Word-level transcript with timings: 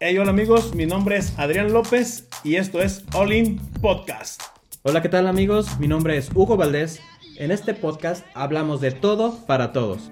Hey, 0.00 0.16
hola 0.18 0.30
amigos, 0.30 0.74
mi 0.74 0.86
nombre 0.86 1.16
es 1.16 1.38
Adrián 1.38 1.72
López 1.72 2.28
y 2.44 2.56
esto 2.56 2.80
es 2.80 3.04
All 3.14 3.32
In 3.32 3.58
Podcast. 3.80 4.42
Hola, 4.82 5.02
¿qué 5.02 5.08
tal 5.08 5.26
amigos? 5.26 5.78
Mi 5.78 5.88
nombre 5.88 6.16
es 6.16 6.30
Hugo 6.34 6.56
Valdés. 6.56 7.00
En 7.36 7.50
este 7.50 7.74
podcast 7.74 8.24
hablamos 8.34 8.80
de 8.80 8.92
todo 8.92 9.44
para 9.46 9.72
todos. 9.72 10.10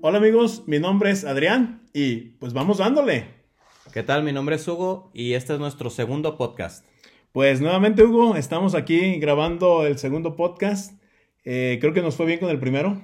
Hola 0.00 0.18
amigos, 0.18 0.64
mi 0.66 0.78
nombre 0.78 1.10
es 1.10 1.24
Adrián 1.24 1.82
y 1.92 2.32
pues 2.38 2.52
vamos 2.52 2.78
dándole. 2.78 3.26
¿Qué 3.92 4.02
tal? 4.02 4.22
Mi 4.22 4.32
nombre 4.32 4.56
es 4.56 4.68
Hugo 4.68 5.10
y 5.14 5.32
este 5.32 5.54
es 5.54 5.58
nuestro 5.58 5.90
segundo 5.90 6.36
podcast. 6.36 6.84
Pues 7.32 7.60
nuevamente 7.60 8.02
Hugo, 8.04 8.36
estamos 8.36 8.74
aquí 8.74 9.18
grabando 9.18 9.86
el 9.86 9.98
segundo 9.98 10.36
podcast. 10.36 11.00
Eh, 11.44 11.78
creo 11.80 11.92
que 11.92 12.02
nos 12.02 12.16
fue 12.16 12.26
bien 12.26 12.40
con 12.40 12.50
el 12.50 12.58
primero. 12.58 13.00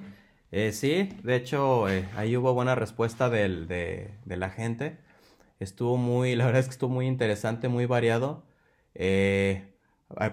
Eh, 0.51 0.71
sí, 0.71 1.09
de 1.23 1.35
hecho, 1.35 1.89
eh, 1.89 2.07
ahí 2.15 2.37
hubo 2.37 2.53
buena 2.53 2.75
respuesta 2.75 3.29
del- 3.29 3.67
de, 3.67 4.11
de 4.25 4.37
la 4.37 4.49
gente. 4.49 4.97
Estuvo 5.59 5.97
muy, 5.97 6.35
la 6.35 6.45
verdad 6.45 6.61
es 6.61 6.67
que 6.67 6.71
estuvo 6.71 6.93
muy 6.93 7.07
interesante, 7.07 7.67
muy 7.67 7.85
variado. 7.85 8.43
Eh, 8.93 9.63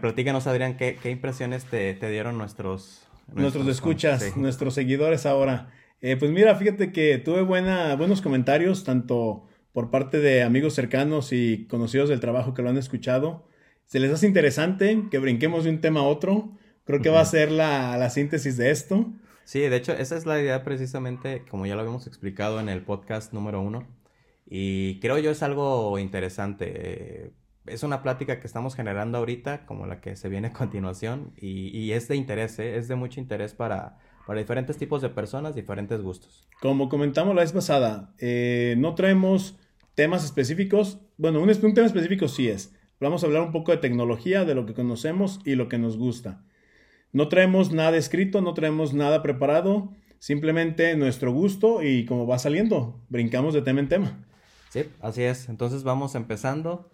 platícanos, 0.01 0.47
Adrián, 0.47 0.77
¿qué, 0.77 0.97
qué 1.03 1.11
impresiones 1.11 1.65
te, 1.65 1.95
te 1.95 2.11
dieron 2.11 2.39
nuestros... 2.39 3.07
Nuestros 3.33 3.67
escuchas, 3.69 4.23
sí. 4.23 4.33
nuestros 4.37 4.75
seguidores 4.75 5.25
ahora. 5.25 5.71
Eh, 6.03 6.17
pues 6.17 6.31
mira, 6.33 6.55
fíjate 6.57 6.93
que 6.93 7.17
tuve 7.19 7.43
buena, 7.43 7.95
buenos 7.97 8.21
comentarios, 8.21 8.85
tanto 8.85 9.47
por 9.73 9.91
parte 9.91 10.19
de 10.19 10.43
amigos 10.43 10.75
cercanos 10.75 11.33
y 11.33 11.67
conocidos 11.67 12.11
del 12.11 12.21
trabajo 12.21 12.53
que 12.53 12.61
lo 12.63 12.69
han 12.69 12.77
escuchado. 12.77 13.47
Se 13.87 14.01
les 14.01 14.13
hace 14.13 14.27
interesante 14.27 15.05
que 15.11 15.19
brinquemos 15.19 15.65
de 15.65 15.71
un 15.71 15.81
tema 15.81 16.01
a 16.01 16.05
otro. 16.05 16.51
Creo 16.85 17.01
que 17.01 17.09
va 17.09 17.21
a 17.21 17.25
ser 17.25 17.51
la, 17.51 17.97
la 17.97 18.11
síntesis 18.11 18.57
de 18.57 18.71
esto. 18.71 19.07
Sí, 19.45 19.61
de 19.61 19.77
hecho, 19.77 19.93
esa 19.93 20.17
es 20.17 20.25
la 20.27 20.41
idea 20.41 20.63
precisamente, 20.63 21.45
como 21.51 21.67
ya 21.67 21.75
lo 21.75 21.81
habíamos 21.81 22.07
explicado 22.07 22.61
en 22.61 22.69
el 22.69 22.83
podcast 22.85 23.33
número 23.33 23.61
uno. 23.61 23.87
Y 24.47 25.01
creo 25.01 25.19
yo 25.19 25.31
es 25.31 25.43
algo 25.43 25.99
interesante. 25.99 26.73
eh, 27.27 27.33
es 27.67 27.83
una 27.85 28.03
plática 28.03 28.41
que 28.41 28.47
estamos 28.47 28.75
generando 28.75 29.19
ahorita, 29.19 29.67
como 29.67 29.87
la 29.87 30.01
que 30.01 30.17
se 30.17 30.29
viene 30.29 30.49
a 30.49 30.53
continuación, 30.53 31.33
y, 31.37 31.69
y 31.77 31.93
es 31.93 32.09
de 32.09 32.17
interés, 32.17 32.59
¿eh? 32.59 32.77
es 32.77 32.89
de 32.89 32.97
mucho 32.97 33.21
interés 33.21 33.55
para, 33.55 33.99
para 34.27 34.41
diferentes 34.41 34.77
tipos 34.79 35.01
de 35.01 35.11
personas, 35.11 35.55
diferentes 35.55 36.01
gustos. 36.03 36.49
Como 36.61 36.89
comentamos 36.89 37.35
la 37.35 37.43
vez 37.43 37.53
pasada, 37.53 38.15
eh, 38.19 38.75
no 38.79 38.95
traemos 38.95 39.59
temas 39.95 40.25
específicos. 40.25 41.01
Bueno, 41.19 41.41
un, 41.41 41.49
un 41.51 41.75
tema 41.75 41.87
específico 41.87 42.27
sí 42.29 42.49
es. 42.49 42.75
Vamos 43.01 43.23
a 43.23 43.27
hablar 43.27 43.43
un 43.43 43.53
poco 43.53 43.73
de 43.73 43.79
tecnología, 43.79 44.45
de 44.45 44.55
lo 44.55 44.67
que 44.67 44.75
conocemos 44.75 45.41
y 45.45 45.55
lo 45.55 45.69
que 45.69 45.79
nos 45.79 45.97
gusta. 45.97 46.45
No 47.13 47.29
traemos 47.29 47.73
nada 47.73 47.99
escrito, 47.99 48.41
no 48.41 48.55
traemos 48.55 48.95
nada 48.95 49.23
preparado, 49.23 49.91
simplemente 50.19 50.97
nuestro 50.97 51.31
gusto 51.31 51.83
y 51.83 52.07
como 52.07 52.27
va 52.27 52.39
saliendo, 52.39 53.01
brincamos 53.11 53.53
de 53.53 53.61
tema 53.61 53.81
en 53.81 53.89
tema. 53.89 54.25
Sí, 54.71 54.85
así 55.03 55.23
es. 55.23 55.51
Entonces 55.51 55.85
vamos 55.85 56.15
empezando. 56.15 56.91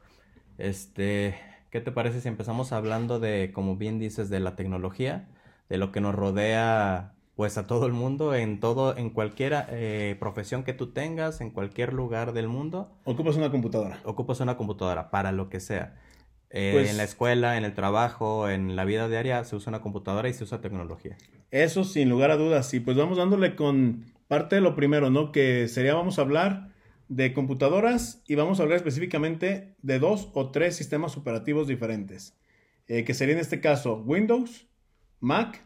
Este, 0.59 1.37
¿qué 1.71 1.81
te 1.81 1.93
parece 1.93 2.21
si 2.21 2.27
empezamos 2.27 2.73
hablando 2.73 3.21
de, 3.21 3.53
como 3.55 3.77
bien 3.77 4.01
dices, 4.01 4.29
de 4.29 4.41
la 4.41 4.57
tecnología, 4.57 5.29
de 5.69 5.79
lo 5.79 5.93
que 5.93 6.01
nos 6.01 6.17
rodea, 6.17 7.15
pues 7.37 7.57
a 7.57 7.69
todo 7.69 7.87
el 7.87 7.93
mundo, 7.93 8.35
en 8.35 8.59
todo, 8.59 8.97
en 8.97 9.11
cualquier 9.11 9.67
eh, 9.69 10.17
profesión 10.19 10.65
que 10.65 10.73
tú 10.73 10.89
tengas, 10.89 11.41
en 11.41 11.51
cualquier 11.51 11.93
lugar 11.93 12.33
del 12.33 12.49
mundo, 12.49 12.91
Ocupas 13.05 13.37
una 13.37 13.53
computadora. 13.53 14.01
ocupas 14.05 14.41
una 14.41 14.57
computadora 14.57 15.13
para 15.13 15.31
lo 15.31 15.49
que 15.49 15.61
sea. 15.61 15.95
Eh, 16.51 16.71
Pues- 16.75 16.91
en 16.91 16.97
la 16.97 17.05
escuela, 17.05 17.57
en 17.59 17.65
el 17.65 17.75
trabajo, 17.75 18.49
en 18.49 18.75
la 18.77 18.85
vida 18.85 19.09
diaria, 19.09 19.45
se 19.45 19.55
usa 19.57 19.71
una 19.71 19.81
computadora 19.83 20.29
y 20.29 20.33
se 20.35 20.45
usa 20.45 20.61
tecnología. 20.61 21.17
Eso 21.51 21.85
sin 21.85 22.09
lugar 22.09 22.31
a 22.31 22.37
dudas. 22.37 22.73
Y 22.75 22.81
pues 22.81 22.97
vamos 22.97 23.19
dándole 23.19 23.55
con 23.57 24.05
parte 24.29 24.57
de 24.57 24.61
lo 24.63 24.75
primero, 24.75 25.11
¿no? 25.11 25.33
Que 25.33 25.69
sería, 25.69 25.95
vamos 25.95 26.19
a 26.19 26.23
hablar 26.23 26.69
de 27.09 27.33
computadoras 27.33 28.23
y 28.27 28.35
vamos 28.35 28.61
a 28.61 28.63
hablar 28.63 28.77
específicamente 28.77 29.75
de 29.83 29.99
dos 29.99 30.29
o 30.35 30.51
tres 30.51 30.77
sistemas 30.77 31.17
operativos 31.17 31.67
diferentes. 31.69 32.35
Eh, 32.87 33.05
que 33.05 33.15
sería 33.15 33.35
en 33.35 33.41
este 33.41 33.61
caso 33.61 33.97
Windows, 34.07 34.67
Mac, 35.21 35.65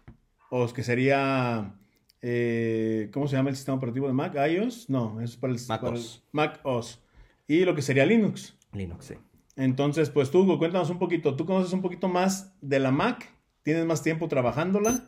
o 0.50 0.66
que 0.72 0.82
sería, 0.82 1.74
eh, 2.20 3.08
¿cómo 3.12 3.26
se 3.28 3.36
llama 3.36 3.50
el 3.50 3.56
sistema 3.56 3.76
operativo 3.76 4.06
de 4.06 4.12
Mac? 4.12 4.34
iOS, 4.36 4.88
no, 4.90 5.20
eso 5.20 5.34
es 5.34 5.36
para 5.36 5.52
el, 5.52 5.60
Mac 5.68 5.80
para 5.80 5.94
el- 5.96 6.00
OS. 6.02 6.22
Mac 6.32 6.60
OS. 6.64 7.00
Y 7.48 7.64
lo 7.64 7.74
que 7.74 7.82
sería 7.82 8.06
Linux. 8.06 8.56
Linux, 8.72 9.04
sí. 9.06 9.14
Entonces, 9.56 10.10
pues 10.10 10.30
tú, 10.30 10.40
Hugo, 10.40 10.58
cuéntanos 10.58 10.90
un 10.90 10.98
poquito. 10.98 11.36
Tú 11.36 11.44
conoces 11.46 11.72
un 11.72 11.82
poquito 11.82 12.08
más 12.08 12.54
de 12.60 12.80
la 12.80 12.90
Mac, 12.90 13.28
tienes 13.62 13.84
más 13.84 14.02
tiempo 14.02 14.28
trabajándola 14.28 15.04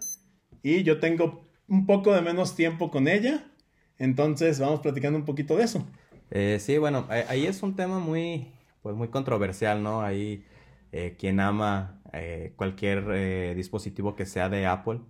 y 0.62 0.82
yo 0.82 1.00
tengo 1.00 1.42
un 1.68 1.86
poco 1.86 2.12
de 2.12 2.20
menos 2.20 2.54
tiempo 2.54 2.90
con 2.90 3.08
ella. 3.08 3.50
Entonces, 3.98 4.60
vamos 4.60 4.80
platicando 4.80 5.18
un 5.18 5.24
poquito 5.24 5.56
de 5.56 5.64
eso. 5.64 5.86
Eh, 6.30 6.58
sí, 6.60 6.78
bueno, 6.78 7.06
ahí- 7.08 7.46
es 7.46 7.62
un 7.62 7.76
tema 7.76 7.98
muy, 7.98 8.52
pues 8.82 8.94
muy 8.96 9.08
controversial, 9.08 9.82
¿no? 9.82 10.02
Ahí 10.02 10.44
eh, 10.92 11.16
quien 11.18 11.40
ama 11.40 12.00
eh, 12.12 12.52
cualquier 12.56 13.54
dispositivo 13.56 14.14
que 14.14 14.26
sea 14.26 14.48
de 14.48 14.66
Apple 14.66 15.00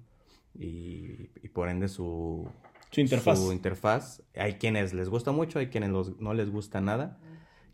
y, 0.58 1.30
y 1.42 1.48
por 1.52 1.68
ende 1.68 1.88
su, 1.88 2.48
Su 2.90 3.00
interfaz. 3.00 3.38
su 3.38 3.52
interfaz. 3.52 4.22
Hay 4.36 4.54
quienes 4.54 4.92
les 4.94 5.08
gusta 5.08 5.32
mucho, 5.32 5.58
hay 5.58 5.66
quienes 5.68 5.90
los- 5.90 6.18
no 6.20 6.34
les 6.34 6.50
gusta 6.50 6.80
nada. 6.80 7.18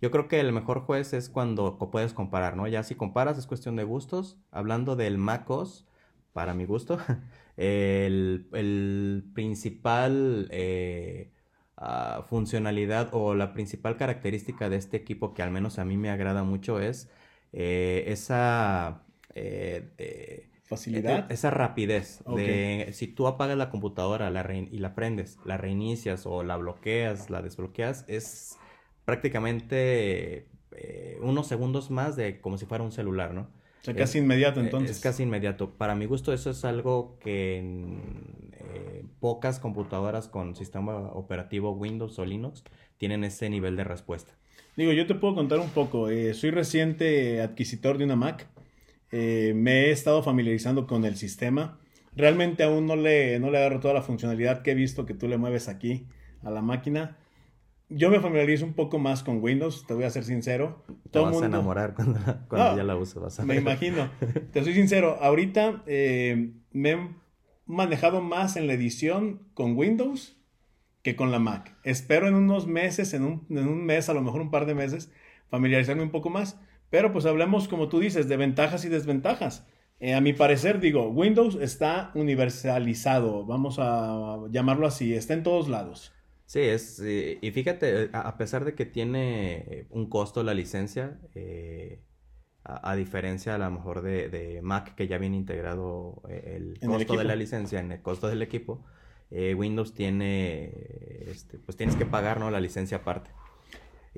Yo 0.01 0.11
creo 0.11 0.29
que 0.29 0.41
el 0.41 0.53
mejor 0.53 0.81
juez 0.81 1.13
es 1.13 1.29
cuando 1.29 1.79
puedes 1.91 2.15
comparar, 2.15 2.57
¿no? 2.57 2.67
Ya 2.67 2.83
si 2.83 2.95
comparas 2.95 3.39
es 3.39 3.47
cuestión 3.47 3.77
de 3.77 3.85
gustos. 3.85 4.39
Hablando 4.51 4.97
del 4.97 5.19
MacOS, 5.19 5.87
para 6.33 6.55
mi 6.55 6.65
gusto, 6.65 6.99
el, 7.57 8.49
el 8.53 9.25
principal 9.35 10.49
eh, 10.53 11.33
ah, 11.77 12.25
funcionalidad 12.29 13.11
o 13.13 13.35
la 13.35 13.53
principal 13.53 13.97
característica 13.97 14.71
de 14.71 14.77
este 14.77 14.97
equipo 14.97 15.35
que 15.35 15.43
al 15.43 15.51
menos 15.51 15.79
a 15.79 15.85
mí 15.85 15.97
me 15.99 16.11
agrada 16.11 16.45
mucho 16.45 16.81
es 16.81 17.11
eh, 17.53 18.05
esa... 18.09 19.05
eh, 19.35 19.93
eh, 19.99 20.47
Facilidad. 20.63 21.31
e- 21.31 21.35
Esa 21.35 21.51
rapidez 21.51 22.23
de 22.29 22.91
si 22.93 23.09
tú 23.09 23.27
apagas 23.27 23.57
la 23.59 23.71
computadora 23.71 24.31
la 24.31 24.49
y 24.55 24.79
la 24.79 24.95
prendes, 24.95 25.41
la 25.45 25.57
reinicias 25.57 26.27
o 26.27 26.43
la 26.45 26.57
bloqueas, 26.57 27.29
la 27.29 27.43
desbloqueas, 27.43 28.05
es 28.09 28.60
prácticamente 29.11 30.47
eh, 30.77 31.19
unos 31.23 31.47
segundos 31.49 31.91
más 31.91 32.17
de 32.17 32.41
como 32.41 32.59
si 32.59 32.67
fuera 32.67 32.85
un 32.85 32.93
celular, 32.93 33.35
¿no? 33.35 33.43
o 33.43 33.85
sea, 33.85 33.95
casi 33.95 34.19
es- 34.19 34.25
inmediato 34.25 34.61
Eh, 34.61 34.65
entonces. 34.65 34.97
Es 34.97 35.01
casi 35.03 35.23
inmediato. 35.25 35.71
Para 35.71 35.95
mi 35.95 36.07
gusto 36.07 36.33
eso 36.33 36.51
es 36.51 36.65
algo 36.65 37.19
que 37.21 37.59
en 37.59 38.01
eh, 38.53 39.05
pocas 39.21 39.59
computadoras 39.59 40.29
con 40.29 40.55
sistema 40.55 40.95
operativo 41.13 41.73
Windows 41.73 42.19
o 42.19 42.25
Linux 42.25 42.63
tienen 42.99 43.25
ese 43.25 43.49
nivel 43.51 43.77
de 43.77 43.85
respuesta. 43.85 44.33
Digo, 44.77 44.93
yo 44.93 45.07
te 45.07 45.15
puedo 45.15 45.35
contar 45.35 45.59
un 45.59 45.71
poco. 45.71 46.09
Eh, 46.09 46.35
soy 46.35 46.51
reciente 46.51 47.41
adquisitor 47.43 47.99
de 47.99 48.05
una 48.05 48.17
Mac. 48.17 48.47
Eh, 49.13 49.53
me 49.57 49.87
he 49.87 49.91
estado 49.91 50.23
familiarizando 50.23 50.87
con 50.87 51.05
el 51.05 51.17
sistema. 51.17 51.79
Realmente 52.15 52.63
aún 52.63 52.87
no 52.87 52.97
le, 52.97 53.39
no 53.41 53.51
le 53.51 53.59
agarro 53.59 53.81
toda 53.81 53.95
la 53.95 54.03
funcionalidad 54.03 54.63
que 54.63 54.71
he 54.73 54.75
visto 54.75 55.07
que 55.07 55.15
tú 55.15 55.27
le 55.27 55.39
mueves 55.39 55.69
aquí 55.69 56.07
a 56.43 56.51
la 56.51 56.63
máquina. 56.63 57.17
Yo 57.93 58.09
me 58.09 58.21
familiarizo 58.21 58.65
un 58.65 58.75
poco 58.75 58.99
más 58.99 59.23
con 59.25 59.43
Windows, 59.43 59.85
te 59.87 59.95
voy 59.95 60.05
a 60.05 60.11
ser 60.11 60.25
sincero. 60.25 60.85
Te 60.87 61.11
Todo 61.11 61.25
vas 61.25 61.31
a 61.31 61.41
mundo- 61.41 61.47
enamorar 61.47 61.95
cuando, 61.95 62.21
cuando 62.49 62.71
No, 62.73 62.77
ya 62.77 62.85
la 62.85 62.97
uses. 62.97 63.17
vas 63.17 63.41
a 63.41 63.45
Me 63.45 63.57
imagino. 63.57 64.09
Te 64.53 64.63
soy 64.63 64.75
sincero, 64.75 65.19
ahorita 65.21 65.83
eh, 65.87 66.53
me 66.73 66.91
he 66.93 66.99
manejado 67.67 68.21
más 68.21 68.57
en 68.57 68.67
la 68.69 68.75
edición 68.75 69.43
con 69.55 69.77
Windows 69.77 70.37
que 71.03 71.17
con 71.17 71.31
la 71.33 71.39
Mac. 71.41 71.77
Espero 71.83 72.29
en 72.29 72.35
unos 72.35 72.67
meses, 72.67 73.13
en 73.15 73.25
un, 73.25 73.47
en 73.51 73.67
un 73.69 73.85
mes, 73.85 74.09
a 74.09 74.15
lo 74.15 74.23
mejor 74.23 74.41
un 74.41 74.51
par 74.51 74.67
de 74.67 74.75
meses, 74.75 75.11
familiarizarme 75.49 76.03
un 76.03 76.11
poco 76.11 76.31
más. 76.31 76.61
Pero 76.91 77.13
pues 77.13 77.27
hablemos, 77.27 77.69
como 77.69 77.89
tú 77.89 77.99
dices, 78.01 78.29
de 78.29 78.37
ventajas 78.37 78.85
y 78.85 78.89
desventajas. 78.89 79.67
Eh, 79.99 80.15
a 80.15 80.21
mi 80.21 80.33
parecer, 80.33 80.79
digo, 80.81 81.09
Windows 81.09 81.57
está 81.61 82.11
universalizado, 82.15 83.45
vamos 83.47 83.77
a 83.79 84.39
llamarlo 84.51 84.87
así, 84.87 85.15
está 85.15 85.35
en 85.35 85.43
todos 85.43 85.69
lados. 85.69 86.13
Sí, 86.51 86.59
es, 86.59 86.99
eh, 86.99 87.39
y 87.41 87.53
fíjate, 87.53 88.11
a 88.13 88.37
pesar 88.37 88.65
de 88.65 88.75
que 88.75 88.85
tiene 88.85 89.59
eh, 89.69 89.87
un 89.91 90.09
costo 90.11 90.43
la 90.43 90.53
licencia, 90.53 91.17
eh, 91.37 92.01
a, 92.65 92.91
a 92.91 92.97
diferencia 92.97 93.55
a 93.55 93.59
lo 93.59 93.71
mejor 93.71 94.03
de, 94.03 94.29
de 94.29 94.61
Mac, 94.61 94.97
que 94.97 95.07
ya 95.07 95.19
viene 95.19 95.37
integrado 95.37 96.23
el 96.29 96.81
costo 96.85 97.15
de 97.17 97.23
la 97.25 97.37
licencia 97.37 97.79
en 97.79 97.93
el 97.93 98.03
costo 98.03 98.27
del 98.27 98.43
equipo, 98.43 98.85
eh, 99.31 99.55
Windows 99.55 99.95
tiene, 99.95 100.73
este, 101.29 101.59
pues 101.59 101.77
tienes 101.77 101.95
que 101.95 102.05
pagar, 102.05 102.41
¿no? 102.41 102.51
La 102.51 102.59
licencia 102.61 102.97
aparte. 102.97 103.31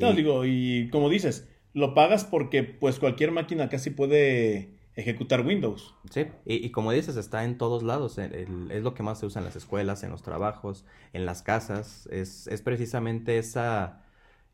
No, 0.00 0.12
Y- 0.12 0.16
digo, 0.16 0.44
y 0.46 0.88
como 0.90 1.10
dices, 1.10 1.48
lo 1.74 1.94
pagas 1.94 2.24
porque 2.24 2.62
pues 2.62 2.98
cualquier 2.98 3.30
máquina 3.30 3.68
casi 3.68 3.90
puede 3.90 4.78
ejecutar 4.96 5.44
Windows. 5.46 5.94
Sí, 6.10 6.26
y, 6.44 6.56
y 6.66 6.70
como 6.70 6.92
dices, 6.92 7.16
está 7.16 7.44
en 7.44 7.58
todos 7.58 7.82
lados. 7.82 8.18
el- 8.18 8.34
el- 8.34 8.70
es 8.70 8.82
lo 8.82 8.94
que 8.94 9.02
más 9.02 9.18
se 9.20 9.26
usa 9.26 9.40
en 9.40 9.46
las 9.46 9.56
escuelas, 9.56 10.02
en 10.02 10.10
los 10.10 10.22
trabajos, 10.22 10.84
en 11.12 11.24
las 11.26 11.42
casas. 11.42 12.06
Es, 12.10 12.46
es 12.46 12.62
precisamente 12.62 13.38
esa, 13.38 14.02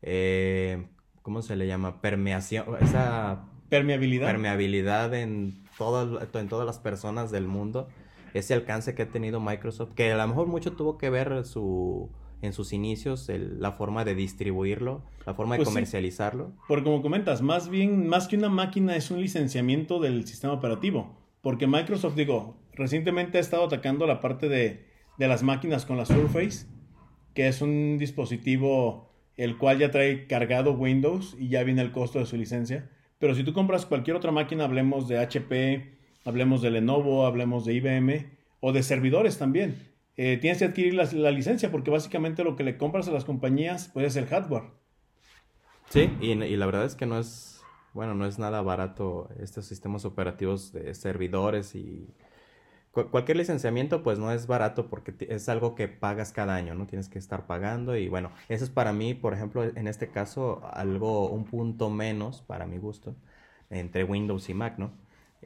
eh, 0.01 0.87
¿cómo 1.21 1.41
se 1.41 1.55
le 1.55 1.67
llama? 1.67 2.01
Permeación, 2.01 2.65
esa 2.81 3.45
Permeabilidad. 3.69 4.27
permeabilidad 4.27 5.13
en 5.13 5.63
todas, 5.77 6.27
en 6.33 6.49
todas 6.49 6.65
las 6.65 6.79
personas 6.79 7.31
del 7.31 7.47
mundo. 7.47 7.87
ese 8.33 8.53
alcance 8.53 8.93
que 8.93 9.01
ha 9.03 9.09
tenido 9.09 9.39
Microsoft, 9.39 9.93
que 9.95 10.11
a 10.11 10.17
lo 10.17 10.27
mejor 10.27 10.45
mucho 10.47 10.73
tuvo 10.73 10.97
que 10.99 11.09
ver 11.09 11.43
su 11.45 12.09
en 12.41 12.53
sus 12.53 12.73
inicios 12.73 13.29
la 13.29 13.71
forma 13.71 14.05
de 14.05 14.15
distribuirlo, 14.15 15.03
la 15.25 15.33
forma 15.33 15.55
de 15.55 15.59
pues 15.59 15.69
comercializarlo. 15.69 16.53
Porque 16.67 16.85
como 16.85 17.01
comentas, 17.01 17.41
más 17.41 17.69
bien, 17.69 18.07
más 18.07 18.27
que 18.27 18.37
una 18.37 18.49
máquina 18.49 18.95
es 18.95 19.11
un 19.11 19.21
licenciamiento 19.21 19.99
del 19.99 20.25
sistema 20.25 20.53
operativo. 20.53 21.17
Porque 21.41 21.67
Microsoft, 21.67 22.15
digo, 22.15 22.57
recientemente 22.73 23.37
ha 23.37 23.41
estado 23.41 23.65
atacando 23.65 24.07
la 24.07 24.19
parte 24.19 24.49
de, 24.49 24.85
de 25.17 25.27
las 25.27 25.43
máquinas 25.43 25.85
con 25.85 25.97
la 25.97 26.05
Surface, 26.05 26.65
que 27.33 27.47
es 27.47 27.61
un 27.61 27.97
dispositivo 27.97 29.09
el 29.37 29.57
cual 29.57 29.79
ya 29.79 29.91
trae 29.91 30.27
cargado 30.27 30.73
Windows 30.73 31.35
y 31.39 31.47
ya 31.47 31.63
viene 31.63 31.81
el 31.81 31.91
costo 31.91 32.19
de 32.19 32.25
su 32.25 32.35
licencia. 32.35 32.89
Pero 33.19 33.35
si 33.35 33.43
tú 33.43 33.53
compras 33.53 33.85
cualquier 33.85 34.17
otra 34.17 34.31
máquina, 34.31 34.65
hablemos 34.65 35.07
de 35.07 35.17
HP, 35.17 35.97
hablemos 36.25 36.61
de 36.61 36.71
Lenovo, 36.71 37.25
hablemos 37.25 37.65
de 37.65 37.73
IBM 37.73 38.25
o 38.59 38.73
de 38.73 38.83
servidores 38.83 39.37
también 39.37 39.88
eh, 40.21 40.35
tienes 40.35 40.59
que 40.59 40.65
adquirir 40.65 40.95
la, 40.95 41.31
licencia 41.31 41.71
porque 41.71 41.91
básicamente 41.91 42.43
lo 42.43 42.57
que 42.57 42.65
le 42.65 42.77
compras 42.77 43.07
a 43.07 43.11
las 43.11 43.23
compañías 43.23 43.87
puede 43.87 44.09
ser 44.09 44.25
hardware. 44.25 44.63
Sí, 45.87 46.11
y, 46.19 46.35
la 46.35 46.65
verdad 46.65 46.83
es 46.83 46.95
que 46.95 47.05
no 47.05 47.17
es, 47.17 47.63
bueno, 47.93 48.15
no 48.15 48.25
es 48.25 48.37
nada 48.37 48.61
barato 48.61 49.29
estos 49.39 49.65
sistemas 49.65 50.03
operativos 50.03 50.73
de 50.73 50.93
servidores 50.93 51.73
y 51.73 52.13
cualquier 52.91 53.37
licenciamiento 53.37 54.03
pues 54.03 54.19
no 54.19 54.33
es 54.33 54.45
barato 54.45 54.89
porque 54.89 55.13
es 55.29 55.47
algo 55.47 55.73
que 55.73 55.87
pagas 55.87 56.33
cada 56.33 56.53
año, 56.53 56.75
¿no? 56.75 56.85
Tienes 56.85 57.07
que 57.07 57.17
estar 57.17 57.47
pagando 57.47 57.95
y 57.95 58.09
bueno, 58.09 58.33
eso 58.49 58.65
es 58.65 58.69
para 58.69 58.91
mí, 58.91 59.13
por 59.13 59.33
ejemplo, 59.33 59.63
en 59.63 59.87
este 59.87 60.09
caso, 60.09 60.69
algo, 60.73 61.29
un 61.29 61.45
punto 61.45 61.89
menos 61.89 62.41
para 62.41 62.65
mi 62.65 62.77
gusto 62.77 63.15
entre 63.69 64.03
Windows 64.03 64.49
y 64.49 64.53
Mac, 64.53 64.77
¿no? 64.79 64.91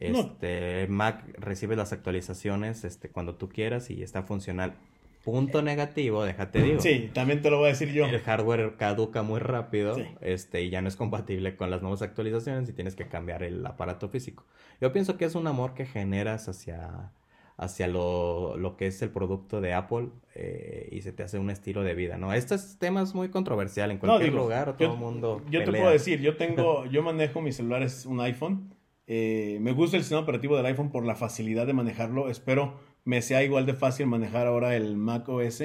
Este, 0.03 0.88
Mac 0.88 1.23
recibe 1.38 1.75
las 1.75 1.94
actualizaciones 1.94 2.83
este, 2.83 3.09
cuando 3.09 3.35
tú 3.35 3.50
quieras 3.50 3.89
y 3.89 4.03
está 4.03 4.23
funcional. 4.23 4.75
Punto 5.23 5.61
negativo, 5.61 6.25
déjate 6.25 6.61
digo. 6.61 6.81
Sí, 6.81 7.09
también 7.13 7.41
te 7.41 7.50
lo 7.50 7.57
voy 7.57 7.67
a 7.67 7.69
decir 7.69 7.94
yo. 7.94 8.05
El 8.05 8.19
hardware 8.19 8.75
caduca 8.75 9.23
muy 9.23 9.39
rápido 9.39 9.95
este, 10.19 10.63
y 10.63 10.69
ya 10.69 10.81
no 10.81 10.89
es 10.89 10.97
compatible 10.97 11.55
con 11.55 11.71
las 11.71 11.81
nuevas 11.81 12.01
actualizaciones 12.01 12.67
y 12.67 12.73
tienes 12.73 12.95
que 12.95 13.07
cambiar 13.07 13.41
el 13.41 13.65
aparato 13.65 14.09
físico. 14.09 14.45
Yo 14.81 14.91
pienso 14.91 15.15
que 15.15 15.23
es 15.23 15.35
un 15.35 15.47
amor 15.47 15.75
que 15.75 15.85
generas 15.85 16.50
hacia, 16.50 17.13
hacia 17.55 17.88
lo, 17.88 18.57
lo 18.57 18.75
que 18.75 18.88
es 18.88 19.01
el 19.01 19.11
producto 19.11 19.61
de 19.61 19.73
Apple 19.73 20.09
eh, 20.35 20.89
y 20.91 21.01
se 21.03 21.13
te 21.13 21.23
hace 21.23 21.39
un 21.39 21.50
estilo 21.50 21.83
de 21.83 21.94
vida, 21.94 22.17
¿no? 22.17 22.33
Este 22.33 22.57
tema 22.77 23.01
es 23.01 23.15
muy 23.15 23.29
controversial 23.29 23.91
en 23.91 24.00
cualquier 24.00 24.33
lugar, 24.33 24.75
todo 24.75 24.91
el 24.91 25.00
mundo. 25.00 25.41
Yo 25.50 25.63
te 25.63 25.71
puedo 25.71 25.89
decir, 25.89 26.19
yo 26.19 26.35
tengo, 26.38 26.85
yo 26.88 27.01
manejo 27.01 27.39
mis 27.39 27.55
celulares 27.55 28.05
un 28.05 28.19
iPhone 28.19 28.73
eh, 29.07 29.57
me 29.61 29.71
gusta 29.71 29.97
el 29.97 30.03
sistema 30.03 30.21
operativo 30.21 30.55
del 30.55 30.65
iPhone 30.65 30.91
por 30.91 31.05
la 31.05 31.15
facilidad 31.15 31.67
de 31.67 31.73
manejarlo. 31.73 32.29
Espero 32.29 32.79
me 33.05 33.21
sea 33.21 33.44
igual 33.44 33.65
de 33.65 33.73
fácil 33.73 34.07
manejar 34.07 34.47
ahora 34.47 34.75
el 34.75 34.95
Mac 34.95 35.27
OS. 35.27 35.63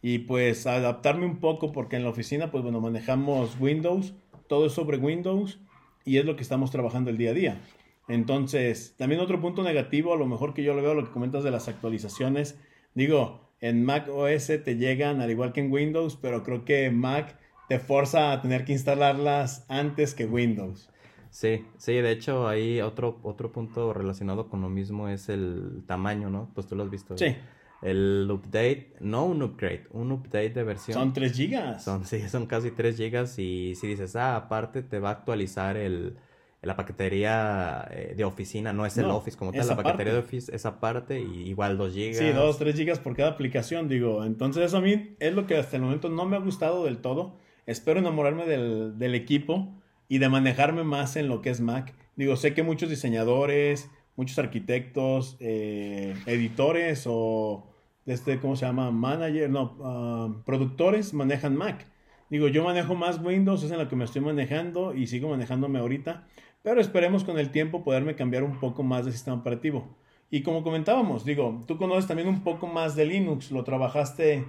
Y 0.00 0.20
pues 0.20 0.66
adaptarme 0.66 1.26
un 1.26 1.38
poco 1.38 1.70
porque 1.70 1.96
en 1.96 2.02
la 2.02 2.10
oficina, 2.10 2.50
pues 2.50 2.64
bueno, 2.64 2.80
manejamos 2.80 3.56
Windows, 3.60 4.14
todo 4.48 4.66
es 4.66 4.72
sobre 4.72 4.96
Windows 4.96 5.60
y 6.04 6.16
es 6.16 6.24
lo 6.24 6.34
que 6.34 6.42
estamos 6.42 6.72
trabajando 6.72 7.10
el 7.10 7.18
día 7.18 7.30
a 7.30 7.34
día. 7.34 7.60
Entonces, 8.08 8.96
también 8.96 9.20
otro 9.20 9.40
punto 9.40 9.62
negativo, 9.62 10.12
a 10.12 10.16
lo 10.16 10.26
mejor 10.26 10.54
que 10.54 10.64
yo 10.64 10.74
lo 10.74 10.82
veo, 10.82 10.94
lo 10.94 11.04
que 11.04 11.12
comentas 11.12 11.44
de 11.44 11.52
las 11.52 11.68
actualizaciones. 11.68 12.58
Digo, 12.94 13.48
en 13.60 13.84
Mac 13.84 14.08
OS 14.08 14.48
te 14.64 14.76
llegan 14.76 15.20
al 15.20 15.30
igual 15.30 15.52
que 15.52 15.60
en 15.60 15.70
Windows, 15.70 16.18
pero 16.20 16.42
creo 16.42 16.64
que 16.64 16.90
Mac 16.90 17.38
te 17.68 17.78
forza 17.78 18.32
a 18.32 18.42
tener 18.42 18.64
que 18.64 18.72
instalarlas 18.72 19.64
antes 19.68 20.14
que 20.14 20.26
Windows. 20.26 20.90
Sí, 21.32 21.64
sí, 21.78 21.94
de 21.94 22.10
hecho 22.10 22.46
ahí 22.46 22.82
otro, 22.82 23.18
otro 23.22 23.50
punto 23.50 23.94
relacionado 23.94 24.50
con 24.50 24.60
lo 24.60 24.68
mismo 24.68 25.08
es 25.08 25.30
el 25.30 25.82
tamaño, 25.86 26.28
¿no? 26.28 26.50
Pues 26.54 26.66
tú 26.66 26.76
lo 26.76 26.82
has 26.82 26.90
visto. 26.90 27.16
Sí. 27.16 27.34
El 27.80 28.28
update, 28.30 28.92
no 29.00 29.24
un 29.24 29.42
upgrade, 29.42 29.86
un 29.92 30.12
update 30.12 30.50
de 30.50 30.62
versión. 30.62 30.94
Son 30.94 31.14
3 31.14 31.32
gigas. 31.32 31.82
Son, 31.82 32.04
sí, 32.04 32.28
son 32.28 32.44
casi 32.44 32.70
3 32.70 32.98
gigas 32.98 33.38
y 33.38 33.74
si 33.76 33.86
dices, 33.86 34.14
ah, 34.14 34.36
aparte 34.36 34.82
te 34.82 35.00
va 35.00 35.08
a 35.08 35.12
actualizar 35.12 35.78
el, 35.78 36.18
la 36.60 36.76
paquetería 36.76 37.88
eh, 37.90 38.12
de 38.14 38.24
oficina, 38.24 38.74
no 38.74 38.84
es 38.84 38.98
el 38.98 39.06
Office 39.06 39.38
como 39.38 39.52
tal, 39.52 39.66
la 39.66 39.74
paquetería 39.74 40.12
de 40.12 40.18
Office 40.18 40.54
es 40.54 40.66
aparte 40.66 41.18
y 41.18 41.48
igual 41.48 41.78
2 41.78 41.94
gigas. 41.94 42.18
Sí, 42.18 42.28
2, 42.28 42.58
3 42.58 42.76
gigas 42.76 42.98
por 42.98 43.16
cada 43.16 43.30
aplicación, 43.30 43.88
digo. 43.88 44.22
Entonces 44.22 44.64
eso 44.64 44.76
a 44.76 44.80
mí 44.82 45.16
es 45.18 45.32
lo 45.32 45.46
que 45.46 45.56
hasta 45.56 45.76
el 45.76 45.82
momento 45.82 46.10
no 46.10 46.26
me 46.26 46.36
ha 46.36 46.40
gustado 46.40 46.84
del 46.84 46.98
todo. 46.98 47.38
Espero 47.64 48.00
enamorarme 48.00 48.44
del, 48.44 48.98
del 48.98 49.14
equipo 49.14 49.81
y 50.12 50.18
de 50.18 50.28
manejarme 50.28 50.84
más 50.84 51.16
en 51.16 51.26
lo 51.26 51.40
que 51.40 51.48
es 51.48 51.62
Mac. 51.62 51.94
Digo, 52.16 52.36
sé 52.36 52.52
que 52.52 52.62
muchos 52.62 52.90
diseñadores, 52.90 53.90
muchos 54.14 54.38
arquitectos, 54.38 55.38
eh, 55.40 56.14
editores 56.26 57.04
o, 57.06 57.64
este, 58.04 58.38
¿cómo 58.38 58.54
se 58.54 58.66
llama? 58.66 58.90
Manager, 58.90 59.48
no, 59.48 59.74
ah, 59.82 60.28
productores 60.44 61.14
manejan 61.14 61.56
Mac. 61.56 61.86
Digo, 62.28 62.48
yo 62.48 62.62
manejo 62.62 62.94
más 62.94 63.22
Windows, 63.22 63.62
es 63.62 63.70
en 63.70 63.78
lo 63.78 63.88
que 63.88 63.96
me 63.96 64.04
estoy 64.04 64.20
manejando 64.20 64.94
y 64.94 65.06
sigo 65.06 65.30
manejándome 65.30 65.78
ahorita, 65.78 66.26
pero 66.62 66.82
esperemos 66.82 67.24
con 67.24 67.38
el 67.38 67.48
tiempo 67.48 67.82
poderme 67.82 68.14
cambiar 68.14 68.42
un 68.42 68.60
poco 68.60 68.82
más 68.82 69.06
de 69.06 69.12
sistema 69.12 69.38
operativo. 69.38 69.96
Y 70.30 70.42
como 70.42 70.62
comentábamos, 70.62 71.24
digo, 71.24 71.64
tú 71.66 71.78
conoces 71.78 72.06
también 72.06 72.28
un 72.28 72.44
poco 72.44 72.66
más 72.66 72.96
de 72.96 73.06
Linux, 73.06 73.50
lo 73.50 73.64
trabajaste 73.64 74.44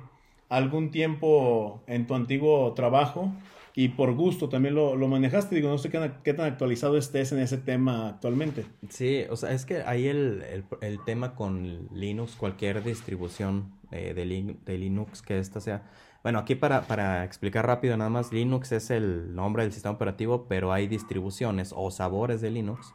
algún 0.49 0.91
tiempo 0.91 1.81
en 1.87 2.05
tu 2.05 2.15
antiguo 2.15 2.73
trabajo 2.73 3.31
y 3.75 3.89
por 3.89 4.13
gusto 4.13 4.49
también 4.49 4.75
lo, 4.75 4.95
manejaste. 5.07 5.55
Digo, 5.55 5.69
no 5.69 5.77
sé 5.77 5.89
qué, 5.89 6.33
tan 6.33 6.45
actualizado 6.45 6.97
estés 6.97 7.31
en 7.31 7.39
ese 7.39 7.57
tema 7.57 8.09
actualmente. 8.09 8.65
Sí, 8.89 9.23
o 9.29 9.35
sea, 9.35 9.51
es 9.51 9.65
que 9.65 9.81
ahí 9.83 10.07
el, 10.07 10.63
tema 11.05 11.35
con 11.35 11.87
Linux, 11.91 12.35
cualquier 12.35 12.83
distribución 12.83 13.73
eh, 13.91 14.13
de, 14.13 14.55
de, 14.65 14.77
Linux 14.77 15.21
que 15.21 15.39
esta 15.39 15.59
sea. 15.59 15.83
Bueno, 16.21 16.39
aquí 16.39 16.55
para, 16.55 16.83
para 16.83 17.25
explicar 17.25 17.65
rápido 17.65 17.97
nada 17.97 18.09
más, 18.09 18.31
Linux 18.31 18.71
es 18.71 18.91
el 18.91 19.35
nombre 19.35 19.63
del 19.63 19.73
sistema 19.73 19.95
operativo, 19.95 20.45
pero 20.47 20.71
hay 20.71 20.87
distribuciones 20.87 21.73
o 21.75 21.91
sabores 21.91 22.41
de 22.41 22.51
Linux 22.51 22.93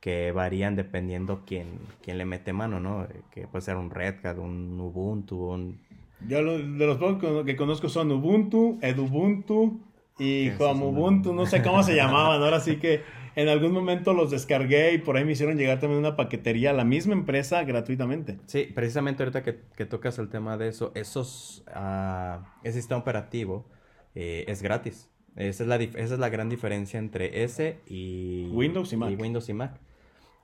que 0.00 0.32
varían 0.32 0.76
dependiendo 0.76 1.42
quién, 1.46 1.66
quién 2.02 2.18
le 2.18 2.24
mete 2.24 2.52
mano, 2.52 2.80
¿no? 2.80 3.06
Que 3.30 3.46
puede 3.46 3.62
ser 3.62 3.76
un 3.76 3.90
Red 3.90 4.24
Hat, 4.24 4.38
un 4.38 4.80
Ubuntu, 4.80 5.50
un... 5.50 5.78
Yo 6.26 6.42
de 6.42 6.86
los 6.86 6.98
pocos 6.98 7.44
que 7.44 7.56
conozco 7.56 7.88
son 7.88 8.10
Ubuntu, 8.12 8.78
Edubuntu, 8.82 9.80
y 10.20 10.50
como 10.50 10.90
Ubuntu, 10.90 11.32
no 11.32 11.46
sé 11.46 11.62
cómo 11.62 11.82
se 11.82 11.94
llamaban, 11.96 12.42
ahora 12.42 12.60
sí 12.60 12.76
que 12.76 13.02
en 13.36 13.48
algún 13.48 13.72
momento 13.72 14.12
los 14.12 14.30
descargué 14.30 14.92
y 14.92 14.98
por 14.98 15.16
ahí 15.16 15.24
me 15.24 15.32
hicieron 15.32 15.56
llegar 15.56 15.80
también 15.80 15.98
una 15.98 16.14
paquetería 16.14 16.70
a 16.70 16.72
la 16.74 16.84
misma 16.84 17.14
empresa 17.14 17.64
gratuitamente. 17.64 18.38
Sí, 18.46 18.68
precisamente 18.74 19.22
ahorita 19.22 19.42
que, 19.42 19.60
que 19.76 19.86
tocas 19.86 20.18
el 20.18 20.28
tema 20.28 20.58
de 20.58 20.68
eso, 20.68 20.92
esos, 20.94 21.64
uh, 21.74 22.44
ese 22.62 22.78
sistema 22.78 23.00
operativo 23.00 23.66
eh, 24.14 24.44
es 24.46 24.62
gratis. 24.62 25.08
Esa 25.36 25.62
es, 25.62 25.68
la, 25.68 25.76
esa 25.76 26.14
es 26.14 26.18
la 26.18 26.28
gran 26.28 26.50
diferencia 26.50 26.98
entre 26.98 27.42
ese 27.44 27.78
y 27.86 28.50
Windows 28.52 28.92
y 28.92 28.96
Mac. 28.96 29.10
Y 29.10 29.14
Windows 29.14 29.48
y 29.48 29.54
Mac. 29.54 29.80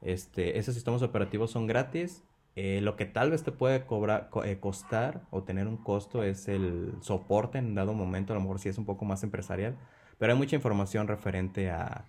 Este, 0.01 0.59
esos 0.59 0.75
sistemas 0.75 1.03
operativos 1.03 1.51
son 1.51 1.67
gratis 1.67 2.23
eh, 2.59 2.81
lo 2.81 2.97
que 2.97 3.05
tal 3.05 3.31
vez 3.31 3.43
te 3.43 3.53
puede 3.53 3.85
cobrar, 3.85 4.31
eh, 4.45 4.57
costar 4.59 5.21
o 5.31 5.43
tener 5.43 5.69
un 5.69 5.77
costo 5.77 6.23
es 6.23 6.49
el 6.49 6.95
soporte 7.03 7.59
en 7.59 7.75
dado 7.75 7.93
momento, 7.93 8.33
a 8.33 8.37
lo 8.37 8.41
mejor 8.41 8.59
si 8.61 8.71
es 8.71 8.79
un 8.79 8.87
poco 8.87 9.05
más 9.05 9.23
empresarial, 9.23 9.77
pero 10.19 10.33
hay 10.33 10.39
mucha 10.39 10.57
información 10.57 11.07
referente 11.07 11.71
a, 11.71 12.07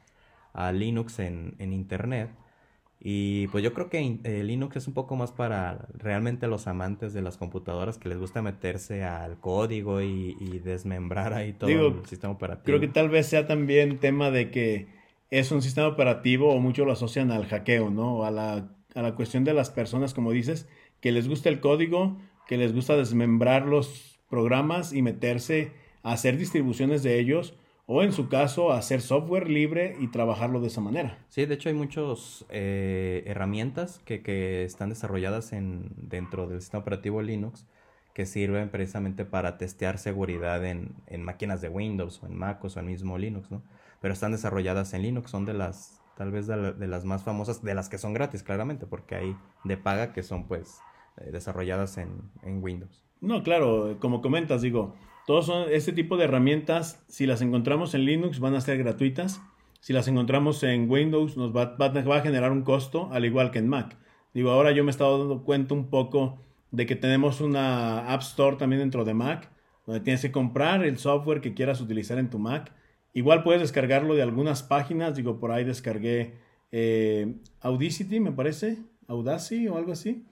Linux 0.73 1.19
en, 1.19 1.53
Internet. 1.59 2.31
Y 2.99 3.47
pues 3.49 3.63
yo 3.63 3.73
creo 3.73 3.89
que 3.89 4.19
eh, 4.23 4.43
Linux 4.43 4.77
es 4.77 4.87
un 4.87 4.93
poco 4.95 5.15
más 5.15 5.31
para 5.31 5.85
realmente 5.93 6.47
los 6.47 6.65
amantes 6.65 7.13
de 7.13 7.21
las 7.21 7.37
computadoras 7.37 7.99
que 7.99 8.09
les 8.09 8.17
gusta 8.17 8.41
meterse 8.41 9.03
al 9.03 9.39
código 9.39 10.01
y, 10.01 10.61
desmembrar 10.63 11.33
ahí 11.33 11.53
todo 11.53 11.69
el 11.69 12.05
sistema 12.05 12.33
operativo. 12.33 12.63
Creo 12.63 12.79
que 12.79 12.87
tal 12.87 13.09
vez 13.09 13.27
sea 13.27 13.45
también 13.45 13.99
tema 13.99 14.31
de 14.31 14.49
que 14.49 14.87
es 15.29 15.51
un 15.51 15.61
sistema 15.61 15.89
operativo 15.89 16.51
o 16.51 16.59
muchos 16.59 16.87
lo 16.87 16.93
asocian 16.93 17.31
al 17.31 17.45
hackeo, 17.45 17.91
¿no? 17.91 18.23
A 18.23 18.31
la 18.31 18.76
a 18.97 19.03
la 19.03 19.15
cuestión 19.15 19.43
de 19.43 19.53
las 19.53 19.69
personas, 19.69 20.13
como 20.15 20.31
dices, 20.31 20.67
que 21.01 21.11
les 21.11 21.29
gusta 21.29 21.49
el 21.49 21.59
código, 21.59 22.17
que 22.47 22.57
les 22.57 22.73
gusta 22.73 22.97
desmembrar 22.97 23.67
los 23.67 24.19
programas 24.27 24.91
y 24.91 25.03
meterse 25.03 25.71
a 26.01 26.13
hacer 26.13 26.37
distribuciones 26.37 27.03
de 27.03 27.19
ellos 27.19 27.53
o 27.85 28.01
en 28.01 28.11
su 28.11 28.27
caso 28.27 28.71
hacer 28.71 29.01
software 29.01 29.49
libre 29.49 29.95
y 29.99 30.07
trabajarlo 30.07 30.59
de 30.59 30.67
esa 30.67 30.81
manera. 30.81 31.19
Sí, 31.29 31.45
de 31.45 31.53
hecho 31.53 31.69
hay 31.69 31.75
muchas 31.75 32.43
eh, 32.49 33.23
herramientas 33.27 34.01
que, 34.03 34.23
que, 34.23 34.65
están 34.65 34.89
desarrolladas 34.89 35.53
en, 35.53 35.91
dentro 35.95 36.47
del 36.47 36.59
sistema 36.59 36.81
operativo 36.81 37.21
Linux 37.21 37.65
que 38.15 38.25
sirven 38.25 38.69
precisamente 38.69 39.25
para 39.25 39.59
testear 39.59 39.99
seguridad 39.99 40.65
en, 40.65 40.95
en 41.05 41.23
máquinas 41.23 41.61
de 41.61 41.69
Windows 41.69 42.21
o 42.23 42.25
en 42.25 42.35
Mac 42.35 42.63
o 42.63 42.79
en 42.79 42.87
mismo 42.87 43.17
Linux, 43.19 43.51
¿no? 43.51 43.61
Pero 44.01 44.13
están 44.13 44.31
desarrolladas 44.31 44.93
en 44.93 45.03
Linux, 45.03 45.29
son 45.29 45.45
de 45.45 45.53
las 45.53 45.96
tal 46.17 46.31
vez 46.31 46.47
de, 46.47 46.87
las 46.87 47.05
más 47.05 47.23
famosas, 47.23 47.63
de 47.63 47.75
las 47.75 47.89
que 47.89 47.99
son 47.99 48.13
gratis, 48.13 48.41
claramente, 48.41 48.87
porque 48.87 49.15
hay 49.15 49.37
de 49.63 49.77
paga 49.77 50.13
que 50.13 50.23
son 50.23 50.47
pues 50.47 50.79
eh, 51.17 51.29
desarrolladas 51.31 51.97
en, 51.99 52.63
Windows. 52.63 53.05
No, 53.21 53.43
claro, 53.43 53.97
como 53.99 54.21
comentas, 54.21 54.63
digo, 54.63 54.95
todos 55.27 55.45
son 55.45 55.67
este 55.71 55.93
tipo 55.93 56.17
de 56.17 56.25
herramientas, 56.25 57.03
si 57.07 57.27
las 57.27 57.41
encontramos 57.41 57.93
en 57.93 58.05
Linux 58.05 58.39
van 58.39 58.55
a 58.55 58.61
ser 58.61 58.79
gratuitas, 58.79 59.41
si 59.79 59.93
las 59.93 60.07
encontramos 60.07 60.63
en 60.63 60.89
Windows 60.89 61.37
nos 61.37 61.55
va, 61.55 61.75
va, 61.75 62.17
a 62.17 62.21
generar 62.21 62.51
un 62.51 62.63
costo, 62.63 63.09
al 63.11 63.23
igual 63.23 63.51
que 63.51 63.59
en 63.59 63.67
Mac. 63.67 63.95
Digo, 64.33 64.49
ahora 64.49 64.71
yo 64.71 64.83
me 64.83 64.89
he 64.89 64.91
estado 64.91 65.19
dando 65.19 65.43
cuenta 65.43 65.75
un 65.75 65.89
poco 65.89 66.39
de 66.71 66.85
que 66.87 66.95
tenemos 66.95 67.41
una 67.41 68.11
App 68.11 68.21
Store 68.21 68.57
también 68.57 68.79
dentro 68.79 69.05
de 69.05 69.13
Mac, 69.13 69.51
donde 69.85 70.01
tienes 70.01 70.21
que 70.21 70.31
comprar 70.31 70.83
el 70.83 70.97
software 70.97 71.41
que 71.41 71.53
quieras 71.53 71.79
utilizar 71.79 72.17
en 72.17 72.29
tu 72.29 72.39
Mac. 72.39 72.73
Igual 73.13 73.43
puedes 73.43 73.61
descargarlo 73.61 74.15
de 74.15 74.21
algunas 74.21 74.63
páginas, 74.63 75.15
digo, 75.15 75.39
por 75.39 75.51
ahí 75.51 75.63
descargué 75.63 76.35
eh, 76.71 77.35
Audacity, 77.61 78.19
me 78.19 78.31
parece, 78.31 78.77
Audacity 79.07 79.67
o 79.67 79.77
algo 79.77 79.93
así, 79.93 80.25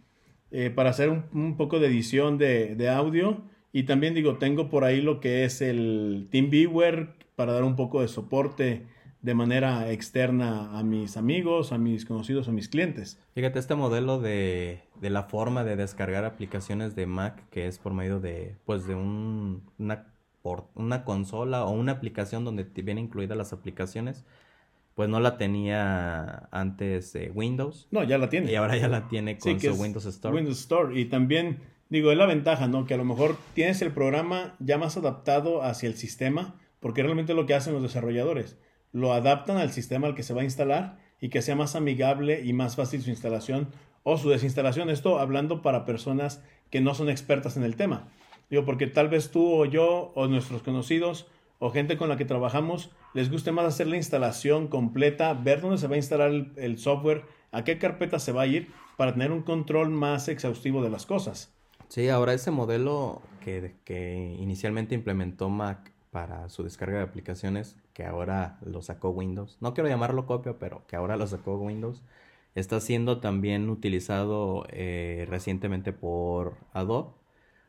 eh, 0.52 0.70
para 0.70 0.90
hacer 0.90 1.10
un, 1.10 1.58
poco 1.58 1.80
de 1.80 1.88
edición 1.88 2.38
de, 2.38 2.76
de, 2.76 2.90
audio. 2.90 3.44
Y 3.72 3.84
también 3.84 4.14
digo, 4.14 4.38
tengo 4.38 4.70
por 4.70 4.84
ahí 4.84 5.02
lo 5.02 5.20
que 5.20 5.44
es 5.44 5.62
el 5.62 6.28
TeamViewer 6.32 7.16
para 7.36 7.54
dar 7.54 7.64
un 7.64 7.76
poco 7.76 8.02
de 8.02 8.08
soporte 8.08 8.86
de 9.26 9.34
manera 9.34 9.92
externa 9.92 10.78
a 10.78 10.84
mis 10.84 11.18
amigos, 11.18 11.72
a 11.72 11.80
mis 11.80 12.06
conocidos, 12.06 12.48
a 12.48 12.52
mis 12.52 12.70
clientes. 12.70 13.20
Fíjate, 13.34 13.58
este 13.58 13.74
modelo 13.74 14.20
de, 14.20 14.84
de 15.02 15.10
la 15.10 15.24
forma 15.24 15.64
de 15.64 15.76
descargar 15.76 16.26
aplicaciones 16.26 16.96
de 16.96 17.08
Mac, 17.08 17.44
que 17.50 17.66
es 17.66 17.80
por 17.80 17.94
medio 17.96 18.20
de, 18.20 18.56
pues, 18.66 18.86
de 18.86 18.94
un, 18.94 19.64
una, 19.80 20.06
por, 20.46 20.68
una 20.76 21.04
consola 21.06 21.66
o 21.66 21.72
una 21.72 21.94
aplicación 21.94 22.46
donde 22.46 22.64
vienen 22.64 23.06
incluidas 23.06 23.36
las 23.36 23.52
aplicaciones, 23.52 24.26
pues 24.94 25.10
no 25.10 25.20
la 25.20 25.38
tenía 25.38 26.48
antes 26.52 27.18
Windows. 27.34 27.88
No, 27.90 28.04
ya 28.04 28.20
la 28.20 28.30
tiene. 28.30 28.52
Y 28.52 28.56
ahora 28.56 28.78
ya 28.78 28.88
la 28.88 29.08
tiene 29.08 29.40
con 29.40 29.60
su 29.60 29.74
Windows 29.74 30.06
Store. 30.06 30.36
Windows 30.36 30.60
Store. 30.60 31.00
Y 31.00 31.06
también, 31.06 31.58
digo, 31.90 32.12
es 32.12 32.18
la 32.20 32.28
ventaja, 32.28 32.68
¿no? 32.68 32.86
Que 32.86 32.94
a 32.94 32.98
lo 32.98 33.06
mejor 33.06 33.38
tienes 33.56 33.82
el 33.82 33.92
programa 33.92 34.56
ya 34.60 34.78
más 34.78 34.98
adaptado 34.98 35.64
hacia 35.64 35.88
el 35.88 35.96
sistema, 35.96 36.54
porque 36.80 37.02
realmente 37.02 37.32
es 37.32 37.36
lo 37.36 37.48
que 37.48 37.56
hacen 37.56 37.74
los 37.74 37.82
desarrolladores 37.82 38.58
lo 38.96 39.12
adaptan 39.12 39.58
al 39.58 39.74
sistema 39.74 40.08
al 40.08 40.16
que 40.16 40.24
se 40.24 40.34
va 40.34 40.40
a 40.40 40.46
instalar 40.46 40.98
y 41.20 41.28
que 41.28 41.42
sea 41.42 41.58
más 41.58 41.76
amigable 41.76 42.46
y 42.46 42.54
más 42.54 42.78
fácil 42.78 43.02
su 43.02 43.10
instalación 43.10 43.68
o 44.04 44.18
su 44.18 44.30
desinstalación. 44.30 44.90
Esto 44.90 45.20
hablando 45.20 45.62
para 45.62 45.84
personas 45.84 46.42
que 46.72 46.80
no 46.80 46.96
son 46.96 47.10
expertas 47.10 47.58
en 47.58 47.64
el 47.64 47.76
tema. 47.76 48.08
Digo, 48.50 48.66
porque 48.66 48.88
tal 48.88 49.10
vez 49.10 49.32
tú 49.32 49.54
o 49.54 49.66
yo 49.66 50.12
o 50.16 50.28
nuestros 50.28 50.62
conocidos 50.62 51.28
o 51.60 51.72
gente 51.72 51.98
con 51.98 52.10
la 52.10 52.18
que 52.18 52.26
trabajamos 52.26 52.92
les 53.14 53.32
guste 53.32 53.52
más 53.52 53.66
hacer 53.66 53.88
la 53.88 53.98
instalación 53.98 54.68
completa, 54.68 55.34
ver 55.34 55.62
dónde 55.62 55.78
se 55.78 55.88
va 55.88 55.96
a 55.96 55.98
instalar 55.98 56.32
el, 56.56 56.78
software, 56.78 57.24
a 57.52 57.64
qué 57.64 57.78
carpeta 57.78 58.20
se 58.20 58.32
va 58.32 58.44
a 58.44 58.48
ir 58.48 58.72
para 58.98 59.14
tener 59.14 59.32
un 59.32 59.42
control 59.42 59.90
más 59.90 60.28
exhaustivo 60.28 60.84
de 60.84 60.90
las 60.90 61.06
cosas. 61.06 61.54
Sí, 61.88 62.10
ahora 62.10 62.34
ese 62.34 62.52
modelo 62.52 63.22
que, 63.44 63.76
que 63.86 64.36
inicialmente 64.40 64.96
implementó 64.96 65.50
Mac 65.50 65.92
para 66.12 66.50
su 66.50 66.64
descarga 66.64 67.00
de 67.00 67.04
aplicaciones, 67.04 67.76
que 67.94 68.06
ahora 68.06 68.58
lo 68.66 68.82
sacó 68.82 69.10
Windows. 69.10 69.58
No 69.60 69.74
quiero 69.74 69.90
llamarlo 69.90 70.26
copia, 70.26 70.58
pero 70.60 70.86
que 70.88 70.96
ahora 70.96 71.18
lo 71.18 71.28
sacó 71.28 71.58
Windows. 71.58 72.04
Está 72.56 72.80
siendo 72.80 73.20
también 73.20 73.70
utilizado 73.70 74.66
eh, 74.70 75.26
recientemente 75.30 75.92
por 75.92 76.56
Adobe. 76.72 77.10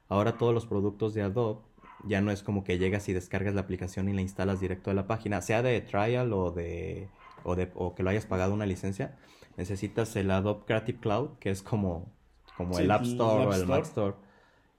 Ahora 0.09 0.39
todos 0.39 0.55
los 0.55 0.67
productos 0.67 1.15
de 1.15 1.23
Adobe 1.23 1.61
ya 2.05 2.21
no 2.21 2.31
es 2.31 2.43
como 2.43 2.65
que 2.65 2.79
llegas 2.79 3.09
y 3.09 3.13
descargas 3.13 3.55
la 3.55 3.63
aplicación 3.63 4.09
y 4.09 4.13
la 4.13 4.21
instalas 4.21 4.61
directo 4.61 4.91
de 4.91 4.97
la 4.97 5.07
página, 5.07 5.43
sea 5.43 5.63
de 5.63 5.81
trial 5.81 6.33
o 6.33 6.53
de 6.53 7.09
o, 7.43 7.55
de, 7.57 7.71
o 7.75 7.95
que 7.95 8.03
lo 8.03 8.11
hayas 8.11 8.27
pagado 8.27 8.55
una 8.55 8.67
licencia. 8.67 9.17
Necesitas 9.57 10.15
el 10.17 10.31
Adobe 10.31 10.65
Creative 10.67 10.99
Cloud, 11.01 11.31
que 11.39 11.51
es 11.51 11.63
como, 11.63 12.13
como 12.57 12.79
el 12.79 12.91
App 12.91 13.03
Store 13.03 13.47
o 13.47 13.55
el 13.55 13.67
Mac 13.67 13.85
Store 13.85 14.15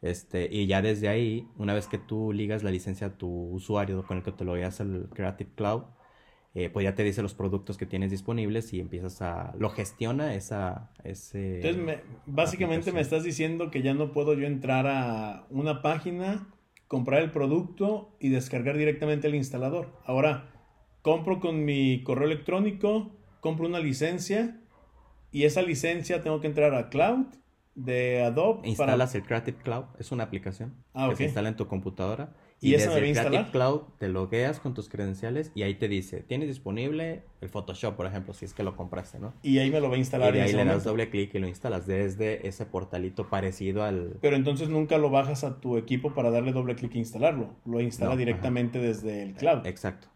este, 0.01 0.47
y 0.51 0.67
ya 0.67 0.81
desde 0.81 1.09
ahí, 1.09 1.47
una 1.57 1.73
vez 1.73 1.87
que 1.87 1.97
tú 1.97 2.31
ligas 2.31 2.63
la 2.63 2.71
licencia 2.71 3.07
a 3.07 3.17
tu 3.17 3.27
usuario 3.27 4.03
con 4.05 4.17
el 4.17 4.23
que 4.23 4.31
te 4.31 4.45
lo 4.45 4.53
veas 4.53 4.79
al 4.79 5.09
Creative 5.13 5.49
Cloud, 5.55 5.83
eh, 6.57 6.71
pues 6.71 6.85
ya 6.85 6.95
te 6.95 7.03
dice 7.03 7.21
los 7.21 7.35
productos 7.35 7.77
que 7.77 7.85
tienes 7.85 8.09
disponibles 8.09 8.73
y 8.73 8.79
empiezas 8.79 9.21
a... 9.21 9.53
lo 9.59 9.69
gestiona 9.69 10.33
esa... 10.33 10.89
Ese 11.03 11.61
Entonces, 11.61 11.99
básicamente 12.25 12.91
me 12.91 12.99
estás 12.99 13.23
diciendo 13.23 13.69
que 13.69 13.83
ya 13.83 13.93
no 13.93 14.11
puedo 14.11 14.33
yo 14.33 14.47
entrar 14.47 14.87
a 14.87 15.45
una 15.51 15.83
página, 15.83 16.47
comprar 16.87 17.21
el 17.21 17.29
producto 17.29 18.17
y 18.19 18.29
descargar 18.29 18.75
directamente 18.75 19.27
el 19.27 19.35
instalador. 19.35 19.93
Ahora, 20.03 20.49
compro 21.03 21.39
con 21.39 21.63
mi 21.63 22.01
correo 22.01 22.25
electrónico, 22.25 23.11
compro 23.39 23.67
una 23.67 23.79
licencia 23.79 24.59
y 25.31 25.43
esa 25.43 25.61
licencia 25.61 26.23
tengo 26.23 26.41
que 26.41 26.47
entrar 26.47 26.73
a 26.73 26.89
Cloud 26.89 27.27
de 27.75 28.23
Adobe. 28.23 28.67
Instalas 28.67 29.13
el 29.13 29.21
Creative 29.21 29.59
Cloud, 29.59 29.85
es 29.99 30.11
una 30.11 30.23
aplicación 30.23 30.73
ah, 30.95 31.07
que 31.11 31.17
se 31.17 31.25
instala 31.25 31.49
en 31.49 31.55
tu 31.55 31.67
computadora. 31.67 32.33
Y, 32.59 32.71
desde 32.71 32.97
el 32.97 33.13
Creative 33.13 33.51
Cloud 33.51 33.81
te 33.99 34.09
logueas 34.09 34.59
con 34.59 34.73
tus 34.73 34.89
credenciales 34.89 35.51
y 35.53 35.61
ahí 35.61 35.75
te 35.75 35.87
dice, 35.87 36.21
tienes 36.21 36.47
disponible 36.47 37.23
el 37.41 37.49
Photoshop, 37.49 37.95
por 37.95 38.07
ejemplo, 38.07 38.33
si 38.33 38.45
es 38.45 38.53
que 38.53 38.63
lo 38.63 38.75
compraste, 38.75 39.19
¿no? 39.19 39.33
Y 39.43 39.59
ahí 39.59 39.69
me 39.69 39.79
lo 39.79 39.89
va 39.89 39.95
a 39.95 39.99
instalar. 39.99 40.35
Y 40.35 40.39
ahí 40.39 40.53
le 40.53 40.65
das 40.65 40.83
doble 40.83 41.09
clic 41.09 41.35
y 41.35 41.39
lo 41.39 41.47
instalas 41.47 41.85
desde 41.85 42.47
ese 42.47 42.65
portalito 42.65 43.29
parecido 43.29 43.83
al... 43.83 44.17
Pero 44.21 44.35
entonces 44.35 44.69
nunca 44.69 44.97
lo 44.97 45.11
bajas 45.11 45.43
a 45.43 45.59
tu 45.59 45.77
equipo 45.77 46.15
para 46.15 46.31
darle 46.31 46.51
doble 46.51 46.75
clic 46.75 46.95
e 46.95 46.97
instalarlo. 46.97 47.55
Lo 47.65 47.79
instala 47.79 48.15
directamente 48.15 48.79
desde 48.79 49.21
el 49.21 49.33
cloud. 49.35 49.65
Exacto. 49.67 50.07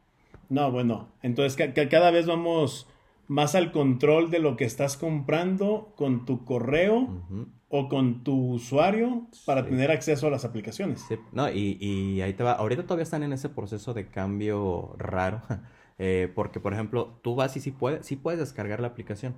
No, 0.50 0.72
bueno, 0.72 1.10
entonces 1.22 1.72
cada 1.90 2.12
vez 2.12 2.26
vamos 2.26 2.88
más 3.32 3.56
al 3.56 3.72
control 3.72 4.30
de 4.30 4.40
lo 4.40 4.58
que 4.58 4.66
estás 4.66 4.98
comprando 4.98 5.94
con 5.96 6.26
tu 6.26 6.44
correo 6.44 7.24
o 7.70 7.88
con 7.88 8.26
tu 8.26 8.56
usuario 8.56 9.28
para 9.46 9.66
tener 9.66 9.90
acceso 9.90 10.28
a 10.28 10.30
las 10.30 10.44
aplicaciones. 10.44 11.06
No, 11.32 11.50
y, 11.50 12.20
ahí 12.22 12.34
te 12.34 12.44
va. 12.44 12.52
Ahorita 12.52 12.84
todavía 12.84 13.04
están 13.04 13.24
en 13.24 13.32
ese 13.32 13.48
proceso 13.48 13.94
de 13.94 14.10
cambio 14.10 14.96
raro. 14.98 15.42
Eh, 16.04 16.32
porque, 16.34 16.60
por 16.60 16.74
ejemplo, 16.74 17.20
tú 17.22 17.36
vas 17.36 17.56
y 17.58 17.60
sí 17.60 17.70
puedes, 17.70 18.04
sí 18.08 18.16
puedes 18.16 18.40
descargar 18.40 18.80
la 18.80 18.88
aplicación. 18.88 19.36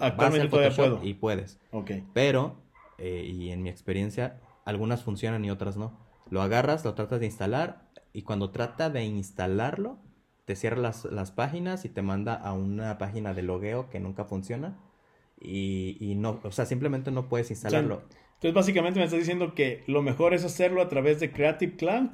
Actualmente 0.00 0.48
todavía 0.48 0.74
puedo. 0.74 1.04
Y 1.04 1.12
puedes. 1.12 1.60
Ok. 1.70 1.90
Pero, 2.14 2.62
eh, 2.96 3.30
y 3.30 3.50
en 3.50 3.62
mi 3.62 3.68
experiencia, 3.68 4.40
algunas 4.64 5.02
funcionan 5.02 5.44
y 5.44 5.50
otras 5.50 5.76
no. 5.76 5.98
Lo 6.30 6.40
agarras, 6.40 6.82
lo 6.86 6.94
tratas 6.94 7.20
de 7.20 7.26
instalar 7.26 7.90
y 8.14 8.22
cuando 8.22 8.48
trata 8.52 8.88
de 8.88 9.04
instalarlo, 9.04 9.98
te 10.44 10.56
cierra 10.56 10.78
las, 10.78 11.04
las, 11.04 11.30
páginas 11.30 11.84
y 11.84 11.88
te 11.88 12.02
manda 12.02 12.34
a 12.34 12.52
una 12.52 12.98
página 12.98 13.34
de 13.34 13.42
logueo 13.42 13.88
que 13.90 14.00
nunca 14.00 14.24
funciona. 14.24 14.78
Y, 15.40 15.96
y 16.00 16.14
no, 16.14 16.40
o 16.42 16.52
sea, 16.52 16.66
simplemente 16.66 17.10
no 17.10 17.28
puedes 17.28 17.50
instalarlo. 17.50 18.02
entonces, 18.34 18.54
básicamente 18.54 19.00
me 19.00 19.04
estás 19.04 19.20
diciendo 19.20 19.54
que 19.54 19.82
lo 19.86 20.02
mejor 20.02 20.34
es 20.34 20.44
hacerlo 20.44 20.82
a 20.82 20.88
través 20.88 21.20
de 21.20 21.32
Creative 21.32 21.76
Cloud 21.76 22.10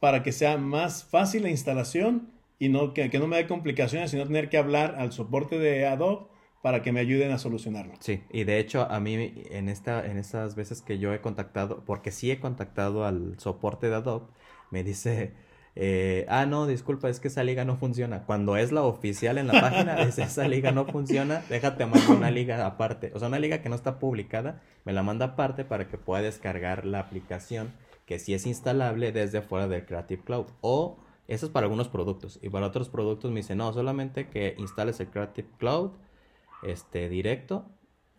para 0.00 0.22
que 0.22 0.32
sea 0.32 0.58
más 0.58 1.04
fácil 1.04 1.44
la 1.44 1.50
instalación 1.50 2.32
y 2.58 2.68
no, 2.68 2.94
que, 2.94 3.10
que 3.10 3.18
no 3.18 3.26
me 3.26 3.36
dé 3.36 3.46
complicaciones, 3.46 4.10
sino 4.10 4.24
tener 4.24 4.48
que 4.48 4.58
hablar 4.58 4.96
al 4.98 5.12
soporte 5.12 5.58
de 5.58 5.86
Adobe 5.86 6.26
para 6.62 6.82
que 6.82 6.90
me 6.90 7.00
ayuden 7.00 7.30
a 7.30 7.38
solucionarlo. 7.38 7.94
Sí, 8.00 8.22
y 8.32 8.44
de 8.44 8.58
hecho 8.58 8.90
a 8.90 8.98
mí 8.98 9.34
en, 9.50 9.68
esta, 9.68 10.04
en 10.04 10.16
estas 10.16 10.56
veces 10.56 10.82
que 10.82 10.98
yo 10.98 11.14
he 11.14 11.20
contactado, 11.20 11.84
porque 11.84 12.10
sí 12.10 12.30
he 12.30 12.40
contactado 12.40 13.04
al 13.04 13.38
soporte 13.38 13.88
de 13.88 13.94
Adobe, 13.94 14.26
me 14.70 14.82
dice, 14.82 15.32
eh, 15.78 16.24
ah, 16.30 16.46
no, 16.46 16.66
disculpa, 16.66 17.10
es 17.10 17.20
que 17.20 17.28
esa 17.28 17.44
liga 17.44 17.66
no 17.66 17.76
funciona. 17.76 18.24
Cuando 18.24 18.56
es 18.56 18.72
la 18.72 18.82
oficial 18.82 19.36
en 19.36 19.46
la 19.46 19.60
página, 19.60 20.00
es 20.02 20.18
esa 20.18 20.48
liga 20.48 20.72
no 20.72 20.86
funciona, 20.86 21.42
déjate 21.50 21.84
mandar 21.84 22.16
una 22.16 22.30
liga 22.30 22.64
aparte. 22.66 23.12
O 23.14 23.18
sea, 23.18 23.28
una 23.28 23.38
liga 23.38 23.60
que 23.60 23.68
no 23.68 23.74
está 23.74 23.98
publicada, 23.98 24.62
me 24.86 24.94
la 24.94 25.02
manda 25.02 25.26
aparte 25.26 25.66
para 25.66 25.86
que 25.86 25.98
pueda 25.98 26.22
descargar 26.22 26.86
la 26.86 27.00
aplicación 27.00 27.72
que 28.06 28.18
sí 28.18 28.32
es 28.32 28.46
instalable 28.46 29.12
desde 29.12 29.42
fuera 29.42 29.68
del 29.68 29.84
Creative 29.84 30.22
Cloud. 30.24 30.46
O 30.62 30.98
eso 31.28 31.46
es 31.46 31.52
para 31.52 31.64
algunos 31.64 31.88
productos. 31.88 32.38
Y 32.42 32.48
para 32.48 32.66
otros 32.66 32.88
productos 32.88 33.30
me 33.30 33.40
dice, 33.40 33.54
no, 33.54 33.70
solamente 33.72 34.28
que 34.28 34.54
instales 34.58 34.98
el 35.00 35.08
Creative 35.08 35.48
Cloud 35.58 35.90
este, 36.62 37.10
directo. 37.10 37.66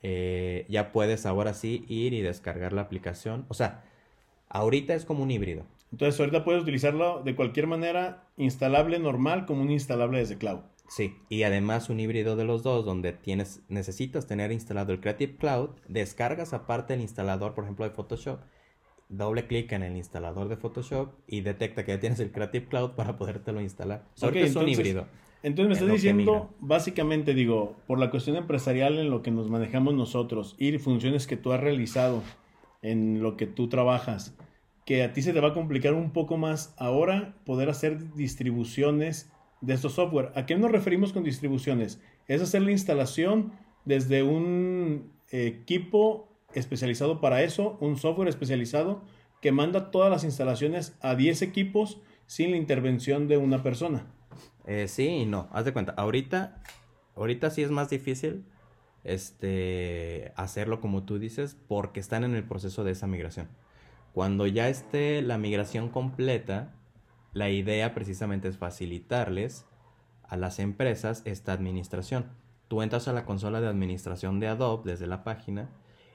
Eh, 0.04 0.68
ya 0.70 0.92
puedes 0.92 1.26
ahora 1.26 1.56
sí 1.56 1.86
ir 1.88 2.14
y 2.14 2.22
descargar 2.22 2.74
la 2.74 2.82
aplicación. 2.82 3.46
O 3.48 3.56
sea, 3.56 3.84
ahorita 4.48 4.94
es 4.94 5.06
como 5.06 5.24
un 5.24 5.32
híbrido. 5.32 5.66
Entonces 5.92 6.20
ahorita 6.20 6.44
puedes 6.44 6.64
utilizarlo 6.64 7.22
de 7.24 7.36
cualquier 7.36 7.68
manera, 7.68 8.30
instalable 8.38 9.00
normal 9.00 9.46
como 9.46 9.62
un 9.62 9.72
instalable 9.72 10.20
desde 10.20 10.38
cloud. 10.38 10.60
Sí, 10.90 11.16
y 11.30 11.44
además 11.44 11.90
un 11.90 12.00
híbrido 12.00 12.36
de 12.36 12.46
los 12.46 12.64
dos 12.64 12.86
donde 12.86 13.12
tienes, 13.12 13.62
necesitas 13.68 14.26
tener 14.26 14.52
instalado 14.52 14.94
el 14.94 15.02
Creative 15.02 15.36
Cloud, 15.36 15.72
descargas 15.90 16.54
aparte 16.54 16.94
el 16.94 17.02
instalador, 17.02 17.54
por 17.54 17.66
ejemplo, 17.66 17.84
de 17.84 17.92
Photoshop, 17.92 18.40
doble 19.10 19.48
clic 19.48 19.72
en 19.74 19.84
el 19.84 19.98
instalador 19.98 20.48
de 20.48 20.58
Photoshop 20.58 21.14
y 21.28 21.42
detecta 21.42 21.84
que 21.84 21.92
ya 21.92 22.00
tienes 22.00 22.20
el 22.20 22.32
Creative 22.32 22.68
Cloud 22.68 22.92
para 22.92 23.18
podértelo 23.18 23.62
instalar. 23.62 24.06
Okay, 24.22 24.44
es 24.44 24.56
un 24.56 24.68
híbrido. 24.68 25.08
Entonces 25.44 25.68
me 25.68 25.74
estás 25.74 25.92
diciendo, 25.92 26.50
básicamente 26.60 27.34
digo, 27.34 27.76
por 27.86 28.00
la 28.00 28.10
cuestión 28.10 28.38
empresarial 28.38 28.98
en 28.98 29.10
lo 29.10 29.22
que 29.22 29.32
nos 29.32 29.50
manejamos 29.50 29.94
nosotros 29.94 30.56
y 30.58 30.78
funciones 30.78 31.28
que 31.28 31.38
tú 31.38 31.52
has 31.52 31.60
realizado 31.60 32.24
en 32.82 33.22
lo 33.22 33.38
que 33.38 33.46
tú 33.46 33.70
trabajas, 33.70 34.36
que 34.88 35.04
a 35.04 35.12
ti 35.12 35.22
se 35.22 35.34
te 35.34 35.42
va 35.42 35.50
a 35.50 35.54
complicar 35.54 35.94
un 35.94 36.12
poco 36.12 36.38
más 36.38 36.74
ahora 36.78 37.36
poder 37.46 37.70
hacer 37.70 38.14
distribuciones 38.14 39.30
de 39.60 39.74
estos 39.74 39.96
software. 39.96 40.32
¿A 40.34 40.46
qué 40.46 40.56
nos 40.56 40.72
referimos 40.72 41.12
con 41.12 41.26
distribuciones? 41.26 42.02
Es 42.30 42.42
hacer 42.42 42.62
la 42.62 42.72
instalación 42.72 43.52
desde 43.84 44.24
un 44.24 45.12
equipo 45.30 46.30
especializado 46.54 47.20
para 47.20 47.44
eso, 47.44 47.78
un 47.82 47.98
software 47.98 48.30
especializado 48.30 49.04
que 49.42 49.52
manda 49.52 49.92
todas 49.92 50.10
las 50.10 50.24
instalaciones 50.24 50.98
a 51.02 51.16
10 51.16 51.42
equipos 51.42 52.00
sin 52.26 52.52
la 52.52 52.58
intervención 52.58 53.28
de 53.28 53.36
una 53.36 53.64
persona. 53.64 54.08
Eh, 54.66 54.88
sí 54.88 55.06
y 55.06 55.26
no, 55.26 55.50
haz 55.52 55.66
de 55.66 55.74
cuenta, 55.74 55.96
ahorita, 55.98 56.64
ahorita 57.14 57.50
sí 57.50 57.62
es 57.62 57.72
más 57.72 57.90
difícil 57.90 58.46
este, 59.04 60.32
hacerlo 60.38 60.80
como 60.80 61.04
tú 61.04 61.20
dices, 61.20 61.58
porque 61.68 62.00
están 62.00 62.24
en 62.24 62.36
el 62.36 62.46
proceso 62.46 62.86
de 62.86 62.94
esa 62.94 63.06
migración. 63.06 63.50
Cuando 64.18 64.48
ya 64.48 64.68
esté 64.68 65.22
la 65.22 65.38
migración 65.38 65.90
completa, 65.90 66.74
la 67.34 67.52
idea 67.52 67.94
precisamente 67.94 68.48
es 68.48 68.58
facilitarles 68.58 69.68
a 70.24 70.38
las 70.38 70.58
empresas 70.58 71.22
esta 71.26 71.54
administración. 71.54 72.26
Tú 72.68 72.82
entras 72.82 73.08
a 73.08 73.14
la 73.14 73.26
consola 73.26 73.62
de 73.62 73.68
administración 73.68 74.40
de 74.40 74.48
Adobe 74.48 74.90
desde 74.90 75.06
la 75.06 75.24
página 75.24 75.70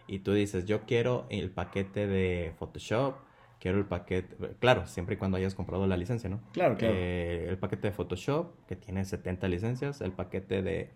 y 0.09 0.19
tú 0.19 0.33
dices, 0.33 0.65
yo 0.65 0.81
quiero 0.81 1.27
el 1.31 1.53
paquete 1.53 2.09
de 2.09 2.53
Photoshop, 2.59 3.19
quiero 3.61 3.79
el 3.79 3.85
paquete, 3.85 4.35
claro, 4.59 4.85
siempre 4.89 5.15
y 5.15 5.19
cuando 5.19 5.37
hayas 5.37 5.55
comprado 5.55 5.87
la 5.87 5.97
licencia, 5.97 6.29
¿no? 6.29 6.41
Claro, 6.51 6.77
claro. 6.77 6.95
Eh, 6.97 7.47
el 7.51 7.59
paquete 7.59 7.87
de 7.87 7.93
Photoshop, 7.93 8.67
que 8.67 8.75
tiene 8.75 9.05
70 9.05 9.47
licencias, 9.47 10.01
el 10.01 10.11
paquete 10.11 10.61
de 10.61 10.91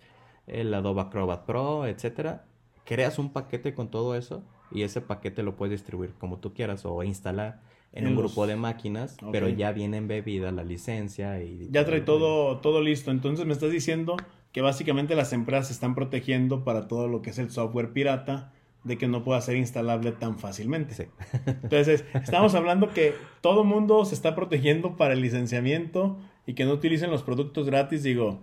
el 0.49 0.75
Adobe 0.75 1.03
Acrobat 1.03 1.47
Pro, 1.47 1.87
etcétera. 1.87 2.47
Creas 2.85 3.21
un 3.21 3.33
paquete 3.33 3.75
con 3.75 3.93
todo 3.93 4.17
eso 4.17 4.43
y 4.71 4.83
ese 4.83 5.01
paquete 5.01 5.43
lo 5.43 5.57
puedes 5.57 5.73
distribuir 5.73 6.13
como 6.19 6.39
tú 6.39 6.53
quieras 6.53 6.85
o 6.85 7.03
instalar 7.03 7.61
en, 7.93 8.07
un 8.07 8.17
grupo 8.17 8.47
de 8.47 8.57
máquinas, 8.57 9.17
pero 9.33 9.49
ya 9.49 9.73
viene 9.73 9.97
embebida 9.97 10.53
la 10.53 10.65
licencia 10.65 11.43
y... 11.43 11.69
Ya 11.71 11.85
trae 11.85 12.03
todo, 12.03 12.59
todo 12.59 12.83
listo. 12.83 13.11
Entonces 13.11 13.47
me 13.47 13.53
estás 13.53 13.71
diciendo 13.71 14.17
que 14.53 14.61
básicamente 14.61 15.15
las 15.15 15.33
empresas 15.33 15.69
se 15.69 15.73
están 15.73 15.95
protegiendo 15.95 16.63
para 16.63 16.89
todo 16.89 17.09
lo 17.09 17.23
que 17.23 17.31
es 17.31 17.39
el 17.39 17.51
software 17.51 17.93
pirata 17.93 18.53
de 18.85 18.99
que 18.99 19.09
no 19.09 19.25
pueda 19.25 19.41
ser 19.41 19.57
instalable 19.57 20.13
tan 20.13 20.39
fácilmente. 20.39 20.95
Sí. 20.95 21.05
Entonces, 21.47 22.05
estamos 22.15 22.55
hablando 22.55 22.91
que 22.91 23.15
todo 23.41 23.65
mundo 23.65 24.05
se 24.05 24.15
está 24.15 24.35
protegiendo 24.35 24.97
para 24.97 25.15
el 25.15 25.23
licenciamiento 25.23 26.19
y 26.47 26.55
que 26.55 26.65
no 26.65 26.73
utilicen 26.73 27.11
los 27.11 27.23
productos 27.23 27.67
gratis. 27.67 28.03
Digo, 28.03 28.41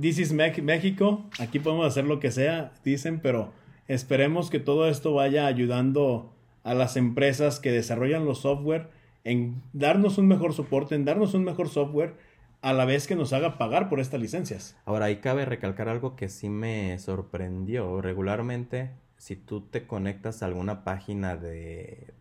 this 0.00 0.18
is 0.18 0.32
México, 0.32 1.24
aquí 1.38 1.58
podemos 1.58 1.86
hacer 1.86 2.04
lo 2.04 2.18
que 2.18 2.30
sea, 2.30 2.72
dicen, 2.84 3.20
pero 3.20 3.52
esperemos 3.94 4.50
que 4.50 4.58
todo 4.58 4.88
esto 4.88 5.12
vaya 5.14 5.46
ayudando 5.46 6.32
a 6.64 6.74
las 6.74 6.96
empresas 6.96 7.60
que 7.60 7.70
desarrollan 7.72 8.24
los 8.24 8.40
software 8.40 8.88
en 9.24 9.62
darnos 9.72 10.18
un 10.18 10.26
mejor 10.28 10.52
soporte, 10.54 10.94
en 10.94 11.04
darnos 11.04 11.34
un 11.34 11.44
mejor 11.44 11.68
software, 11.68 12.14
a 12.60 12.72
la 12.72 12.84
vez 12.84 13.06
que 13.06 13.16
nos 13.16 13.32
haga 13.32 13.58
pagar 13.58 13.88
por 13.88 14.00
estas 14.00 14.20
licencias. 14.20 14.76
Ahora, 14.84 15.06
ahí 15.06 15.16
cabe 15.16 15.44
recalcar 15.44 15.88
algo 15.88 16.16
que 16.16 16.28
sí 16.28 16.48
me 16.48 16.98
sorprendió. 16.98 18.00
Regularmente, 18.00 18.90
si 19.16 19.36
tú 19.36 19.62
te 19.62 19.86
conectas 19.86 20.42
a 20.42 20.46
alguna 20.46 20.84
página 20.84 21.36
de, 21.36 22.14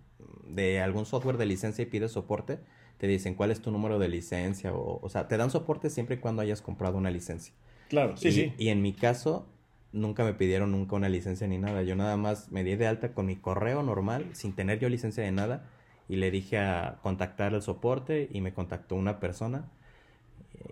de 0.48 0.82
algún 0.82 1.06
software 1.06 1.38
de 1.38 1.46
licencia 1.46 1.84
y 1.84 1.86
pides 1.86 2.12
soporte, 2.12 2.60
te 2.98 3.08
dicen 3.08 3.36
cuál 3.36 3.52
es 3.52 3.62
tu 3.62 3.72
número 3.72 3.98
de 3.98 4.10
licencia 4.10 4.74
o, 4.74 5.00
o 5.02 5.10
sea, 5.10 5.28
te 5.28 5.38
dan 5.38 5.52
soporte 5.52 5.90
siempre 5.90 6.16
y 6.16 6.20
cuando 6.20 6.42
hayas 6.42 6.62
comprado 6.62 6.98
una 6.98 7.12
licencia. 7.12 7.54
Claro, 7.90 8.18
sí, 8.18 8.32
sí. 8.32 8.54
Y 8.58 8.70
en 8.70 8.82
mi 8.82 8.94
caso, 8.94 9.48
nunca 9.94 10.24
me 10.24 10.34
pidieron 10.34 10.72
nunca 10.72 10.96
una 10.96 11.10
licencia 11.10 11.48
ni 11.48 11.58
nada. 11.58 11.84
Yo 11.84 11.96
nada 11.96 12.18
más 12.18 12.52
me 12.52 12.64
di 12.64 12.76
de 12.76 12.88
alta 12.88 13.14
con 13.14 13.26
mi 13.26 13.36
correo 13.36 13.84
normal, 13.84 14.30
sin 14.34 14.54
tener 14.54 14.80
yo 14.80 14.90
licencia 14.90 15.24
de 15.24 15.32
nada, 15.32 15.70
y 16.08 16.18
le 16.18 16.32
dije 16.32 16.58
a 16.60 17.00
contactar 17.02 17.54
el 17.54 17.62
soporte 17.62 18.30
y 18.32 18.42
me 18.42 18.54
contactó 18.54 18.96
una 18.96 19.20
persona 19.20 19.70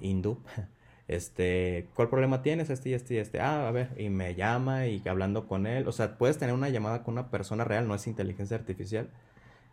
hindú. 0.02 0.40
Este, 1.10 1.88
¿cuál 1.96 2.08
problema 2.08 2.44
tienes? 2.44 2.70
Este 2.70 2.90
y 2.90 2.94
este 2.94 3.16
y 3.16 3.18
este. 3.18 3.40
Ah, 3.40 3.68
a 3.68 3.72
ver, 3.72 3.90
y 3.98 4.10
me 4.10 4.36
llama 4.36 4.86
y 4.86 5.02
hablando 5.08 5.48
con 5.48 5.66
él. 5.66 5.88
O 5.88 5.92
sea, 5.92 6.20
puedes 6.20 6.38
tener 6.38 6.54
una 6.54 6.70
llamada 6.70 7.02
con 7.02 7.16
una 7.16 7.32
persona 7.32 7.64
real, 7.64 7.88
no 7.88 7.96
es 7.96 8.06
inteligencia 8.06 8.56
artificial. 8.56 9.10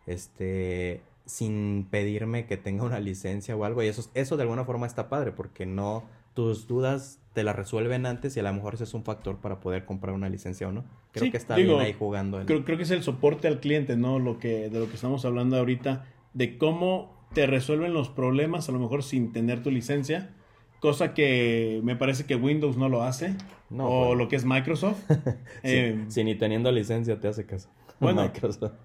Este, 0.07 1.03
sin 1.27 1.87
pedirme 1.91 2.47
que 2.47 2.57
tenga 2.57 2.83
una 2.85 2.99
licencia 2.99 3.55
o 3.55 3.65
algo. 3.65 3.83
Y 3.83 3.87
eso, 3.87 4.09
eso 4.15 4.35
de 4.35 4.43
alguna 4.43 4.65
forma 4.65 4.87
está 4.87 5.09
padre, 5.09 5.31
porque 5.31 5.67
no, 5.67 6.05
tus 6.33 6.67
dudas 6.67 7.19
te 7.37 7.43
las 7.43 7.55
resuelven 7.55 8.07
antes 8.07 8.35
y 8.35 8.39
a 8.39 8.43
lo 8.43 8.51
mejor 8.51 8.73
ese 8.73 8.85
es 8.85 8.95
un 8.95 9.03
factor 9.03 9.37
para 9.37 9.59
poder 9.59 9.85
comprar 9.85 10.15
una 10.15 10.27
licencia 10.27 10.67
o 10.67 10.71
no. 10.71 10.85
Creo 11.11 11.29
que 11.29 11.37
está 11.37 11.55
bien 11.55 11.79
ahí 11.79 11.93
jugando. 11.93 12.43
Creo, 12.47 12.65
creo 12.65 12.77
que 12.77 12.83
es 12.83 12.89
el 12.89 13.03
soporte 13.03 13.47
al 13.47 13.59
cliente, 13.59 13.95
¿no? 13.95 14.17
Lo 14.17 14.39
que, 14.39 14.71
de 14.71 14.79
lo 14.79 14.87
que 14.89 14.95
estamos 14.95 15.23
hablando 15.23 15.55
ahorita, 15.55 16.05
de 16.33 16.57
cómo 16.57 17.15
te 17.35 17.45
resuelven 17.45 17.93
los 17.93 18.09
problemas, 18.09 18.69
a 18.69 18.71
lo 18.71 18.79
mejor 18.79 19.03
sin 19.03 19.33
tener 19.33 19.61
tu 19.61 19.69
licencia, 19.69 20.31
cosa 20.79 21.13
que 21.13 21.79
me 21.83 21.95
parece 21.95 22.25
que 22.25 22.35
Windows 22.35 22.75
no 22.75 22.89
lo 22.89 23.03
hace, 23.03 23.35
o 23.77 24.15
lo 24.15 24.29
que 24.29 24.35
es 24.35 24.43
Microsoft. 24.43 25.03
eh, 25.61 26.05
si 26.07 26.23
ni 26.23 26.33
teniendo 26.33 26.71
licencia 26.71 27.19
te 27.19 27.27
hace 27.27 27.45
caso. 27.45 27.69
Bueno, 27.99 28.31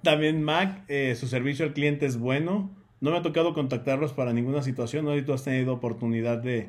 también 0.02 0.42
Mac, 0.42 0.84
eh, 0.88 1.14
su 1.16 1.26
servicio 1.26 1.64
al 1.64 1.72
cliente 1.72 2.04
es 2.04 2.18
bueno. 2.18 2.70
No 3.00 3.12
me 3.12 3.16
ha 3.16 3.22
tocado 3.22 3.54
contactarlos 3.54 4.12
para 4.12 4.34
ninguna 4.34 4.62
situación, 4.62 5.06
no 5.06 5.12
sé 5.12 5.20
si 5.20 5.24
tú 5.24 5.32
has 5.32 5.42
tenido 5.42 5.72
oportunidad 5.72 6.38
de, 6.38 6.68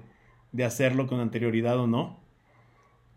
de 0.53 0.63
hacerlo 0.63 1.07
con 1.07 1.19
anterioridad 1.19 1.77
o 1.77 1.87
no. 1.87 2.17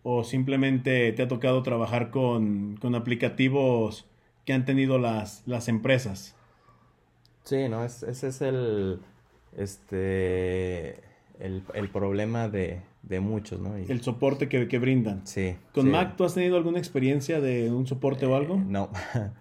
O 0.03 0.25
simplemente 0.25 1.13
te 1.13 1.23
ha 1.23 1.29
tocado 1.29 1.63
trabajar 1.63 2.11
con, 2.11 2.77
con 2.81 2.95
aplicativos 2.95 4.07
que 4.45 4.53
han 4.53 4.65
tenido 4.65 4.99
las, 4.99 5.43
las 5.47 5.69
empresas. 5.69 6.35
Sí, 7.45 7.69
no, 7.69 7.85
ese 7.85 8.11
es 8.11 8.41
el, 8.41 9.01
este, 9.57 10.95
el, 11.39 11.63
el 11.75 11.89
problema 11.91 12.49
de, 12.49 12.81
de, 13.03 13.21
muchos, 13.21 13.61
¿no? 13.61 13.77
el 13.77 14.01
soporte 14.03 14.49
que, 14.49 14.69
que, 14.69 14.79
brindan. 14.79 15.27
Sí. 15.27 15.57
¿Con 15.73 15.91
Mac 15.91 16.17
tú 16.17 16.25
has 16.25 16.35
tenido 16.35 16.57
alguna 16.57 16.79
experiencia 16.79 17.41
de 17.41 17.71
un 17.71 17.87
soporte 17.87 18.27
o 18.27 18.37
algo? 18.37 18.57
No, 18.57 18.91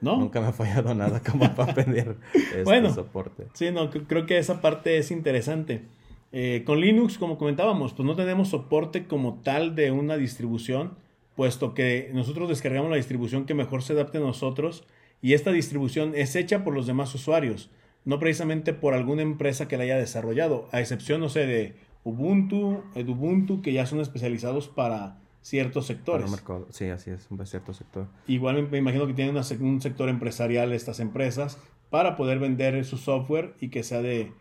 no. 0.01 0.17
Nunca 0.19 0.41
me 0.41 0.47
ha 0.47 0.53
fallado 0.53 0.93
nada 0.93 1.21
como 1.21 1.53
para 1.55 1.73
pedir 1.86 2.17
este 2.34 2.63
bueno, 2.63 2.93
soporte. 2.93 3.47
Sí, 3.53 3.71
no, 3.71 3.89
creo 3.89 4.25
que 4.25 4.38
esa 4.38 4.62
parte 4.62 4.97
es 4.97 5.12
interesante. 5.12 5.84
Eh, 6.38 6.63
con 6.65 6.82
Linux, 6.82 7.17
como 7.17 7.38
comentábamos, 7.38 7.93
pues 7.93 8.06
no 8.06 8.15
tenemos 8.15 8.50
soporte 8.50 9.08
como 9.08 9.41
tal 9.41 9.74
de 9.74 9.91
una 9.91 10.17
distribución, 10.17 10.98
puesto 11.36 11.74
que 11.74 12.12
nosotros 12.13 12.50
descargamos 12.50 12.91
la 12.91 12.98
distribución 12.98 13.45
que 13.45 13.54
mejor 13.54 13.82
se 13.82 13.93
adapte 13.93 14.17
a 14.17 14.21
nosotros 14.21 14.84
y 15.21 15.34
esta 15.34 15.52
distribución 15.52 16.13
es 16.13 16.36
hecha 16.36 16.63
por 16.63 16.74
los 16.74 16.88
demás 16.88 17.15
usuarios 17.15 17.69
no 18.06 18.19
precisamente 18.19 18.74
por 18.74 18.93
alguna 18.93 19.24
empresa 19.24 19.67
que 19.67 19.78
la 19.78 19.84
haya 19.84 19.98
desarrollado, 19.98 20.69
a 20.71 20.80
excepción, 20.80 21.19
no 21.19 21.30
sé, 21.30 21.45
de 21.48 21.76
Ubuntu, 22.04 22.84
Edubuntu, 22.93 23.62
que 23.62 23.74
ya 23.74 23.88
son 23.88 24.00
especializados 24.00 24.67
para 24.67 25.17
ciertos 25.41 25.88
sectores. 25.88 26.32
Sí, 26.69 26.86
así 26.89 27.10
es, 27.10 27.28
un 27.30 27.45
cierto 27.45 27.74
sector. 27.74 28.08
Igual 28.28 28.69
me, 28.69 28.78
imagino 28.78 29.08
que 29.08 29.13
tienen 29.13 29.36
un 29.36 29.82
sector 29.82 30.10
empresarial 30.10 30.71
estas 30.71 31.00
empresas 31.00 31.58
para 31.89 32.15
poder 32.15 32.39
vender 32.39 32.86
su 32.86 32.98
software 32.98 33.56
y 33.60 33.69
que 33.69 33.84
sea 33.84 34.02
de... 34.02 34.32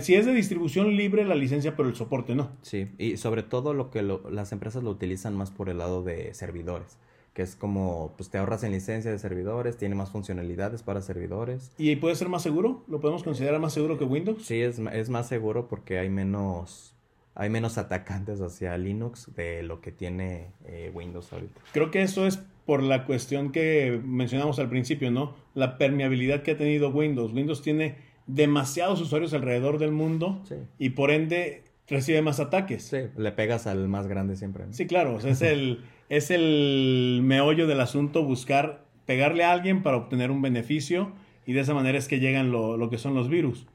Si 0.00 0.14
es 0.14 0.26
de 0.26 0.32
distribución 0.32 0.96
libre 0.96 1.24
la 1.24 1.34
licencia, 1.34 1.76
pero 1.76 1.88
el 1.88 1.94
soporte 1.94 2.34
no. 2.34 2.50
Sí, 2.62 2.88
y 2.98 3.16
sobre 3.16 3.42
todo 3.42 3.74
lo 3.74 3.90
que 3.90 4.02
las 4.02 4.52
empresas 4.52 4.82
lo 4.82 4.90
utilizan 4.90 5.36
más 5.36 5.50
por 5.50 5.68
el 5.68 5.78
lado 5.78 6.02
de 6.02 6.32
servidores 6.34 6.98
que 7.34 7.42
es 7.42 7.56
como, 7.56 8.14
pues 8.16 8.30
te 8.30 8.38
ahorras 8.38 8.62
en 8.62 8.70
licencia 8.70 9.10
de 9.10 9.18
servidores, 9.18 9.76
tiene 9.76 9.96
más 9.96 10.10
funcionalidades 10.10 10.84
para 10.84 11.02
servidores. 11.02 11.72
¿Y 11.78 11.96
puede 11.96 12.14
ser 12.14 12.28
más 12.28 12.42
seguro? 12.42 12.84
¿Lo 12.86 13.00
podemos 13.00 13.24
considerar 13.24 13.60
más 13.60 13.74
seguro 13.74 13.98
que 13.98 14.04
Windows? 14.04 14.46
Sí, 14.46 14.60
es, 14.60 14.78
es 14.78 15.10
más 15.10 15.28
seguro 15.28 15.66
porque 15.66 15.98
hay 15.98 16.08
menos, 16.08 16.94
hay 17.34 17.50
menos 17.50 17.76
atacantes 17.76 18.40
hacia 18.40 18.78
Linux 18.78 19.34
de 19.34 19.64
lo 19.64 19.80
que 19.80 19.90
tiene 19.90 20.52
eh, 20.64 20.92
Windows 20.94 21.32
ahorita. 21.32 21.60
Creo 21.72 21.90
que 21.90 22.02
eso 22.02 22.24
es 22.24 22.40
por 22.66 22.84
la 22.84 23.04
cuestión 23.04 23.50
que 23.50 24.00
mencionamos 24.04 24.60
al 24.60 24.68
principio, 24.68 25.10
¿no? 25.10 25.34
La 25.54 25.76
permeabilidad 25.76 26.42
que 26.42 26.52
ha 26.52 26.56
tenido 26.56 26.90
Windows. 26.90 27.32
Windows 27.32 27.62
tiene 27.62 27.96
demasiados 28.26 29.00
usuarios 29.00 29.34
alrededor 29.34 29.78
del 29.78 29.92
mundo 29.92 30.42
y 30.78 30.90
por 30.90 31.10
ende 31.10 31.64
recibe 31.88 32.22
más 32.22 32.40
ataques. 32.40 32.84
Sí, 32.84 32.98
le 33.16 33.32
pegas 33.32 33.66
al 33.66 33.88
más 33.88 34.06
grande 34.06 34.36
siempre. 34.36 34.64
Sí, 34.70 34.86
claro, 34.86 35.18
es 35.18 35.42
el 35.42 35.80
es 36.08 36.30
el 36.30 37.20
meollo 37.22 37.66
del 37.66 37.80
asunto 37.80 38.24
buscar 38.24 38.84
pegarle 39.06 39.44
a 39.44 39.52
alguien 39.52 39.82
para 39.82 39.96
obtener 39.96 40.30
un 40.30 40.42
beneficio 40.42 41.12
y 41.46 41.52
de 41.52 41.60
esa 41.60 41.74
manera 41.74 41.98
es 41.98 42.08
que 42.08 42.20
llegan 42.20 42.50
lo, 42.50 42.88
que 42.90 42.98
son 42.98 43.14
los 43.14 43.28
virus. 43.28 43.66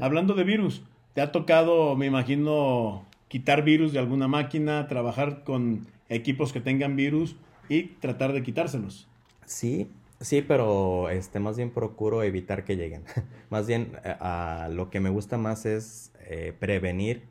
Hablando 0.00 0.34
de 0.34 0.44
virus, 0.44 0.82
¿te 1.14 1.20
ha 1.20 1.32
tocado, 1.32 1.96
me 1.96 2.06
imagino, 2.06 3.04
quitar 3.28 3.64
virus 3.64 3.92
de 3.92 3.98
alguna 3.98 4.28
máquina, 4.28 4.86
trabajar 4.86 5.44
con 5.44 5.86
equipos 6.08 6.52
que 6.52 6.60
tengan 6.60 6.94
virus 6.94 7.36
y 7.68 7.84
tratar 8.00 8.32
de 8.32 8.42
quitárselos? 8.42 9.08
Sí, 9.44 9.90
sí, 10.20 10.42
pero 10.42 11.10
este, 11.10 11.40
más 11.40 11.56
bien 11.56 11.70
procuro 11.70 12.22
evitar 12.22 12.64
que 12.64 12.76
lleguen. 12.76 13.04
más 13.50 13.66
bien 13.66 13.92
eh, 14.04 14.14
a, 14.20 14.68
lo 14.72 14.90
que 14.90 15.00
me 15.00 15.10
gusta 15.10 15.38
más 15.38 15.66
es 15.66 16.12
eh, 16.26 16.52
prevenir 16.58 17.22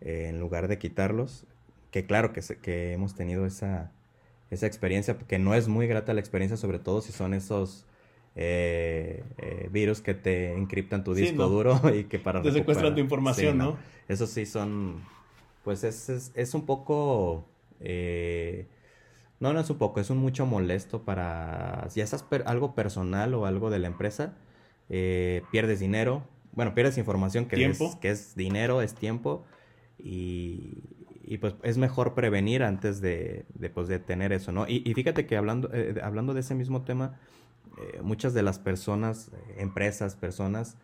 eh, 0.00 0.28
en 0.28 0.40
lugar 0.40 0.68
de 0.68 0.78
quitarlos 0.78 1.46
que 1.92 2.06
claro 2.06 2.32
que, 2.32 2.40
que 2.60 2.92
hemos 2.94 3.14
tenido 3.14 3.46
esa, 3.46 3.92
esa 4.50 4.66
experiencia, 4.66 5.16
que 5.16 5.38
no 5.38 5.54
es 5.54 5.68
muy 5.68 5.86
grata 5.86 6.12
la 6.14 6.20
experiencia, 6.20 6.56
sobre 6.56 6.80
todo 6.80 7.02
si 7.02 7.12
son 7.12 7.34
esos 7.34 7.86
eh, 8.34 9.22
eh, 9.38 9.68
virus 9.70 10.00
que 10.00 10.14
te 10.14 10.54
encriptan 10.54 11.04
tu 11.04 11.14
disco 11.14 11.46
duro 11.48 11.80
y 11.94 12.04
que 12.04 12.18
para... 12.18 12.42
Te 12.42 12.50
secuestran 12.50 12.94
tu 12.94 13.00
información, 13.00 13.58
¿no? 13.58 13.76
Eso 14.08 14.26
sí 14.26 14.46
son, 14.46 15.02
pues 15.62 15.84
es, 15.84 16.32
es, 16.34 16.54
un 16.54 16.66
poco... 16.66 17.46
Eh, 17.80 18.66
no, 19.42 19.52
no 19.52 19.60
es 19.60 19.68
un 19.68 19.78
poco, 19.78 20.00
es 20.00 20.10
un 20.10 20.18
mucho 20.18 20.46
molesto 20.46 21.02
para... 21.02 21.86
Si 21.90 22.00
es 22.00 22.14
algo 22.46 22.74
personal 22.74 23.34
o 23.34 23.46
algo 23.46 23.70
de 23.70 23.78
la 23.78 23.88
empresa, 23.88 24.34
pierdes 24.88 25.80
dinero, 25.80 26.22
bueno, 26.52 26.74
pierdes 26.74 26.98
información 26.98 27.46
que, 27.46 27.64
Es, 27.64 27.80
que 28.00 28.10
es 28.10 28.34
dinero, 28.34 28.82
es 28.82 28.94
tiempo 28.94 29.44
y, 29.98 30.84
y, 31.24 31.38
pues 31.38 31.54
es 31.62 31.78
mejor 31.78 32.14
prevenir 32.14 32.62
antes 32.62 33.00
de, 33.00 33.46
de, 33.54 33.70
pues, 33.70 33.88
de 33.88 33.98
tener 33.98 34.32
eso, 34.32 34.52
¿no? 34.52 34.68
Y, 34.68 34.82
y 34.84 34.94
fíjate 34.94 35.26
que 35.26 35.36
hablando, 35.36 35.70
eh, 35.72 36.00
hablando 36.02 36.34
de 36.34 36.40
ese 36.40 36.54
mismo 36.54 36.82
tema, 36.82 37.18
eh, 37.78 38.00
muchas 38.02 38.34
de 38.34 38.42
las 38.42 38.58
personas, 38.58 39.30
empresas, 39.56 40.14
personas, 40.14 40.76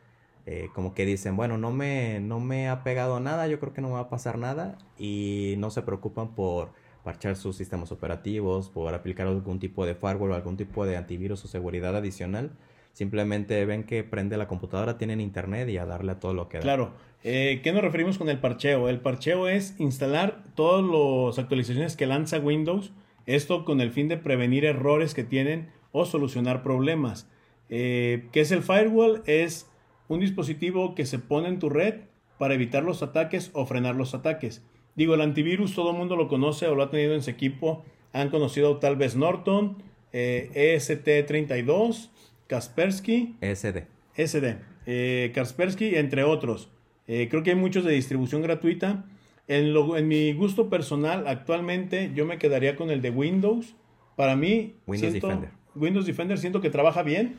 eh, 0.47 0.71
como 0.75 0.95
que 0.95 1.05
dicen, 1.05 1.37
bueno, 1.37 1.59
no 1.59 1.71
me, 1.71 2.21
no 2.21 2.41
me 2.41 2.71
ha 2.71 2.83
pegado 2.83 3.21
nada, 3.21 3.47
yo 3.47 3.61
creo 3.61 3.75
que 3.75 3.83
no 3.83 3.89
me 3.89 3.95
va 3.95 4.01
a 4.01 4.09
pasar 4.09 4.39
nada 4.39 4.79
y 4.97 5.57
no 5.59 5.71
se 5.71 5.83
preocupan 5.83 6.35
por 6.35 6.73
parchar 7.09 7.37
sus 7.37 7.57
sistemas 7.57 7.91
operativos, 7.91 8.69
por 8.69 8.93
aplicar 8.93 9.27
algún 9.27 9.59
tipo 9.59 9.87
de 9.87 9.95
firewall 9.95 10.33
o 10.33 10.35
algún 10.35 10.59
tipo 10.59 10.85
de 10.85 10.99
antivirus 10.99 11.43
o 11.43 11.49
seguridad 11.49 11.97
adicional. 11.97 12.51
Simplemente 12.93 13.65
ven 13.65 13.85
que 13.85 14.05
prende 14.05 14.37
la 14.37 14.47
computadora, 14.47 14.99
tienen 14.99 15.23
internet 15.23 15.71
y 15.71 15.79
a 15.79 15.87
darle 15.87 16.13
a 16.13 16.21
todo 16.21 16.35
lo 16.35 16.51
que 16.51 16.59
da. 16.59 16.63
Claro. 16.63 16.93
Eh, 17.25 17.61
¿Qué 17.65 17.73
nos 17.73 17.81
referimos 17.81 18.19
con 18.19 18.29
el 18.29 18.41
parcheo? 18.41 18.91
El 18.91 19.01
parcheo 19.01 19.49
es 19.49 19.75
instalar 19.81 20.45
todas 20.55 20.85
las 20.85 21.39
actualizaciones 21.39 21.97
que 21.97 22.07
lanza 22.07 22.41
Windows, 22.41 22.93
esto 23.25 23.65
con 23.65 23.81
el 23.81 23.91
fin 23.91 24.09
de 24.09 24.19
prevenir 24.19 24.67
errores 24.67 25.15
que 25.15 25.25
tienen 25.25 25.71
o 25.93 26.05
solucionar 26.05 26.63
problemas. 26.63 27.27
Eh, 27.71 28.29
¿Qué 28.33 28.41
es 28.41 28.53
el 28.53 28.63
firewall? 28.63 29.23
Es 29.25 29.67
un 30.09 30.21
dispositivo 30.21 30.95
que 30.95 31.07
se 31.07 31.19
pone 31.19 31.49
en 31.49 31.59
tu 31.59 31.71
red 31.71 32.01
para 32.37 32.53
evitar 32.53 32.85
los 32.85 33.03
ataques 33.03 33.51
o 33.55 33.65
frenar 33.65 33.97
los 33.97 34.15
ataques. 34.15 34.63
Digo, 34.99 35.15
el 35.15 35.21
antivirus 35.21 35.77
todo 35.77 35.93
el 35.93 35.97
mundo 35.97 36.17
lo 36.17 36.27
conoce 36.27 36.67
o 36.67 36.75
lo 36.75 36.83
ha 36.83 36.91
tenido 36.91 37.15
en 37.15 37.23
su 37.23 37.31
equipo. 37.31 37.85
Han 38.13 38.31
conocido 38.31 38.79
tal 38.79 38.97
vez 38.97 39.15
Norton, 39.15 39.81
eh, 40.13 40.51
EST32, 40.77 42.11
Kaspersky. 42.49 43.37
SD. 43.41 43.87
SD. 44.17 44.59
Eh, 44.87 45.31
Kaspersky, 45.33 45.95
entre 45.95 46.25
otros. 46.25 46.69
Eh, 47.07 47.29
creo 47.31 47.45
que 47.45 47.51
hay 47.51 47.57
muchos 47.57 47.85
de 47.85 47.93
distribución 47.93 48.43
gratuita. 48.43 49.05
En, 49.47 49.67
en, 49.77 50.09
mi 50.09 50.33
gusto 50.33 50.69
personal, 50.69 51.29
actualmente 51.29 52.11
yo 52.17 52.27
me 52.27 52.39
quedaría 52.39 52.75
con 52.75 52.91
el 52.91 53.01
de 53.01 53.11
Windows. 53.11 53.77
Para 54.17 54.35
mí, 54.35 54.75
Windows 54.89 55.13
Defender. 55.13 55.51
Windows 55.77 56.07
Defender 56.07 56.39
siento 56.39 56.61
que 56.61 56.71
trabaja 56.71 57.05
bien 57.05 57.37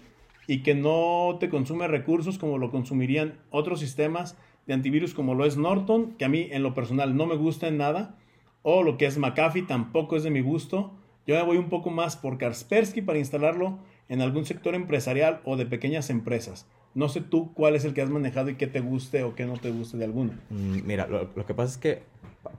y 0.48 0.63
que 0.63 0.76
no 0.76 1.36
te 1.41 1.50
consume 1.50 1.89
recursos 1.89 2.38
como 2.38 2.58
lo 2.58 2.72
consumirían 2.72 3.34
otros 3.50 3.82
sistemas 3.82 4.38
de 4.70 4.76
antivirus 4.76 5.16
como 5.16 5.34
lo 5.34 5.46
es 5.46 5.58
Norton, 5.58 6.14
que 6.20 6.26
a 6.26 6.30
mí 6.30 6.48
en 6.52 6.62
lo 6.62 6.76
personal 6.76 7.18
no 7.18 7.26
me 7.26 7.36
gusta 7.36 7.68
en 7.68 7.78
nada, 7.78 8.16
o 8.62 8.84
lo 8.84 9.00
que 9.00 9.08
es 9.08 9.18
McAfee 9.18 9.64
tampoco 9.64 10.16
es 10.16 10.22
de 10.22 10.30
mi 10.30 10.42
gusto. 10.42 10.92
Yo 11.26 11.36
me 11.36 11.42
voy 11.42 11.58
un 11.58 11.70
poco 11.70 11.90
más 11.90 12.16
por 12.16 12.38
Kaspersky 12.38 13.02
para 13.02 13.18
instalarlo 13.18 13.80
en 14.10 14.22
algún 14.22 14.46
sector 14.46 14.76
empresarial 14.76 15.42
o 15.44 15.58
de 15.58 15.66
pequeñas 15.66 16.12
empresas. 16.12 16.68
No 16.94 17.10
sé 17.10 17.22
tú 17.22 17.52
cuál 17.56 17.76
es 17.76 17.84
el 17.84 17.96
que 17.96 18.04
has 18.04 18.12
manejado 18.12 18.52
y 18.52 18.58
qué 18.58 18.68
te 18.68 18.80
guste 18.80 19.24
o 19.24 19.34
qué 19.34 19.48
no 19.48 19.58
te 19.58 19.72
guste 19.72 19.98
de 19.98 20.06
alguno. 20.06 20.34
Mm, 20.52 20.86
mira, 20.86 21.08
lo, 21.08 21.34
que 21.48 21.54
pasa 21.56 21.72
es 21.72 21.78
que 21.80 22.04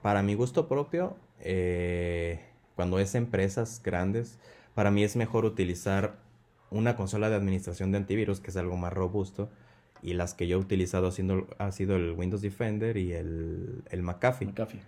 para 0.01 0.21
mi 0.21 0.33
gusto 0.33 0.67
propio, 0.67 1.15
eh, 1.39 2.41
cuando 2.75 2.99
es 2.99 3.15
empresas 3.15 3.81
grandes, 3.81 4.37
para 4.75 4.91
mí 4.91 5.05
es 5.05 5.15
mejor 5.15 5.45
utilizar 5.45 6.17
una 6.71 6.97
consola 6.97 7.29
de 7.29 7.37
administración 7.37 7.93
de 7.93 7.99
antivirus 7.99 8.41
que 8.41 8.51
es 8.51 8.57
algo 8.57 8.75
más 8.75 8.91
robusto 8.91 9.49
y 10.01 10.13
las 10.13 10.33
que 10.33 10.47
yo 10.47 10.57
he 10.57 10.59
utilizado 10.59 11.07
haciendo, 11.07 11.47
ha 11.57 11.71
sido 11.71 11.95
el 11.95 12.11
Windows 12.11 12.41
Defender 12.41 12.97
y 12.97 13.13
el, 13.13 13.83
el 13.89 14.01
McAfee. 14.01 14.47
McAfee. 14.47 14.81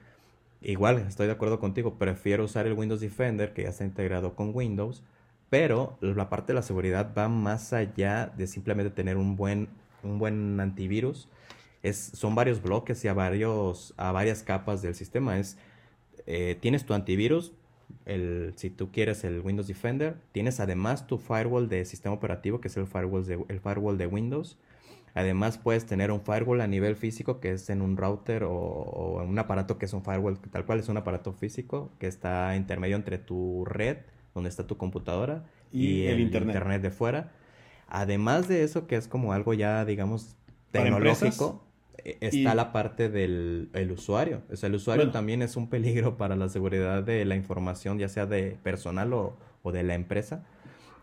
Igual, 0.61 0.99
estoy 0.99 1.27
de 1.27 1.33
acuerdo 1.33 1.59
contigo, 1.59 1.95
prefiero 1.95 2.45
usar 2.45 2.67
el 2.67 2.73
Windows 2.73 3.01
Defender 3.01 3.53
que 3.53 3.63
ya 3.63 3.69
está 3.69 3.83
integrado 3.83 4.35
con 4.35 4.51
Windows, 4.53 5.03
pero 5.49 5.97
la 6.01 6.29
parte 6.29 6.47
de 6.47 6.55
la 6.55 6.61
seguridad 6.61 7.13
va 7.15 7.27
más 7.27 7.73
allá 7.73 8.31
de 8.37 8.47
simplemente 8.47 8.89
tener 8.89 9.17
un 9.17 9.35
buen, 9.35 9.67
un 10.01 10.19
buen 10.19 10.59
antivirus. 10.59 11.27
Es, 11.83 11.97
son 11.97 12.33
varios 12.33 12.61
bloques 12.61 13.03
y 13.03 13.09
a, 13.09 13.13
varios, 13.13 13.93
a 13.97 14.13
varias 14.13 14.41
capas 14.41 14.81
del 14.81 14.95
sistema. 14.95 15.37
Es, 15.37 15.57
eh, 16.25 16.57
tienes 16.61 16.85
tu 16.85 16.93
antivirus, 16.93 17.51
el, 18.05 18.53
si 18.55 18.69
tú 18.69 18.89
quieres 18.89 19.23
el 19.25 19.41
Windows 19.41 19.67
Defender, 19.67 20.15
tienes 20.31 20.59
además 20.59 21.07
tu 21.07 21.17
firewall 21.17 21.67
de 21.67 21.83
sistema 21.85 22.15
operativo, 22.15 22.61
que 22.61 22.69
es 22.69 22.77
el 22.77 22.87
firewall 22.87 23.25
de, 23.25 23.45
el 23.49 23.59
firewall 23.59 23.97
de 23.97 24.07
Windows. 24.07 24.57
Además 25.15 25.59
puedes 25.59 25.85
tener 25.85 26.11
un 26.11 26.21
firewall 26.21 26.61
a 26.61 26.67
nivel 26.67 26.95
físico, 26.95 27.39
que 27.39 27.51
es 27.51 27.69
en 27.69 27.81
un 27.81 27.97
router 27.97 28.43
o, 28.45 29.19
en 29.21 29.29
un 29.29 29.37
aparato 29.37 29.77
que 29.77 29.85
es 29.85 29.93
un 29.93 30.03
firewall, 30.03 30.39
tal 30.39 30.65
cual 30.65 30.79
es 30.79 30.89
un 30.89 30.97
aparato 30.97 31.33
físico, 31.33 31.91
que 31.99 32.07
está 32.07 32.55
intermedio 32.55 32.95
entre 32.95 33.19
tu 33.19 33.63
red, 33.65 33.97
donde 34.33 34.49
está 34.49 34.65
tu 34.65 34.77
computadora, 34.77 35.43
y, 35.71 36.05
el, 36.05 36.19
internet. 36.19 36.81
de 36.81 36.89
fuera. 36.89 37.31
Además 37.87 38.47
de 38.47 38.63
eso, 38.63 38.87
que 38.87 38.95
es 38.95 39.07
como 39.07 39.33
algo 39.33 39.53
ya, 39.53 39.85
digamos, 39.85 40.35
tecnológico 40.71 41.63
e, 42.03 42.17
está 42.21 42.55
la 42.55 42.71
parte 42.71 43.09
del 43.09 43.91
usuario. 43.91 44.41
O 44.51 44.55
sea, 44.55 44.67
el 44.67 44.75
usuario 44.75 45.11
también 45.11 45.43
es 45.43 45.55
un 45.55 45.69
peligro 45.69 46.17
para 46.17 46.35
la 46.35 46.49
seguridad 46.49 47.03
de 47.03 47.23
la 47.25 47.35
información, 47.35 47.99
ya 47.99 48.09
sea 48.09 48.25
de 48.25 48.57
personal 48.63 49.13
o, 49.13 49.37
o 49.61 49.71
de 49.71 49.83
la 49.83 49.93
empresa. 49.93 50.43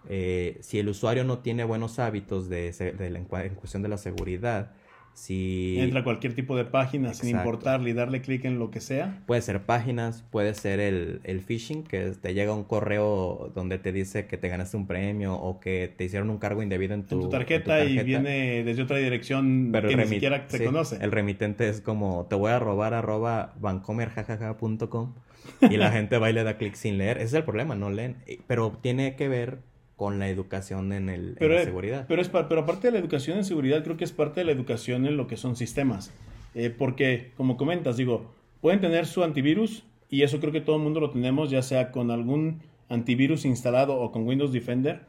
Eh, 0.08 0.58
si 0.60 0.78
el 0.78 0.88
usuario 0.88 1.24
no 1.24 1.38
tiene 1.38 1.64
buenos 1.64 1.98
hábitos 1.98 2.48
de, 2.48 2.72
de 2.72 3.06
en 3.06 3.54
cuestión 3.54 3.82
de 3.82 3.88
la 3.88 3.98
seguridad, 3.98 4.72
si... 5.14 5.76
Entra 5.78 6.00
a 6.00 6.04
cualquier 6.04 6.34
tipo 6.34 6.56
de 6.56 6.64
página 6.64 7.12
sin 7.14 7.36
importarle 7.36 7.90
y 7.90 7.92
darle 7.92 8.22
clic 8.22 8.44
en 8.44 8.58
lo 8.58 8.70
que 8.70 8.80
sea. 8.80 9.22
Puede 9.26 9.42
ser 9.42 9.62
páginas, 9.62 10.22
puede 10.30 10.54
ser 10.54 10.80
el, 10.80 11.20
el, 11.24 11.40
phishing, 11.40 11.82
que 11.84 12.12
te 12.20 12.32
llega 12.32 12.54
un 12.54 12.64
correo 12.64 13.52
donde 13.54 13.78
te 13.78 13.92
dice 13.92 14.26
que 14.26 14.38
te 14.38 14.48
ganaste 14.48 14.76
un 14.76 14.86
premio 14.86 15.34
o 15.34 15.60
que 15.60 15.92
te 15.94 16.04
hicieron 16.04 16.30
un 16.30 16.38
cargo 16.38 16.62
indebido 16.62 16.94
en 16.94 17.04
tu, 17.04 17.28
tarjeta, 17.28 17.84
y 17.84 18.02
viene 18.02 18.64
desde 18.64 18.82
otra 18.82 18.96
dirección 18.96 19.72
que 19.72 19.96
ni 19.96 20.06
siquiera 20.06 20.46
te 20.46 20.64
conoce. 20.64 20.96
El 21.00 21.12
remitente 21.12 21.68
es 21.68 21.80
como, 21.80 22.26
te 22.26 22.36
voy 22.36 22.52
a 22.52 22.58
robar 22.58 22.94
arroba 22.94 23.54
vancomerjajaja.com 23.60 25.14
y 25.62 25.76
la 25.76 25.90
gente 25.92 26.18
va 26.18 26.30
y 26.30 26.32
le 26.32 26.44
da 26.44 26.56
clic 26.56 26.74
sin 26.74 26.98
leer. 26.98 27.18
Ese 27.18 27.26
es 27.26 27.34
el 27.34 27.44
problema, 27.44 27.74
no 27.74 27.90
leen. 27.90 28.16
Pero 28.46 28.78
tiene 28.80 29.16
que 29.16 29.28
ver 29.28 29.58
con 30.00 30.18
la 30.18 30.30
educación 30.30 30.94
en, 30.94 31.10
el, 31.10 31.36
pero, 31.38 31.56
la 31.56 31.62
seguridad. 31.62 32.06
Pero, 32.08 32.22
es, 32.22 32.30
pero 32.30 32.62
aparte 32.62 32.86
de 32.86 32.92
la 32.92 32.98
educación 32.98 33.36
en 33.36 33.44
seguridad, 33.44 33.84
creo 33.84 33.98
que 33.98 34.04
es 34.04 34.12
parte 34.12 34.40
de 34.40 34.46
la 34.46 34.52
educación 34.52 35.04
en 35.04 35.18
lo 35.18 35.26
que 35.26 35.36
son 35.36 35.56
sistemas. 35.56 36.10
Eh, 36.54 36.70
porque, 36.70 37.32
como 37.36 37.58
comentas, 37.58 37.98
digo, 37.98 38.32
pueden 38.62 38.80
tener 38.80 39.04
su 39.04 39.22
antivirus 39.22 39.84
y 40.08 40.22
eso 40.22 40.40
creo 40.40 40.54
que 40.54 40.62
todo 40.62 40.76
el 40.76 40.82
mundo 40.82 41.00
lo 41.00 41.10
tenemos, 41.10 41.50
ya 41.50 41.60
sea 41.60 41.90
con 41.90 42.10
algún 42.10 42.62
antivirus 42.88 43.44
instalado 43.44 44.00
o 44.00 44.10
con 44.10 44.26
Windows 44.26 44.54
Defender. 44.54 45.02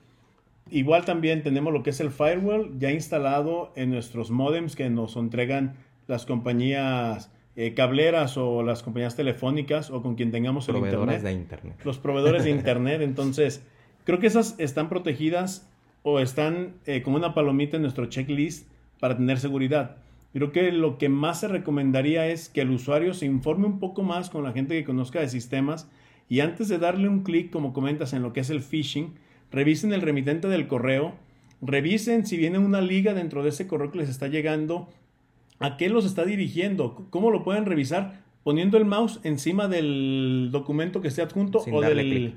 Igual 0.69 1.06
también 1.06 1.41
tenemos 1.41 1.71
lo 1.71 1.84
que 1.84 1.91
es 1.91 2.01
el 2.01 2.12
firewall 2.12 2.77
ya 2.77 2.91
instalado 2.91 3.71
en 3.77 3.91
nuestros 3.91 4.30
modems 4.30 4.75
que 4.75 4.89
nos 4.89 5.15
entregan 5.15 5.75
las 6.08 6.25
compañías 6.25 7.32
eh, 7.56 7.73
cableras 7.73 8.36
o 8.36 8.62
las 8.62 8.84
compañías 8.84 9.15
telefónicas 9.15 9.89
o 9.89 10.01
con 10.01 10.15
quien 10.15 10.32
tengamos 10.32 10.67
el 10.67 10.75
internet. 10.75 11.21
de 11.21 11.32
internet. 11.32 11.80
Los 11.86 11.97
proveedores 11.97 12.43
de 12.43 12.49
internet. 12.60 12.99
Entonces, 13.01 13.63
Creo 14.03 14.19
que 14.19 14.27
esas 14.27 14.55
están 14.59 14.89
protegidas 14.89 15.67
o 16.03 16.19
están 16.19 16.73
eh, 16.85 17.01
como 17.01 17.17
una 17.17 17.33
palomita 17.33 17.77
en 17.77 17.83
nuestro 17.83 18.07
checklist 18.07 18.67
para 18.99 19.17
tener 19.17 19.39
seguridad. 19.39 19.97
Creo 20.33 20.51
que 20.51 20.71
lo 20.71 20.97
que 20.97 21.09
más 21.09 21.41
se 21.41 21.47
recomendaría 21.47 22.27
es 22.27 22.49
que 22.49 22.61
el 22.61 22.71
usuario 22.71 23.13
se 23.13 23.25
informe 23.25 23.65
un 23.65 23.79
poco 23.79 24.01
más 24.03 24.29
con 24.29 24.43
la 24.43 24.53
gente 24.53 24.75
que 24.75 24.85
conozca 24.85 25.19
de 25.19 25.27
sistemas 25.27 25.89
y 26.29 26.39
antes 26.39 26.69
de 26.69 26.77
darle 26.77 27.09
un 27.09 27.23
clic, 27.23 27.51
como 27.51 27.73
comentas, 27.73 28.13
en 28.13 28.21
lo 28.21 28.31
que 28.31 28.39
es 28.39 28.49
el 28.49 28.61
phishing, 28.61 29.13
revisen 29.51 29.91
el 29.91 30.01
remitente 30.01 30.47
del 30.47 30.67
correo, 30.67 31.13
revisen 31.61 32.25
si 32.25 32.37
viene 32.37 32.57
una 32.57 32.79
liga 32.79 33.13
dentro 33.13 33.43
de 33.43 33.49
ese 33.49 33.67
correo 33.67 33.91
que 33.91 33.97
les 33.97 34.09
está 34.09 34.27
llegando, 34.27 34.87
a 35.59 35.75
qué 35.75 35.89
los 35.89 36.05
está 36.05 36.23
dirigiendo, 36.23 37.07
cómo 37.09 37.31
lo 37.31 37.43
pueden 37.43 37.65
revisar 37.65 38.21
poniendo 38.43 38.77
el 38.77 38.85
mouse 38.85 39.19
encima 39.23 39.67
del 39.67 40.49
documento 40.51 41.01
que 41.01 41.09
esté 41.09 41.21
adjunto 41.21 41.63
o 41.71 41.81
del, 41.81 42.35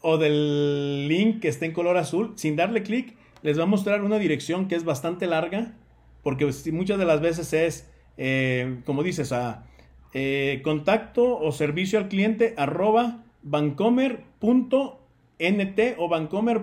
o 0.00 0.18
del 0.18 1.08
link 1.08 1.40
que 1.40 1.48
está 1.48 1.66
en 1.66 1.72
color 1.72 1.96
azul, 1.96 2.32
sin 2.36 2.56
darle 2.56 2.82
clic, 2.82 3.16
les 3.42 3.58
va 3.58 3.64
a 3.64 3.66
mostrar 3.66 4.02
una 4.02 4.18
dirección 4.18 4.68
que 4.68 4.74
es 4.74 4.84
bastante 4.84 5.26
larga, 5.26 5.74
porque 6.22 6.50
muchas 6.72 6.98
de 6.98 7.04
las 7.04 7.20
veces 7.20 7.52
es, 7.52 7.90
eh, 8.16 8.80
como 8.84 9.02
dices, 9.02 9.32
a 9.32 9.64
eh, 10.14 10.60
contacto 10.64 11.38
o 11.38 11.52
servicio 11.52 11.98
al 11.98 12.08
cliente 12.08 12.54
arroba 12.56 13.24
bancomer.nt 13.42 14.38
o 15.98 16.08
bancomer. 16.08 16.60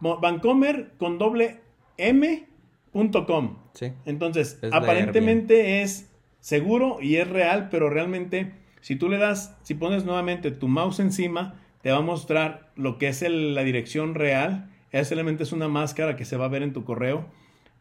bancomer 0.00 0.92
con 0.98 1.18
doble 1.18 1.60
m.com. 1.96 3.56
Sí, 3.72 3.92
Entonces, 4.04 4.58
aparentemente 4.72 5.82
es 5.82 6.10
seguro 6.40 6.98
y 7.00 7.16
es 7.16 7.28
real, 7.28 7.68
pero 7.70 7.90
realmente 7.90 8.52
si 8.84 8.96
tú 8.96 9.08
le 9.08 9.16
das, 9.16 9.56
si 9.62 9.72
pones 9.72 10.04
nuevamente 10.04 10.50
tu 10.50 10.68
mouse 10.68 11.00
encima, 11.00 11.54
te 11.80 11.90
va 11.90 11.96
a 11.96 12.02
mostrar 12.02 12.70
lo 12.76 12.98
que 12.98 13.08
es 13.08 13.22
la 13.26 13.64
dirección 13.64 14.14
real. 14.14 14.68
Ese 14.92 15.14
elemento 15.14 15.42
es 15.42 15.52
una 15.52 15.68
máscara 15.68 16.16
que 16.16 16.26
se 16.26 16.36
va 16.36 16.44
a 16.44 16.48
ver 16.48 16.62
en 16.62 16.74
tu 16.74 16.84
correo. 16.84 17.24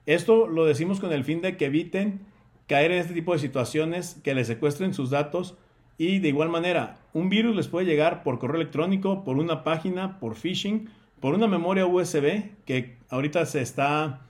Esto 0.06 0.48
lo 0.48 0.64
decimos 0.64 1.02
con 1.02 1.12
el 1.12 1.26
fin 1.26 1.42
de 1.42 1.58
que 1.58 1.66
eviten 1.66 2.22
caer 2.68 2.92
en 2.92 3.00
este 3.00 3.14
tipo 3.14 3.34
de 3.34 3.40
situaciones, 3.40 4.18
que 4.24 4.34
les 4.34 4.48
secuestren 4.48 4.94
sus 4.94 5.10
datos 5.10 5.58
y 5.98 6.20
de 6.20 6.30
igual 6.30 6.48
manera, 6.48 7.00
un 7.12 7.28
virus 7.28 7.54
les 7.54 7.68
puede 7.68 7.86
llegar 7.86 8.24
por 8.24 8.40
correo 8.40 8.62
electrónico, 8.62 9.26
por 9.26 9.36
una 9.36 9.66
página, 9.66 10.22
por 10.22 10.36
phishing, 10.36 10.90
por 11.20 11.34
una 11.34 11.48
memoria 11.48 11.86
USB, 11.86 12.46
que 12.64 12.96
ahorita 13.10 13.46
se 13.46 13.62
está 13.62 14.22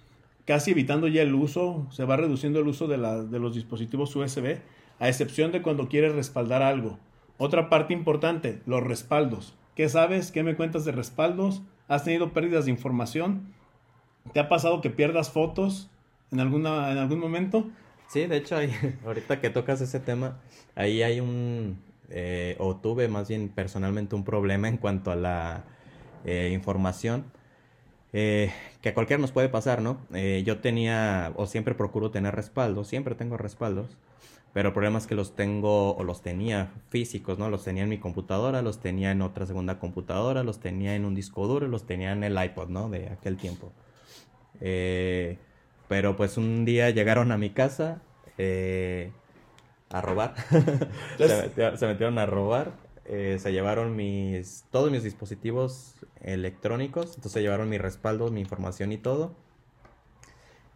casi 0.45 0.71
evitando 0.71 1.07
ya 1.07 1.21
el 1.21 1.35
uso, 1.35 1.85
se 1.91 2.03
va 2.03 2.17
reduciendo 2.17 2.61
el 2.61 2.67
uso 2.67 2.87
de, 2.87 2.97
los 2.97 3.53
dispositivos 3.53 4.15
USB 4.15 4.57
a 5.03 5.09
excepción 5.09 5.51
de 5.51 5.61
cuando 5.61 5.89
quieres 5.89 6.15
respaldar 6.15 6.61
algo. 6.61 6.97
Otra 7.37 7.69
parte 7.69 7.93
importante, 7.93 8.61
los 8.65 8.81
respaldos. 8.81 9.53
¿Qué 9.75 9.89
sabes? 9.89 10.31
¿Qué 10.31 10.43
me 10.43 10.55
cuentas 10.55 10.85
de 10.85 10.93
respaldos? 10.93 11.61
¿Has 11.89 12.05
tenido 12.05 12.31
pérdidas 12.31 12.63
de 12.63 12.71
información? 12.71 13.53
¿Te 14.31 14.39
ha 14.39 14.47
pasado 14.47 14.79
que 14.79 14.89
pierdas 14.89 15.29
fotos 15.29 15.89
en, 16.31 16.39
alguna, 16.39 16.89
en 16.89 16.99
algún 16.99 17.19
momento? 17.19 17.69
Sí, 18.07 18.27
de 18.27 18.37
hecho, 18.37 18.55
ahorita 19.05 19.41
que 19.41 19.49
tocas 19.49 19.81
ese 19.81 19.99
tema, 19.99 20.39
ahí 20.73 21.03
hay 21.03 21.19
un, 21.19 21.79
eh, 22.09 22.55
o 22.57 22.77
tuve 22.77 23.09
más 23.09 23.27
bien 23.27 23.49
personalmente 23.49 24.15
un 24.15 24.23
problema 24.23 24.69
en 24.69 24.77
cuanto 24.77 25.11
a 25.11 25.17
la 25.17 25.65
eh, 26.23 26.51
información. 26.53 27.25
Eh, 28.13 28.53
que 28.79 28.87
a 28.87 28.93
cualquiera 28.93 29.19
nos 29.19 29.33
puede 29.33 29.49
pasar, 29.49 29.81
¿no? 29.81 29.97
yo 30.45 30.59
tenía, 30.59 31.33
o 31.35 31.45
siempre 31.45 31.75
procuro 31.75 32.09
tener 32.09 32.33
respaldos, 32.33 32.87
siempre 32.87 33.15
tengo 33.15 33.35
respaldos, 33.35 33.97
pero 34.53 34.69
el 34.69 34.73
problema 34.73 34.99
es 34.99 35.07
que 35.07 35.15
los 35.15 35.35
tengo, 35.35 35.95
o 35.95 36.03
los 36.03 36.21
tenía 36.21 36.71
físicos, 36.89 37.39
¿no? 37.39 37.49
Los 37.49 37.63
tenía 37.63 37.83
en 37.83 37.89
mi 37.89 37.97
computadora, 37.99 38.61
los 38.61 38.79
tenía 38.79 39.11
en 39.11 39.21
otra 39.21 39.45
segunda 39.45 39.79
computadora, 39.79 40.43
los 40.43 40.59
tenía 40.59 40.95
en 40.95 41.05
un 41.05 41.15
disco 41.15 41.47
duro, 41.47 41.67
los 41.67 41.85
tenía 41.85 42.11
en 42.11 42.23
el 42.23 42.41
iPod, 42.41 42.69
¿no? 42.69 42.89
De 42.89 43.09
aquel 43.09 43.37
tiempo. 43.37 43.71
pero 45.87 46.15
pues 46.15 46.37
un 46.37 46.65
día 46.65 46.89
llegaron 46.91 47.31
a 47.31 47.37
mi 47.37 47.49
casa, 47.49 48.01
a 49.93 50.01
robar. 50.01 50.33
se, 51.17 51.87
metieron, 51.87 52.17
a 52.17 52.25
robar. 52.25 52.73
Eh, 53.05 53.37
se 53.39 53.51
llevaron 53.51 53.95
mis 53.95 54.65
todos 54.71 54.91
mis 54.91 55.03
dispositivos 55.03 55.95
electrónicos. 56.21 57.09
Entonces 57.09 57.31
se 57.31 57.41
llevaron 57.41 57.69
mi 57.69 57.77
respaldo, 57.77 58.29
mi 58.31 58.41
información 58.41 58.91
y 58.91 58.97
todo. 58.97 59.35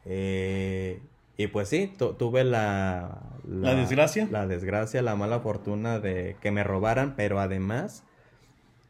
Eh, 0.06 1.02
y 1.38 1.48
pues 1.48 1.70
sí, 1.70 1.94
tuve 2.18 2.44
la, 2.44 3.22
la, 3.48 3.76
desgracia. 3.76 4.28
La 4.32 4.48
desgracia, 4.48 5.02
la 5.04 5.16
mala 5.16 5.40
fortuna 5.40 6.00
de 6.00 6.36
que 6.42 6.50
me 6.52 6.64
robaran, 6.64 7.16
pero 7.16 7.40
además 7.40 8.04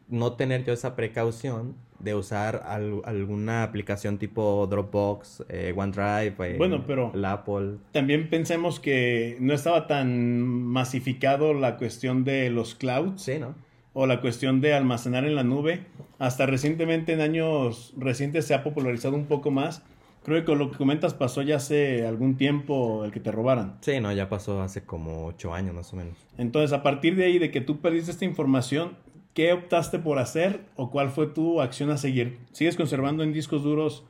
no 0.07 0.33
tener 0.33 0.63
yo 0.63 0.73
esa 0.73 0.95
precaución 0.95 1.75
de 1.99 2.15
usar 2.15 2.63
alguna 2.65 3.63
aplicación 3.63 4.17
tipo 4.17 4.67
Dropbox, 4.69 5.43
eh, 5.49 5.73
OneDrive, 5.75 6.35
eh, 6.39 6.57
bueno, 6.57 6.83
pero 6.85 7.11
la 7.13 7.33
Apple. 7.33 7.77
También 7.91 8.29
pensemos 8.29 8.79
que 8.79 9.37
no 9.39 9.53
estaba 9.53 9.87
tan 9.87 10.39
masificado 10.41 11.53
la 11.53 11.77
cuestión 11.77 12.23
de 12.23 12.49
los 12.49 12.75
clouds. 12.75 13.21
Sí, 13.21 13.39
¿no? 13.39 13.55
O 13.93 14.05
la 14.05 14.21
cuestión 14.21 14.61
de 14.61 14.73
almacenar 14.75 15.25
en 15.25 15.35
la 15.35 15.43
nube. 15.43 15.85
Hasta 16.19 16.45
recientemente, 16.45 17.13
en 17.13 17.21
años 17.21 17.93
recientes, 17.97 18.45
se 18.45 18.53
ha 18.53 18.63
popularizado 18.63 19.15
un 19.15 19.25
poco 19.25 19.49
más. 19.49 19.83
Creo 20.27 20.41
que 20.41 20.45
con 20.45 20.59
lo 20.59 20.69
que 20.69 20.77
comentas 20.77 21.15
pasó 21.15 21.41
ya 21.41 21.55
hace 21.55 22.05
algún 22.05 22.37
tiempo 22.37 23.03
el 23.03 23.11
que 23.11 23.19
te 23.19 23.31
robaran. 23.31 23.77
Sí, 23.81 23.99
no, 23.99 24.11
ya 24.11 24.29
pasó 24.29 24.61
hace 24.61 24.83
como 24.83 25.25
ocho 25.25 25.53
años 25.53 25.73
más 25.73 25.91
o 25.93 25.95
menos. 25.95 26.15
Entonces, 26.37 26.71
a 26.73 26.83
partir 26.83 27.15
de 27.15 27.25
ahí, 27.25 27.39
de 27.39 27.49
que 27.49 27.61
tú 27.61 27.79
perdiste 27.79 28.11
esta 28.11 28.25
información, 28.25 28.97
¿Qué 29.37 29.53
optaste 29.53 29.99
por 29.99 30.17
hacer 30.17 30.61
o 30.75 30.89
cuál 30.89 31.11
fue 31.11 31.27
tu 31.27 31.61
acción 31.61 31.91
a 31.91 31.97
seguir? 31.97 32.39
¿Sigues 32.53 32.75
conservando 32.75 33.21
en 33.21 33.33
discos 33.33 33.61
duros 33.61 34.03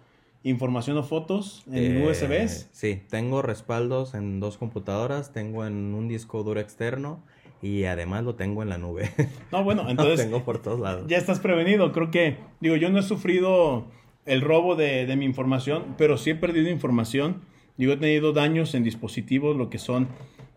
información 0.43 0.97
o 0.97 1.03
fotos 1.03 1.65
en 1.69 1.97
eh, 1.97 2.07
USBs? 2.07 2.69
Sí, 2.71 3.01
tengo 3.09 3.41
respaldos 3.41 4.13
en 4.13 4.39
dos 4.39 4.57
computadoras, 4.57 5.33
tengo 5.33 5.65
en 5.65 5.93
un 5.93 6.07
disco 6.07 6.43
duro 6.43 6.61
externo 6.61 7.21
y 7.61 7.83
además 7.83 8.23
lo 8.23 8.35
tengo 8.35 8.63
en 8.63 8.69
la 8.69 8.77
nube. 8.77 9.11
No, 9.51 9.65
bueno, 9.65 9.83
entonces... 9.89 10.21
tengo 10.21 10.45
por 10.45 10.61
todos 10.61 10.79
lados. 10.79 11.07
Ya 11.09 11.17
estás 11.17 11.41
prevenido, 11.41 11.91
creo 11.91 12.09
que, 12.09 12.37
digo, 12.61 12.77
yo 12.77 12.89
no 12.89 12.99
he 12.99 13.03
sufrido 13.03 13.83
el 14.27 14.41
robo 14.41 14.75
de, 14.75 15.13
mi 15.17 15.25
información, 15.25 15.95
pero 15.97 16.17
sí 16.17 16.31
he 16.31 16.35
perdido 16.35 16.69
información. 16.69 17.41
Digo, 17.77 17.93
he 17.93 17.97
tenido 17.97 18.33
daños 18.33 18.75
en 18.75 18.83
dispositivos, 18.83 19.55
lo 19.55 19.69
que 19.69 19.79
son 19.79 20.07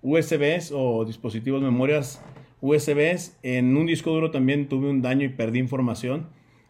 USBs 0.02 0.72
o 0.74 1.04
dispositivos 1.04 1.62
memorias 1.62 2.22
USBs. 2.60 3.38
En 3.42 3.76
un 3.76 3.86
disco 3.86 4.10
duro 4.10 4.30
también 4.30 4.68
tuve 4.68 4.90
un 4.90 5.02
daño 5.02 5.24
y 5.24 5.28
perdí 5.28 5.58
información. 5.60 6.28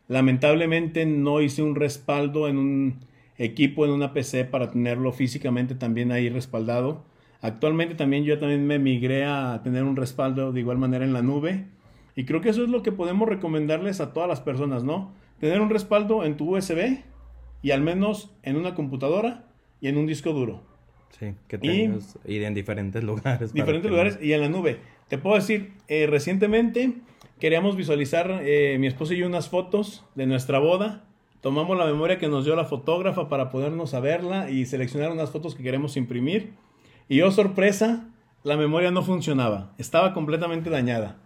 Lamentablemente 0.09 1.07
no 1.07 1.41
hice 1.41 1.63
un 1.63 1.75
respaldo 1.75 2.49
en 2.49 2.59
un 2.59 3.01
equipo, 3.39 3.87
en 3.87 3.93
una 3.93 4.13
PC 4.13 4.45
para 4.45 4.71
tenerlo 4.71 5.13
físicamente 5.13 5.75
también 5.75 6.13
ahí 6.13 6.29
respaldado. 6.29 7.05
Actualmente 7.41 7.95
también 7.95 8.25
yo 8.25 8.39
también 8.39 8.67
me 8.67 8.79
migré 8.79 9.25
a 9.25 9.63
tener 9.65 9.85
un 9.85 9.97
respaldo 9.97 10.53
de 10.53 10.61
igual 10.61 10.77
manera 10.77 11.05
en 11.05 11.15
la 11.15 11.23
nube. 11.23 11.65
Y 12.15 12.25
creo 12.25 12.43
que 12.43 12.51
eso 12.51 12.63
es 12.63 12.69
lo 12.69 12.83
que 12.83 12.93
podemos 12.93 13.29
recomendarles 13.29 14.01
a 14.01 14.13
todas 14.13 14.29
las 14.29 14.41
personas, 14.41 14.85
¿no? 14.85 15.13
Tener 15.41 15.61
un 15.61 15.71
respaldo 15.71 16.25
en 16.25 16.37
tu 16.37 16.57
USB 16.57 16.99
y 17.63 17.71
al 17.71 17.81
menos 17.81 18.31
en 18.43 18.57
una 18.57 18.75
computadora 18.75 19.47
y 19.81 19.89
en 19.89 19.97
un 19.97 20.07
disco 20.07 20.33
duro. 20.33 20.63
Sí, 21.19 21.35
que 21.49 21.59
tengas 21.59 22.19
y, 22.25 22.43
en 22.43 22.55
diferentes 22.55 23.03
lugares. 23.05 23.53
Diferentes 23.53 23.91
lugares 23.91 24.19
y 24.21 24.33
en 24.33 24.41
la 24.43 24.49
nube. 24.49 24.79
Te 25.09 25.19
puedo 25.19 25.37
decir, 25.37 25.73
eh, 25.89 26.07
recientemente 26.07 26.93
queríamos 27.41 27.75
visualizar 27.75 28.41
eh, 28.43 28.77
mi 28.79 28.87
esposo 28.87 29.15
y 29.15 29.19
yo 29.19 29.27
unas 29.27 29.49
fotos 29.49 30.05
de 30.15 30.27
nuestra 30.27 30.59
boda. 30.59 31.05
Tomamos 31.41 31.77
la 31.79 31.87
memoria 31.87 32.19
que 32.19 32.29
nos 32.29 32.45
dio 32.45 32.55
la 32.55 32.67
fotógrafa 32.67 33.29
para 33.29 33.51
podernos 33.51 33.95
a 33.95 34.01
verla 34.01 34.51
y 34.51 34.67
seleccionar 34.67 35.11
unas 35.11 35.31
fotos 35.31 35.55
que 35.55 35.63
queremos 35.63 35.97
imprimir. 35.97 36.53
Y 37.09 37.23
oh 37.23 37.31
sorpresa, 37.31 38.09
la 38.45 38.57
memoria 38.57 38.91
no 38.91 39.03
funcionaba, 39.03 39.73
estaba 39.79 40.13
completamente 40.13 40.69
dañada. 40.69 41.17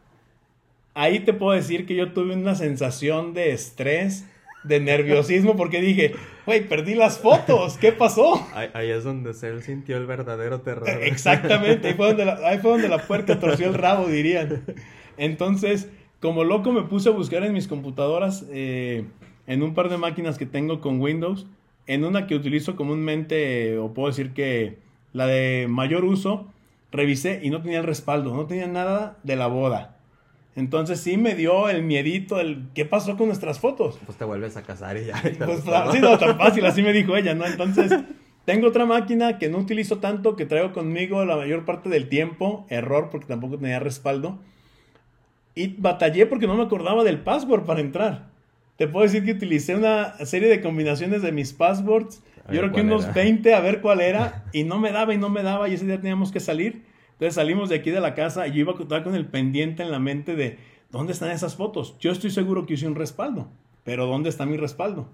Ahí 0.94 1.20
te 1.20 1.32
puedo 1.32 1.52
decir 1.52 1.86
que 1.86 1.96
yo 1.96 2.12
tuve 2.12 2.34
una 2.34 2.54
sensación 2.54 3.34
de 3.34 3.50
estrés, 3.52 4.26
de 4.62 4.80
nerviosismo, 4.80 5.56
porque 5.56 5.80
dije, 5.80 6.14
güey, 6.46 6.66
perdí 6.68 6.94
las 6.94 7.18
fotos, 7.18 7.76
¿qué 7.78 7.92
pasó? 7.92 8.46
Ahí, 8.54 8.90
es 8.90 9.02
donde 9.04 9.34
se 9.34 9.60
sintió 9.62 9.96
el 9.96 10.06
verdadero 10.06 10.60
terror. 10.60 10.88
Exactamente, 11.02 11.88
ahí 11.88 11.94
fue, 11.94 12.06
donde 12.08 12.24
la, 12.24 12.34
ahí 12.48 12.58
fue 12.58 12.70
donde 12.72 12.88
la 12.88 13.06
puerca 13.06 13.38
torció 13.40 13.66
el 13.66 13.74
rabo, 13.74 14.06
dirían. 14.06 14.62
Entonces, 15.16 15.90
como 16.20 16.44
loco 16.44 16.72
me 16.72 16.82
puse 16.82 17.08
a 17.08 17.12
buscar 17.12 17.42
en 17.44 17.52
mis 17.52 17.68
computadoras, 17.68 18.46
eh, 18.50 19.04
en 19.46 19.62
un 19.62 19.74
par 19.74 19.88
de 19.88 19.98
máquinas 19.98 20.38
que 20.38 20.46
tengo 20.46 20.80
con 20.80 21.00
Windows, 21.00 21.46
en 21.86 22.04
una 22.04 22.26
que 22.26 22.34
utilizo 22.34 22.76
comúnmente, 22.76 23.78
o 23.78 23.92
puedo 23.92 24.08
decir 24.08 24.32
que 24.32 24.78
la 25.12 25.26
de 25.26 25.66
mayor 25.68 26.04
uso, 26.04 26.46
revisé 26.92 27.40
y 27.42 27.50
no 27.50 27.60
tenía 27.60 27.78
el 27.80 27.84
respaldo, 27.84 28.34
no 28.34 28.46
tenía 28.46 28.68
nada 28.68 29.18
de 29.22 29.36
la 29.36 29.48
boda. 29.48 29.93
Entonces 30.56 31.00
sí 31.00 31.16
me 31.16 31.34
dio 31.34 31.68
el 31.68 31.82
miedito, 31.82 32.38
el 32.38 32.68
qué 32.74 32.84
pasó 32.84 33.16
con 33.16 33.26
nuestras 33.26 33.58
fotos. 33.58 33.98
Pues 34.06 34.16
te 34.16 34.24
vuelves 34.24 34.56
a 34.56 34.62
casar 34.62 34.96
y 34.96 35.06
ya. 35.06 35.20
Pues 35.44 35.60
sí, 35.92 36.00
no, 36.00 36.16
tan 36.18 36.38
fácil, 36.38 36.64
así 36.64 36.82
me 36.82 36.92
dijo 36.92 37.16
ella, 37.16 37.34
¿no? 37.34 37.44
Entonces, 37.44 37.92
tengo 38.44 38.68
otra 38.68 38.86
máquina 38.86 39.38
que 39.38 39.48
no 39.48 39.58
utilizo 39.58 39.98
tanto, 39.98 40.36
que 40.36 40.46
traigo 40.46 40.72
conmigo 40.72 41.24
la 41.24 41.36
mayor 41.36 41.64
parte 41.64 41.88
del 41.88 42.08
tiempo, 42.08 42.66
error 42.68 43.08
porque 43.10 43.26
tampoco 43.26 43.58
tenía 43.58 43.80
respaldo. 43.80 44.38
Y 45.56 45.68
batallé 45.68 46.26
porque 46.26 46.46
no 46.46 46.54
me 46.54 46.62
acordaba 46.62 47.04
del 47.04 47.20
password 47.20 47.64
para 47.64 47.80
entrar. 47.80 48.30
Te 48.76 48.88
puedo 48.88 49.04
decir 49.04 49.24
que 49.24 49.32
utilicé 49.32 49.76
una 49.76 50.14
serie 50.24 50.48
de 50.48 50.60
combinaciones 50.60 51.22
de 51.22 51.32
mis 51.32 51.52
passwords, 51.52 52.22
yo 52.50 52.60
creo 52.60 52.72
que 52.72 52.80
unos 52.82 53.12
20 53.14 53.54
a 53.54 53.60
ver 53.60 53.80
cuál 53.80 54.00
era, 54.00 54.44
y 54.52 54.64
no 54.64 54.78
me 54.78 54.92
daba 54.92 55.14
y 55.14 55.18
no 55.18 55.30
me 55.30 55.42
daba, 55.42 55.68
y 55.68 55.74
ese 55.74 55.86
día 55.86 55.96
teníamos 55.96 56.30
que 56.30 56.40
salir. 56.40 56.82
Entonces 57.14 57.34
salimos 57.34 57.68
de 57.68 57.76
aquí 57.76 57.90
de 57.90 58.00
la 58.00 58.14
casa 58.14 58.46
y 58.46 58.52
yo 58.52 58.60
iba 58.60 58.72
a 58.72 58.76
contar 58.76 59.04
con 59.04 59.14
el 59.14 59.26
pendiente 59.26 59.82
en 59.82 59.90
la 59.90 59.98
mente 59.98 60.34
de 60.34 60.58
dónde 60.90 61.12
están 61.12 61.30
esas 61.30 61.54
fotos. 61.56 61.96
Yo 62.00 62.10
estoy 62.10 62.30
seguro 62.30 62.66
que 62.66 62.74
hice 62.74 62.86
un 62.86 62.96
respaldo, 62.96 63.48
pero 63.84 64.06
¿dónde 64.06 64.28
está 64.28 64.46
mi 64.46 64.56
respaldo? 64.56 65.08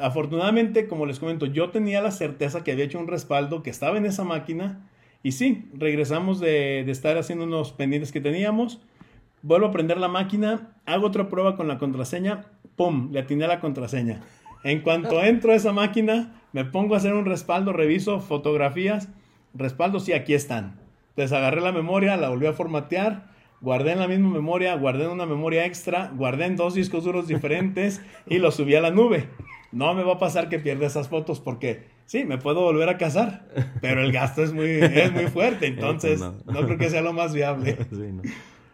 Afortunadamente, 0.00 0.88
como 0.88 1.06
les 1.06 1.18
comento, 1.18 1.46
yo 1.46 1.70
tenía 1.70 2.02
la 2.02 2.10
certeza 2.10 2.64
que 2.64 2.72
había 2.72 2.84
hecho 2.84 2.98
un 2.98 3.06
respaldo, 3.06 3.62
que 3.62 3.70
estaba 3.70 3.96
en 3.98 4.06
esa 4.06 4.24
máquina. 4.24 4.88
Y 5.22 5.32
sí, 5.32 5.68
regresamos 5.74 6.40
de, 6.40 6.82
de 6.84 6.92
estar 6.92 7.16
haciendo 7.18 7.44
unos 7.44 7.72
pendientes 7.72 8.12
que 8.12 8.20
teníamos. 8.20 8.80
Vuelvo 9.42 9.66
a 9.66 9.72
prender 9.72 9.98
la 9.98 10.08
máquina, 10.08 10.74
hago 10.86 11.06
otra 11.06 11.28
prueba 11.28 11.56
con 11.56 11.68
la 11.68 11.78
contraseña, 11.78 12.46
¡pum! 12.76 13.10
Le 13.12 13.20
atiné 13.20 13.44
a 13.44 13.48
la 13.48 13.60
contraseña. 13.60 14.22
En 14.64 14.80
cuanto 14.80 15.22
entro 15.24 15.52
a 15.52 15.54
esa 15.54 15.72
máquina, 15.72 16.42
me 16.52 16.64
pongo 16.64 16.94
a 16.94 16.98
hacer 16.98 17.14
un 17.14 17.26
respaldo, 17.26 17.72
reviso 17.72 18.20
fotografías, 18.20 19.08
respaldos 19.54 20.08
y 20.08 20.14
aquí 20.14 20.34
están. 20.34 20.85
Desagarré 21.16 21.62
la 21.62 21.72
memoria, 21.72 22.16
la 22.16 22.28
volví 22.28 22.46
a 22.46 22.52
formatear, 22.52 23.30
guardé 23.60 23.92
en 23.92 24.00
la 24.00 24.08
misma 24.08 24.28
memoria, 24.28 24.74
guardé 24.76 25.04
en 25.04 25.10
una 25.10 25.24
memoria 25.24 25.64
extra, 25.64 26.12
guardé 26.14 26.44
en 26.44 26.56
dos 26.56 26.74
discos 26.74 27.04
duros 27.04 27.26
diferentes 27.26 28.02
y 28.26 28.38
lo 28.38 28.50
subí 28.50 28.74
a 28.74 28.82
la 28.82 28.90
nube. 28.90 29.28
No 29.72 29.94
me 29.94 30.04
va 30.04 30.14
a 30.14 30.18
pasar 30.18 30.48
que 30.48 30.58
pierda 30.58 30.86
esas 30.86 31.08
fotos 31.08 31.40
porque 31.40 31.84
sí, 32.04 32.24
me 32.24 32.38
puedo 32.38 32.60
volver 32.60 32.88
a 32.88 32.98
casar, 32.98 33.48
pero 33.80 34.02
el 34.02 34.12
gasto 34.12 34.42
es 34.42 34.52
muy, 34.52 34.70
es 34.70 35.12
muy 35.12 35.26
fuerte, 35.26 35.66
entonces 35.66 36.20
no. 36.20 36.66
creo 36.66 36.78
que 36.78 36.90
sea 36.90 37.02
lo 37.02 37.12
más 37.12 37.34
viable. 37.34 37.78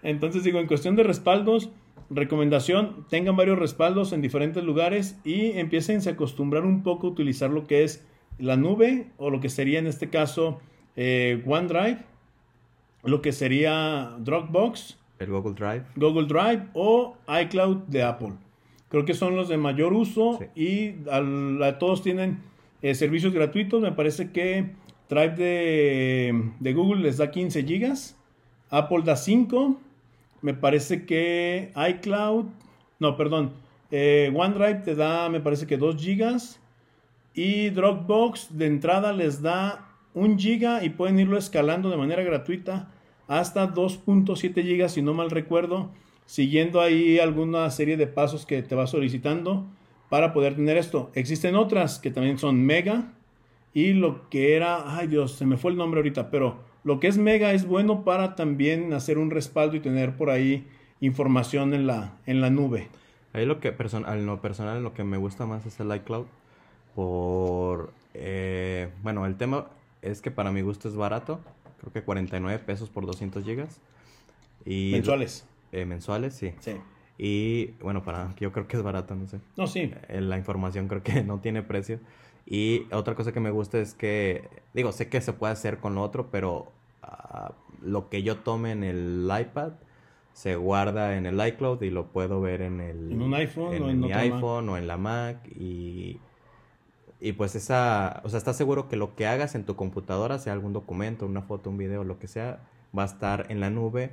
Entonces 0.04 0.42
digo, 0.42 0.58
en 0.58 0.66
cuestión 0.66 0.96
de 0.96 1.04
respaldos, 1.04 1.70
recomendación, 2.10 3.06
tengan 3.08 3.36
varios 3.36 3.56
respaldos 3.56 4.12
en 4.12 4.20
diferentes 4.20 4.64
lugares 4.64 5.16
y 5.22 5.52
empiecen 5.52 6.00
a 6.04 6.10
acostumbrar 6.10 6.64
un 6.64 6.82
poco 6.82 7.06
a 7.06 7.10
utilizar 7.10 7.50
lo 7.50 7.68
que 7.68 7.84
es 7.84 8.04
la 8.36 8.56
nube 8.56 9.12
o 9.16 9.30
lo 9.30 9.38
que 9.38 9.48
sería 9.48 9.78
en 9.78 9.86
este 9.86 10.10
caso 10.10 10.58
eh, 10.96 11.40
OneDrive 11.46 11.98
lo 13.04 13.22
que 13.22 13.32
sería 13.32 14.14
Dropbox, 14.18 14.98
el 15.18 15.30
Google 15.30 15.54
Drive, 15.54 15.84
Google 15.96 16.26
Drive 16.26 16.68
o 16.74 17.16
iCloud 17.42 17.78
de 17.88 18.02
Apple. 18.02 18.32
Creo 18.88 19.04
que 19.04 19.14
son 19.14 19.36
los 19.36 19.48
de 19.48 19.56
mayor 19.56 19.92
uso 19.92 20.38
y 20.54 20.92
todos 21.78 22.02
tienen 22.02 22.40
eh, 22.82 22.94
servicios 22.94 23.32
gratuitos. 23.32 23.80
Me 23.80 23.92
parece 23.92 24.30
que 24.32 24.70
Drive 25.08 25.34
de, 25.36 26.50
de 26.60 26.72
Google 26.74 27.02
les 27.02 27.16
da 27.16 27.30
15 27.30 27.62
GB. 27.62 27.94
Apple 28.70 29.02
da 29.04 29.16
5. 29.16 29.80
Me 30.42 30.54
parece 30.54 31.06
que 31.06 31.72
iCloud, 31.74 32.46
no, 32.98 33.16
perdón, 33.16 33.52
eh, 33.90 34.32
OneDrive 34.34 34.80
te 34.80 34.94
da, 34.94 35.28
me 35.28 35.40
parece 35.40 35.66
que 35.66 35.76
2 35.76 35.96
GB. 35.96 36.40
Y 37.34 37.70
Dropbox 37.70 38.58
de 38.58 38.66
entrada 38.66 39.12
les 39.12 39.40
da 39.40 39.91
1 40.14 40.36
GB 40.36 40.84
y 40.84 40.90
pueden 40.90 41.18
irlo 41.18 41.38
escalando 41.38 41.90
de 41.90 41.96
manera 41.96 42.22
gratuita 42.22 42.90
hasta 43.28 43.72
2.7 43.72 44.54
GB, 44.54 44.88
si 44.88 45.02
no 45.02 45.14
mal 45.14 45.30
recuerdo, 45.30 45.90
siguiendo 46.26 46.80
ahí 46.80 47.18
alguna 47.18 47.70
serie 47.70 47.96
de 47.96 48.06
pasos 48.06 48.46
que 48.46 48.62
te 48.62 48.74
va 48.74 48.86
solicitando 48.86 49.66
para 50.08 50.32
poder 50.32 50.56
tener 50.56 50.76
esto. 50.76 51.10
Existen 51.14 51.56
otras 51.56 51.98
que 51.98 52.10
también 52.10 52.38
son 52.38 52.62
Mega 52.62 53.12
y 53.72 53.94
lo 53.94 54.28
que 54.28 54.54
era, 54.54 54.98
ay 54.98 55.06
Dios, 55.06 55.32
se 55.32 55.46
me 55.46 55.56
fue 55.56 55.70
el 55.70 55.78
nombre 55.78 56.00
ahorita, 56.00 56.30
pero 56.30 56.58
lo 56.84 57.00
que 57.00 57.06
es 57.06 57.16
Mega 57.16 57.52
es 57.52 57.66
bueno 57.66 58.04
para 58.04 58.34
también 58.34 58.92
hacer 58.92 59.16
un 59.18 59.30
respaldo 59.30 59.76
y 59.76 59.80
tener 59.80 60.16
por 60.16 60.30
ahí 60.30 60.66
información 61.00 61.72
en 61.74 61.86
la, 61.86 62.18
en 62.26 62.40
la 62.40 62.50
nube. 62.50 62.88
Ahí 63.32 63.46
lo 63.46 63.60
que 63.60 63.72
personal, 63.72 64.26
lo 64.26 64.40
personal 64.42 64.82
lo 64.82 64.92
que 64.92 65.04
me 65.04 65.16
gusta 65.16 65.46
más 65.46 65.64
es 65.64 65.80
el 65.80 65.94
iCloud 65.94 66.26
por 66.94 67.92
eh, 68.14 68.90
bueno, 69.02 69.24
el 69.24 69.36
tema 69.36 69.68
es 70.02 70.20
que 70.20 70.30
para 70.30 70.52
mi 70.52 70.60
gusto 70.60 70.88
es 70.88 70.96
barato, 70.96 71.40
creo 71.80 71.92
que 71.92 72.02
49 72.02 72.58
pesos 72.58 72.90
por 72.90 73.06
200 73.06 73.44
gigas. 73.44 73.80
Y 74.64 74.90
mensuales. 74.92 75.46
Eh, 75.72 75.86
mensuales, 75.86 76.34
sí. 76.34 76.52
Sí. 76.60 76.72
Y 77.18 77.72
bueno, 77.80 78.02
para 78.02 78.34
yo 78.36 78.52
creo 78.52 78.66
que 78.66 78.76
es 78.76 78.82
barato, 78.82 79.14
no 79.14 79.26
sé. 79.28 79.40
No, 79.56 79.66
sí. 79.66 79.92
Eh, 80.08 80.20
la 80.20 80.36
información 80.36 80.88
creo 80.88 81.02
que 81.02 81.22
no 81.24 81.38
tiene 81.40 81.62
precio. 81.62 82.00
Y 82.46 82.86
otra 82.92 83.14
cosa 83.14 83.32
que 83.32 83.40
me 83.40 83.50
gusta 83.50 83.78
es 83.78 83.94
que, 83.94 84.48
digo, 84.74 84.92
sé 84.92 85.08
que 85.08 85.20
se 85.20 85.32
puede 85.32 85.52
hacer 85.52 85.78
con 85.78 85.94
lo 85.94 86.02
otro, 86.02 86.30
pero 86.30 86.72
ah, 87.02 87.52
lo 87.80 88.08
que 88.08 88.22
yo 88.22 88.38
tome 88.38 88.72
en 88.72 88.82
el 88.82 89.30
iPad 89.40 89.72
se 90.32 90.56
guarda 90.56 91.16
en 91.16 91.26
el 91.26 91.46
iCloud 91.46 91.82
y 91.82 91.90
lo 91.90 92.06
puedo 92.08 92.40
ver 92.40 92.62
en 92.62 92.80
el... 92.80 93.12
En 93.12 93.22
un 93.22 93.34
iPhone 93.34 93.74
en 93.74 93.82
o 93.82 93.90
en 93.90 94.00
mi 94.00 94.12
iPhone 94.12 94.68
o 94.68 94.76
en 94.76 94.86
la 94.86 94.96
Mac 94.96 95.46
y... 95.48 96.18
Y 97.24 97.34
pues 97.34 97.54
esa, 97.54 98.20
o 98.24 98.28
sea, 98.28 98.38
estás 98.38 98.56
seguro 98.56 98.88
que 98.88 98.96
lo 98.96 99.14
que 99.14 99.28
hagas 99.28 99.54
en 99.54 99.64
tu 99.64 99.76
computadora, 99.76 100.40
sea 100.40 100.52
algún 100.54 100.72
documento, 100.72 101.24
una 101.24 101.42
foto, 101.42 101.70
un 101.70 101.78
video, 101.78 102.02
lo 102.02 102.18
que 102.18 102.26
sea, 102.26 102.64
va 102.98 103.04
a 103.04 103.06
estar 103.06 103.46
en 103.48 103.60
la 103.60 103.70
nube 103.70 104.10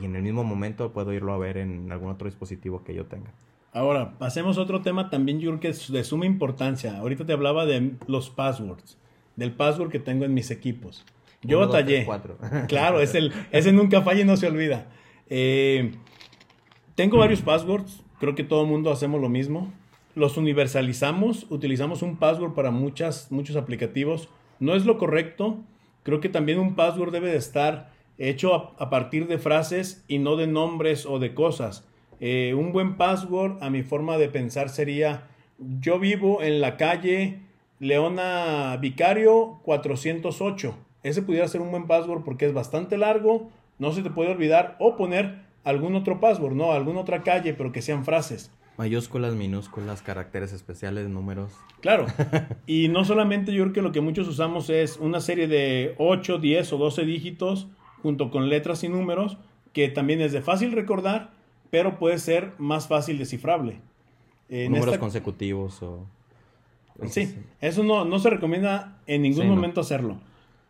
y 0.00 0.06
en 0.06 0.16
el 0.16 0.22
mismo 0.22 0.42
momento 0.42 0.90
puedo 0.90 1.12
irlo 1.12 1.34
a 1.34 1.38
ver 1.38 1.58
en 1.58 1.92
algún 1.92 2.10
otro 2.10 2.24
dispositivo 2.24 2.82
que 2.82 2.94
yo 2.94 3.04
tenga. 3.04 3.30
Ahora, 3.74 4.16
pasemos 4.18 4.56
a 4.56 4.62
otro 4.62 4.80
tema 4.80 5.10
también, 5.10 5.38
yo 5.38 5.50
creo 5.50 5.60
que 5.60 5.68
es 5.68 5.92
de 5.92 6.02
suma 6.02 6.24
importancia. 6.24 6.96
Ahorita 6.96 7.26
te 7.26 7.34
hablaba 7.34 7.66
de 7.66 7.92
los 8.06 8.30
passwords, 8.30 8.96
del 9.36 9.52
password 9.52 9.90
que 9.90 9.98
tengo 9.98 10.24
en 10.24 10.32
mis 10.32 10.50
equipos. 10.50 11.04
Yo 11.42 11.60
batallé. 11.60 12.08
Claro, 12.68 13.02
es 13.02 13.14
el, 13.14 13.34
ese 13.52 13.70
nunca 13.74 14.00
falla 14.00 14.22
y 14.22 14.24
no 14.24 14.38
se 14.38 14.46
olvida. 14.46 14.86
Eh, 15.28 15.92
tengo 16.94 17.18
varios 17.18 17.42
passwords, 17.42 18.02
creo 18.18 18.34
que 18.34 18.44
todo 18.44 18.62
el 18.62 18.68
mundo 18.68 18.90
hacemos 18.90 19.20
lo 19.20 19.28
mismo. 19.28 19.74
Los 20.16 20.38
universalizamos, 20.38 21.46
utilizamos 21.50 22.00
un 22.00 22.16
password 22.16 22.54
para 22.54 22.70
muchas, 22.70 23.30
muchos 23.30 23.54
aplicativos. 23.54 24.30
No 24.60 24.74
es 24.74 24.86
lo 24.86 24.96
correcto. 24.96 25.58
Creo 26.04 26.20
que 26.20 26.30
también 26.30 26.58
un 26.58 26.74
password 26.74 27.12
debe 27.12 27.30
de 27.30 27.36
estar 27.36 27.92
hecho 28.16 28.54
a, 28.78 28.88
partir 28.88 29.26
de 29.26 29.36
frases 29.36 30.06
y 30.08 30.16
no 30.16 30.36
de 30.36 30.46
nombres 30.46 31.04
o 31.04 31.18
de 31.18 31.34
cosas. 31.34 31.86
Eh, 32.18 32.54
un 32.56 32.72
buen 32.72 32.96
password, 32.96 33.62
a 33.62 33.68
mi 33.68 33.82
forma 33.82 34.16
de 34.16 34.30
pensar, 34.30 34.70
sería 34.70 35.28
yo 35.80 35.98
vivo 35.98 36.42
en 36.42 36.62
la 36.62 36.78
calle 36.78 37.40
Leona 37.78 38.74
Vicario 38.78 39.60
408. 39.64 40.78
Ese 41.02 41.20
pudiera 41.20 41.46
ser 41.46 41.60
un 41.60 41.70
buen 41.70 41.86
password 41.86 42.24
porque 42.24 42.46
es 42.46 42.54
bastante 42.54 42.96
largo, 42.96 43.50
no 43.78 43.92
se 43.92 44.00
te 44.02 44.08
puede 44.08 44.30
olvidar 44.30 44.76
o 44.78 44.96
poner 44.96 45.42
algún 45.62 45.94
otro 45.94 46.20
password, 46.20 46.54
no, 46.54 46.72
alguna 46.72 47.00
otra 47.00 47.22
calle, 47.22 47.52
pero 47.52 47.70
que 47.70 47.82
sean 47.82 48.06
frases. 48.06 48.50
Mayúsculas, 48.78 49.34
minúsculas, 49.34 50.02
caracteres 50.02 50.52
especiales, 50.52 51.08
números. 51.08 51.52
Claro. 51.80 52.06
Y 52.66 52.88
no 52.88 53.04
solamente 53.04 53.52
yo 53.52 53.62
creo 53.64 53.72
que 53.72 53.82
lo 53.82 53.92
que 53.92 54.00
muchos 54.00 54.28
usamos 54.28 54.70
es 54.70 54.96
una 54.98 55.20
serie 55.20 55.46
de 55.46 55.94
8, 55.98 56.38
10 56.38 56.72
o 56.72 56.78
12 56.78 57.04
dígitos 57.04 57.68
junto 58.02 58.30
con 58.30 58.48
letras 58.48 58.84
y 58.84 58.88
números, 58.88 59.38
que 59.72 59.88
también 59.88 60.20
es 60.20 60.32
de 60.32 60.42
fácil 60.42 60.72
recordar, 60.72 61.30
pero 61.70 61.98
puede 61.98 62.18
ser 62.18 62.52
más 62.58 62.88
fácil 62.88 63.18
descifrable. 63.18 63.80
números 64.48 64.98
consecutivos 64.98 65.82
o... 65.82 66.06
Sí, 67.08 67.34
eso 67.60 67.82
no, 67.84 68.04
no 68.04 68.18
se 68.18 68.30
recomienda 68.30 68.98
en 69.06 69.22
ningún 69.22 69.48
momento 69.48 69.80
hacerlo. 69.82 70.18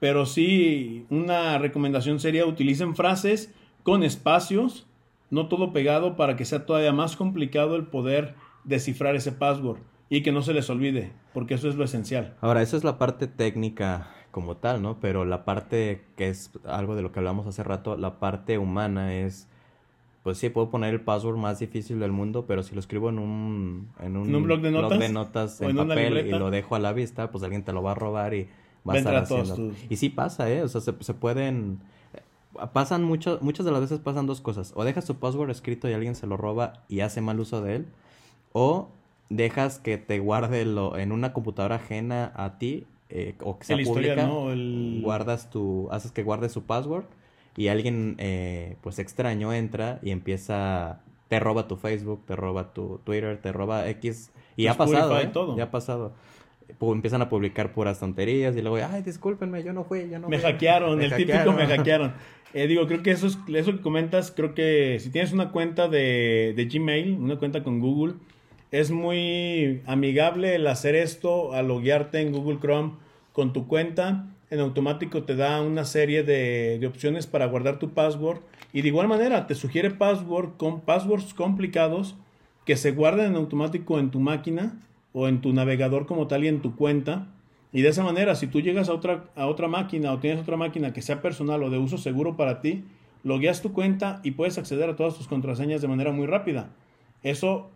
Pero 0.00 0.26
sí, 0.26 1.06
una 1.08 1.58
recomendación 1.58 2.20
sería 2.20 2.46
utilicen 2.46 2.94
frases 2.94 3.52
con 3.82 4.02
espacios, 4.02 4.85
no 5.30 5.48
todo 5.48 5.72
pegado 5.72 6.16
para 6.16 6.36
que 6.36 6.44
sea 6.44 6.66
todavía 6.66 6.92
más 6.92 7.16
complicado 7.16 7.76
el 7.76 7.86
poder 7.86 8.34
descifrar 8.64 9.16
ese 9.16 9.32
password 9.32 9.78
y 10.08 10.22
que 10.22 10.32
no 10.32 10.42
se 10.42 10.54
les 10.54 10.70
olvide, 10.70 11.12
porque 11.34 11.54
eso 11.54 11.68
es 11.68 11.76
lo 11.76 11.84
esencial. 11.84 12.34
Ahora, 12.40 12.62
eso 12.62 12.76
es 12.76 12.84
la 12.84 12.98
parte 12.98 13.26
técnica 13.26 14.10
como 14.30 14.56
tal, 14.56 14.82
¿no? 14.82 15.00
Pero 15.00 15.24
la 15.24 15.44
parte 15.44 16.04
que 16.16 16.28
es 16.28 16.50
algo 16.64 16.94
de 16.94 17.02
lo 17.02 17.10
que 17.10 17.18
hablamos 17.18 17.46
hace 17.46 17.62
rato, 17.62 17.96
la 17.96 18.18
parte 18.20 18.58
humana 18.58 19.14
es, 19.14 19.48
pues 20.22 20.38
sí, 20.38 20.48
puedo 20.48 20.70
poner 20.70 20.94
el 20.94 21.00
password 21.00 21.36
más 21.36 21.58
difícil 21.58 21.98
del 21.98 22.12
mundo, 22.12 22.46
pero 22.46 22.62
si 22.62 22.74
lo 22.74 22.80
escribo 22.80 23.08
en 23.08 23.18
un, 23.18 23.88
en 24.00 24.16
un, 24.16 24.42
blog 24.44 24.60
de 24.60 24.70
notas, 24.70 24.98
de 24.98 25.08
notas 25.08 25.60
en, 25.60 25.76
papel 25.76 26.26
y 26.26 26.30
lo 26.30 26.50
dejo 26.50 26.76
a 26.76 26.78
la 26.78 26.92
vista, 26.92 27.30
pues 27.30 27.42
alguien 27.42 27.64
te 27.64 27.72
lo 27.72 27.82
va 27.82 27.92
a 27.92 27.94
robar 27.94 28.34
y 28.34 28.48
va 28.88 28.94
a 28.94 28.98
estar 28.98 29.16
haciendo. 29.16 29.72
Y 29.88 29.96
sí 29.96 30.10
pasa, 30.10 30.50
¿eh? 30.50 30.62
O 30.62 30.68
sea, 30.68 30.80
se, 30.80 30.94
se 31.00 31.14
pueden 31.14 31.80
pasan 32.72 33.02
mucho, 33.02 33.38
muchas 33.40 33.66
de 33.66 33.72
las 33.72 33.80
veces 33.80 34.00
pasan 34.00 34.26
dos 34.26 34.40
cosas. 34.40 34.72
O 34.74 34.84
dejas 34.84 35.04
tu 35.04 35.16
password 35.16 35.50
escrito 35.50 35.88
y 35.88 35.92
alguien 35.92 36.14
se 36.14 36.26
lo 36.26 36.36
roba 36.36 36.84
y 36.88 37.00
hace 37.00 37.20
mal 37.20 37.40
uso 37.40 37.62
de 37.62 37.76
él. 37.76 37.86
O 38.52 38.88
dejas 39.28 39.78
que 39.78 39.98
te 39.98 40.18
guarde 40.18 40.64
lo, 40.64 40.96
en 40.96 41.12
una 41.12 41.32
computadora 41.32 41.76
ajena 41.76 42.32
a 42.34 42.58
ti 42.58 42.86
eh, 43.08 43.34
o 43.40 43.58
que 43.58 43.64
sea 43.64 43.76
pública. 43.84 44.28
Guardas 45.02 45.50
tu, 45.50 45.88
haces 45.90 46.12
que 46.12 46.22
guarde 46.22 46.48
su 46.48 46.64
password 46.64 47.04
y 47.56 47.68
alguien 47.68 48.16
eh, 48.18 48.76
pues 48.82 48.98
extraño 48.98 49.52
entra 49.52 49.98
y 50.02 50.10
empieza, 50.10 51.00
te 51.28 51.40
roba 51.40 51.68
tu 51.68 51.76
Facebook, 51.76 52.24
te 52.26 52.36
roba 52.36 52.72
tu 52.72 53.00
Twitter, 53.04 53.40
te 53.40 53.52
roba 53.52 53.88
X. 53.88 54.30
Y 54.56 54.68
ha 54.68 54.74
pasado, 54.74 55.18
¿eh? 55.18 55.30
Ya 55.56 55.64
ha 55.64 55.70
pasado 55.70 56.12
empiezan 56.80 57.22
a 57.22 57.28
publicar 57.28 57.72
puras 57.72 58.00
tonterías 58.00 58.56
y 58.56 58.62
luego, 58.62 58.78
ay, 58.90 59.02
discúlpenme, 59.02 59.62
yo 59.62 59.72
no 59.72 59.84
fui, 59.84 60.08
yo 60.10 60.18
no 60.18 60.28
Me 60.28 60.38
hackearon, 60.38 61.00
el 61.00 61.14
típico 61.14 61.52
me 61.52 61.66
hackearon. 61.66 62.14
Eh, 62.54 62.66
digo, 62.66 62.86
creo 62.86 63.02
que 63.02 63.10
eso, 63.10 63.26
es, 63.26 63.38
eso 63.54 63.72
que 63.72 63.80
comentas, 63.80 64.30
creo 64.30 64.54
que 64.54 64.98
si 65.00 65.10
tienes 65.10 65.32
una 65.32 65.50
cuenta 65.50 65.88
de, 65.88 66.54
de 66.56 66.64
Gmail, 66.66 67.18
una 67.18 67.36
cuenta 67.36 67.62
con 67.62 67.80
Google, 67.80 68.14
es 68.70 68.90
muy 68.90 69.82
amigable 69.86 70.54
el 70.54 70.66
hacer 70.66 70.94
esto, 70.94 71.52
al 71.52 71.68
loguearte 71.68 72.20
en 72.20 72.32
Google 72.32 72.58
Chrome 72.60 72.92
con 73.32 73.52
tu 73.52 73.66
cuenta. 73.66 74.26
En 74.50 74.60
automático 74.60 75.24
te 75.24 75.36
da 75.36 75.60
una 75.60 75.84
serie 75.84 76.22
de, 76.22 76.78
de 76.78 76.86
opciones 76.86 77.26
para 77.26 77.46
guardar 77.46 77.78
tu 77.78 77.90
password. 77.90 78.40
Y 78.72 78.82
de 78.82 78.88
igual 78.88 79.08
manera 79.08 79.46
te 79.46 79.54
sugiere 79.54 79.90
password 79.90 80.56
con 80.56 80.80
passwords 80.80 81.34
complicados 81.34 82.16
que 82.64 82.76
se 82.76 82.90
guarden 82.90 83.26
en 83.26 83.36
automático 83.36 83.98
en 83.98 84.10
tu 84.10 84.20
máquina 84.20 84.80
o 85.18 85.28
en 85.28 85.40
tu 85.40 85.54
navegador 85.54 86.04
como 86.04 86.26
tal 86.26 86.44
y 86.44 86.48
en 86.48 86.60
tu 86.60 86.76
cuenta. 86.76 87.28
Y 87.72 87.80
de 87.80 87.88
esa 87.88 88.04
manera, 88.04 88.34
si 88.34 88.48
tú 88.48 88.60
llegas 88.60 88.90
a 88.90 88.92
otra, 88.92 89.24
a 89.34 89.46
otra 89.46 89.66
máquina 89.66 90.12
o 90.12 90.18
tienes 90.18 90.42
otra 90.42 90.58
máquina 90.58 90.92
que 90.92 91.00
sea 91.00 91.22
personal 91.22 91.62
o 91.62 91.70
de 91.70 91.78
uso 91.78 91.96
seguro 91.96 92.36
para 92.36 92.60
ti, 92.60 92.84
logueas 93.24 93.62
tu 93.62 93.72
cuenta 93.72 94.20
y 94.24 94.32
puedes 94.32 94.58
acceder 94.58 94.90
a 94.90 94.94
todas 94.94 95.16
tus 95.16 95.26
contraseñas 95.26 95.80
de 95.80 95.88
manera 95.88 96.12
muy 96.12 96.26
rápida. 96.26 96.68
Eso 97.22 97.70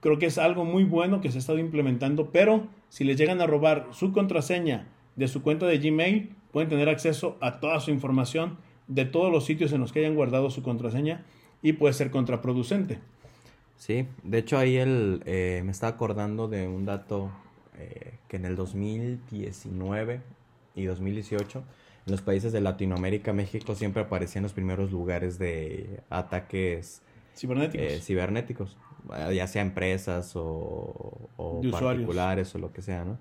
creo 0.00 0.18
que 0.18 0.24
es 0.24 0.38
algo 0.38 0.64
muy 0.64 0.84
bueno 0.84 1.20
que 1.20 1.30
se 1.30 1.36
ha 1.36 1.40
estado 1.40 1.58
implementando, 1.58 2.30
pero 2.32 2.66
si 2.88 3.04
les 3.04 3.18
llegan 3.18 3.42
a 3.42 3.46
robar 3.46 3.88
su 3.90 4.12
contraseña 4.12 4.88
de 5.16 5.28
su 5.28 5.42
cuenta 5.42 5.66
de 5.66 5.76
Gmail, 5.76 6.30
pueden 6.50 6.70
tener 6.70 6.88
acceso 6.88 7.36
a 7.42 7.60
toda 7.60 7.78
su 7.80 7.90
información 7.90 8.56
de 8.88 9.04
todos 9.04 9.30
los 9.30 9.44
sitios 9.44 9.70
en 9.72 9.82
los 9.82 9.92
que 9.92 9.98
hayan 9.98 10.14
guardado 10.14 10.48
su 10.48 10.62
contraseña 10.62 11.26
y 11.60 11.74
puede 11.74 11.92
ser 11.92 12.10
contraproducente. 12.10 13.00
Sí, 13.76 14.06
de 14.22 14.38
hecho 14.38 14.58
ahí 14.58 14.76
él 14.76 15.22
eh, 15.26 15.62
me 15.64 15.70
está 15.70 15.88
acordando 15.88 16.48
de 16.48 16.66
un 16.66 16.84
dato 16.86 17.30
eh, 17.78 18.14
que 18.28 18.36
en 18.36 18.46
el 18.46 18.56
2019 18.56 20.20
y 20.74 20.84
2018 20.84 21.58
en 22.06 22.12
los 22.12 22.22
países 22.22 22.52
de 22.52 22.60
Latinoamérica, 22.60 23.32
México 23.32 23.74
siempre 23.74 24.02
aparecía 24.02 24.38
en 24.38 24.44
los 24.44 24.52
primeros 24.52 24.92
lugares 24.92 25.38
de 25.38 26.00
ataques 26.08 27.02
cibernéticos, 27.36 27.86
eh, 27.86 28.00
cibernéticos 28.00 28.76
ya 29.32 29.46
sea 29.46 29.62
empresas 29.62 30.34
o, 30.34 31.30
o 31.36 31.60
particulares 31.70 32.54
o 32.54 32.58
lo 32.58 32.72
que 32.72 32.82
sea, 32.82 33.04
¿no? 33.04 33.18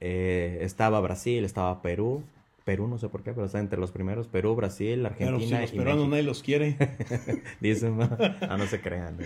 estaba 0.00 1.00
Brasil, 1.00 1.44
estaba 1.44 1.80
Perú, 1.82 2.22
Perú, 2.64 2.86
no 2.88 2.98
sé 2.98 3.08
por 3.08 3.22
qué, 3.22 3.32
pero 3.32 3.46
está 3.46 3.58
entre 3.58 3.78
los 3.80 3.90
primeros. 3.90 4.28
Perú, 4.28 4.54
Brasil, 4.54 5.04
Argentina. 5.06 5.38
Pero 5.38 5.46
si 5.48 5.62
los 5.62 5.70
peruanos 5.72 6.08
nadie 6.08 6.22
los 6.22 6.42
quiere. 6.42 6.76
Dicen, 7.60 7.98
ah, 8.02 8.56
no 8.58 8.66
se 8.66 8.80
crean. 8.80 9.18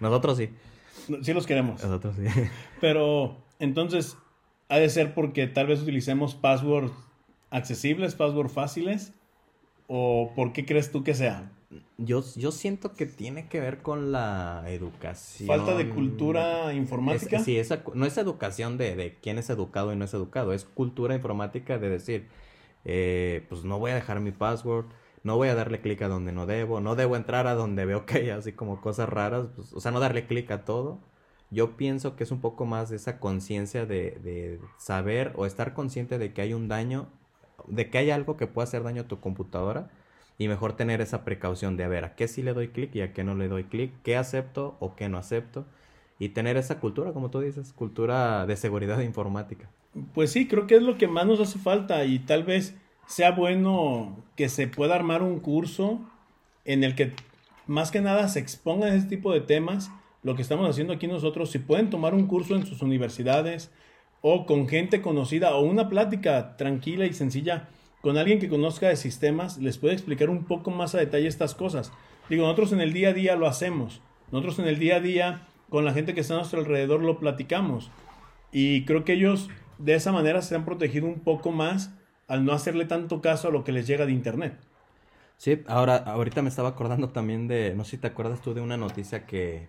Nosotros 0.00 0.38
sí. 0.38 0.50
Sí 1.22 1.32
los 1.34 1.46
queremos. 1.46 1.82
Nosotros 1.82 2.16
sí. 2.16 2.24
Pero 2.80 3.36
entonces, 3.58 4.16
ha 4.68 4.78
de 4.78 4.88
ser 4.88 5.14
porque 5.14 5.46
tal 5.46 5.66
vez 5.66 5.80
utilicemos 5.82 6.34
passwords 6.34 6.92
accesibles, 7.50 8.14
password 8.14 8.48
fáciles? 8.48 9.12
¿O 9.88 10.32
por 10.34 10.52
qué 10.52 10.64
crees 10.66 10.90
tú 10.90 11.04
que 11.04 11.14
sea? 11.14 11.52
Yo, 11.98 12.22
yo 12.36 12.52
siento 12.52 12.94
que 12.94 13.06
tiene 13.06 13.48
que 13.48 13.60
ver 13.60 13.78
con 13.82 14.12
la 14.12 14.64
educación. 14.68 15.46
¿Falta 15.48 15.76
de 15.76 15.88
cultura 15.88 16.72
informática? 16.74 17.36
Es- 17.38 17.44
sí, 17.44 17.56
esa, 17.58 17.82
no 17.94 18.06
es 18.06 18.16
educación 18.18 18.78
de, 18.78 18.96
de 18.96 19.14
quién 19.20 19.38
es 19.38 19.50
educado 19.50 19.92
y 19.92 19.96
no 19.96 20.04
es 20.04 20.14
educado, 20.14 20.52
es 20.52 20.64
cultura 20.64 21.14
informática 21.14 21.78
de 21.78 21.88
decir, 21.88 22.26
eh, 22.86 23.44
pues 23.48 23.64
no 23.64 23.78
voy 23.78 23.90
a 23.90 23.96
dejar 23.96 24.20
mi 24.20 24.30
password, 24.30 24.86
no 25.24 25.36
voy 25.36 25.48
a 25.48 25.56
darle 25.56 25.80
clic 25.80 26.00
a 26.02 26.08
donde 26.08 26.32
no 26.32 26.46
debo, 26.46 26.80
no 26.80 26.94
debo 26.94 27.16
entrar 27.16 27.48
a 27.48 27.54
donde 27.54 27.84
veo 27.84 28.06
que 28.06 28.18
hay 28.18 28.30
así 28.30 28.52
como 28.52 28.80
cosas 28.80 29.08
raras, 29.08 29.48
pues, 29.56 29.72
o 29.72 29.80
sea, 29.80 29.90
no 29.90 30.00
darle 30.00 30.26
clic 30.26 30.50
a 30.52 30.64
todo. 30.64 31.00
Yo 31.50 31.76
pienso 31.76 32.16
que 32.16 32.24
es 32.24 32.30
un 32.30 32.40
poco 32.40 32.64
más 32.64 32.90
de 32.90 32.96
esa 32.96 33.18
conciencia 33.18 33.86
de, 33.86 34.60
saber 34.78 35.32
o 35.36 35.46
estar 35.46 35.74
consciente 35.74 36.18
de 36.18 36.32
que 36.32 36.42
hay 36.42 36.54
un 36.54 36.68
daño, 36.68 37.08
de 37.66 37.90
que 37.90 37.98
hay 37.98 38.10
algo 38.10 38.36
que 38.36 38.46
puede 38.46 38.64
hacer 38.64 38.82
daño 38.84 39.02
a 39.02 39.08
tu 39.08 39.20
computadora 39.20 39.90
y 40.38 40.48
mejor 40.48 40.74
tener 40.74 41.00
esa 41.00 41.24
precaución 41.24 41.76
de 41.76 41.88
ver 41.88 42.04
a 42.04 42.14
qué 42.14 42.28
sí 42.28 42.42
le 42.42 42.52
doy 42.54 42.68
clic 42.68 42.94
y 42.94 43.00
a 43.02 43.12
qué 43.12 43.24
no 43.24 43.34
le 43.34 43.48
doy 43.48 43.64
clic, 43.64 43.92
qué 44.02 44.16
acepto 44.16 44.76
o 44.80 44.96
qué 44.96 45.08
no 45.08 45.18
acepto 45.18 45.66
y 46.18 46.30
tener 46.30 46.56
esa 46.56 46.80
cultura, 46.80 47.12
como 47.12 47.30
tú 47.30 47.40
dices, 47.40 47.72
cultura 47.72 48.46
de 48.46 48.56
seguridad 48.56 49.00
informática. 49.02 49.68
Pues 50.14 50.32
sí, 50.32 50.46
creo 50.46 50.66
que 50.66 50.76
es 50.76 50.82
lo 50.82 50.98
que 50.98 51.08
más 51.08 51.26
nos 51.26 51.40
hace 51.40 51.58
falta 51.58 52.04
y 52.04 52.18
tal 52.18 52.44
vez 52.44 52.76
sea 53.06 53.30
bueno 53.30 54.24
que 54.36 54.48
se 54.48 54.68
pueda 54.68 54.94
armar 54.94 55.22
un 55.22 55.40
curso 55.40 56.00
en 56.64 56.84
el 56.84 56.94
que 56.94 57.12
más 57.66 57.90
que 57.90 58.00
nada 58.00 58.28
se 58.28 58.40
expongan 58.40 58.92
ese 58.92 59.06
tipo 59.08 59.32
de 59.32 59.40
temas. 59.40 59.90
Lo 60.22 60.34
que 60.34 60.42
estamos 60.42 60.68
haciendo 60.68 60.92
aquí 60.92 61.06
nosotros, 61.06 61.50
si 61.50 61.58
pueden 61.58 61.88
tomar 61.88 62.14
un 62.14 62.26
curso 62.26 62.56
en 62.56 62.66
sus 62.66 62.82
universidades 62.82 63.72
o 64.20 64.44
con 64.44 64.68
gente 64.68 65.00
conocida 65.00 65.54
o 65.54 65.62
una 65.62 65.88
plática 65.88 66.56
tranquila 66.56 67.06
y 67.06 67.12
sencilla 67.12 67.68
con 68.02 68.18
alguien 68.18 68.38
que 68.38 68.48
conozca 68.48 68.88
de 68.88 68.96
sistemas, 68.96 69.58
les 69.58 69.78
puede 69.78 69.94
explicar 69.94 70.28
un 70.28 70.44
poco 70.44 70.70
más 70.70 70.94
a 70.94 70.98
detalle 70.98 71.26
estas 71.26 71.54
cosas. 71.54 71.92
Digo, 72.28 72.42
nosotros 72.42 72.72
en 72.72 72.80
el 72.80 72.92
día 72.92 73.10
a 73.10 73.12
día 73.12 73.36
lo 73.36 73.46
hacemos. 73.46 74.00
Nosotros 74.30 74.58
en 74.58 74.66
el 74.66 74.78
día 74.78 74.96
a 74.96 75.00
día 75.00 75.46
con 75.70 75.84
la 75.84 75.92
gente 75.92 76.12
que 76.12 76.20
está 76.20 76.34
a 76.34 76.38
nuestro 76.38 76.60
alrededor 76.60 77.02
lo 77.02 77.18
platicamos. 77.18 77.90
Y 78.52 78.84
creo 78.84 79.04
que 79.04 79.14
ellos 79.14 79.48
de 79.78 79.94
esa 79.94 80.12
manera 80.12 80.42
se 80.42 80.54
han 80.54 80.64
protegido 80.64 81.06
un 81.06 81.20
poco 81.24 81.52
más 81.52 81.94
al 82.26 82.44
no 82.44 82.52
hacerle 82.52 82.84
tanto 82.86 83.20
caso 83.22 83.48
a 83.48 83.50
lo 83.50 83.64
que 83.64 83.72
les 83.72 83.86
llega 83.86 84.06
de 84.06 84.12
internet. 84.12 84.60
Sí, 85.36 85.62
ahora, 85.66 85.96
ahorita 85.96 86.42
me 86.42 86.48
estaba 86.48 86.70
acordando 86.70 87.10
también 87.10 87.46
de, 87.48 87.74
no 87.74 87.84
sé 87.84 87.92
si 87.92 87.98
te 87.98 88.06
acuerdas 88.08 88.40
tú 88.40 88.54
de 88.54 88.60
una 88.62 88.76
noticia 88.76 89.26
que, 89.26 89.68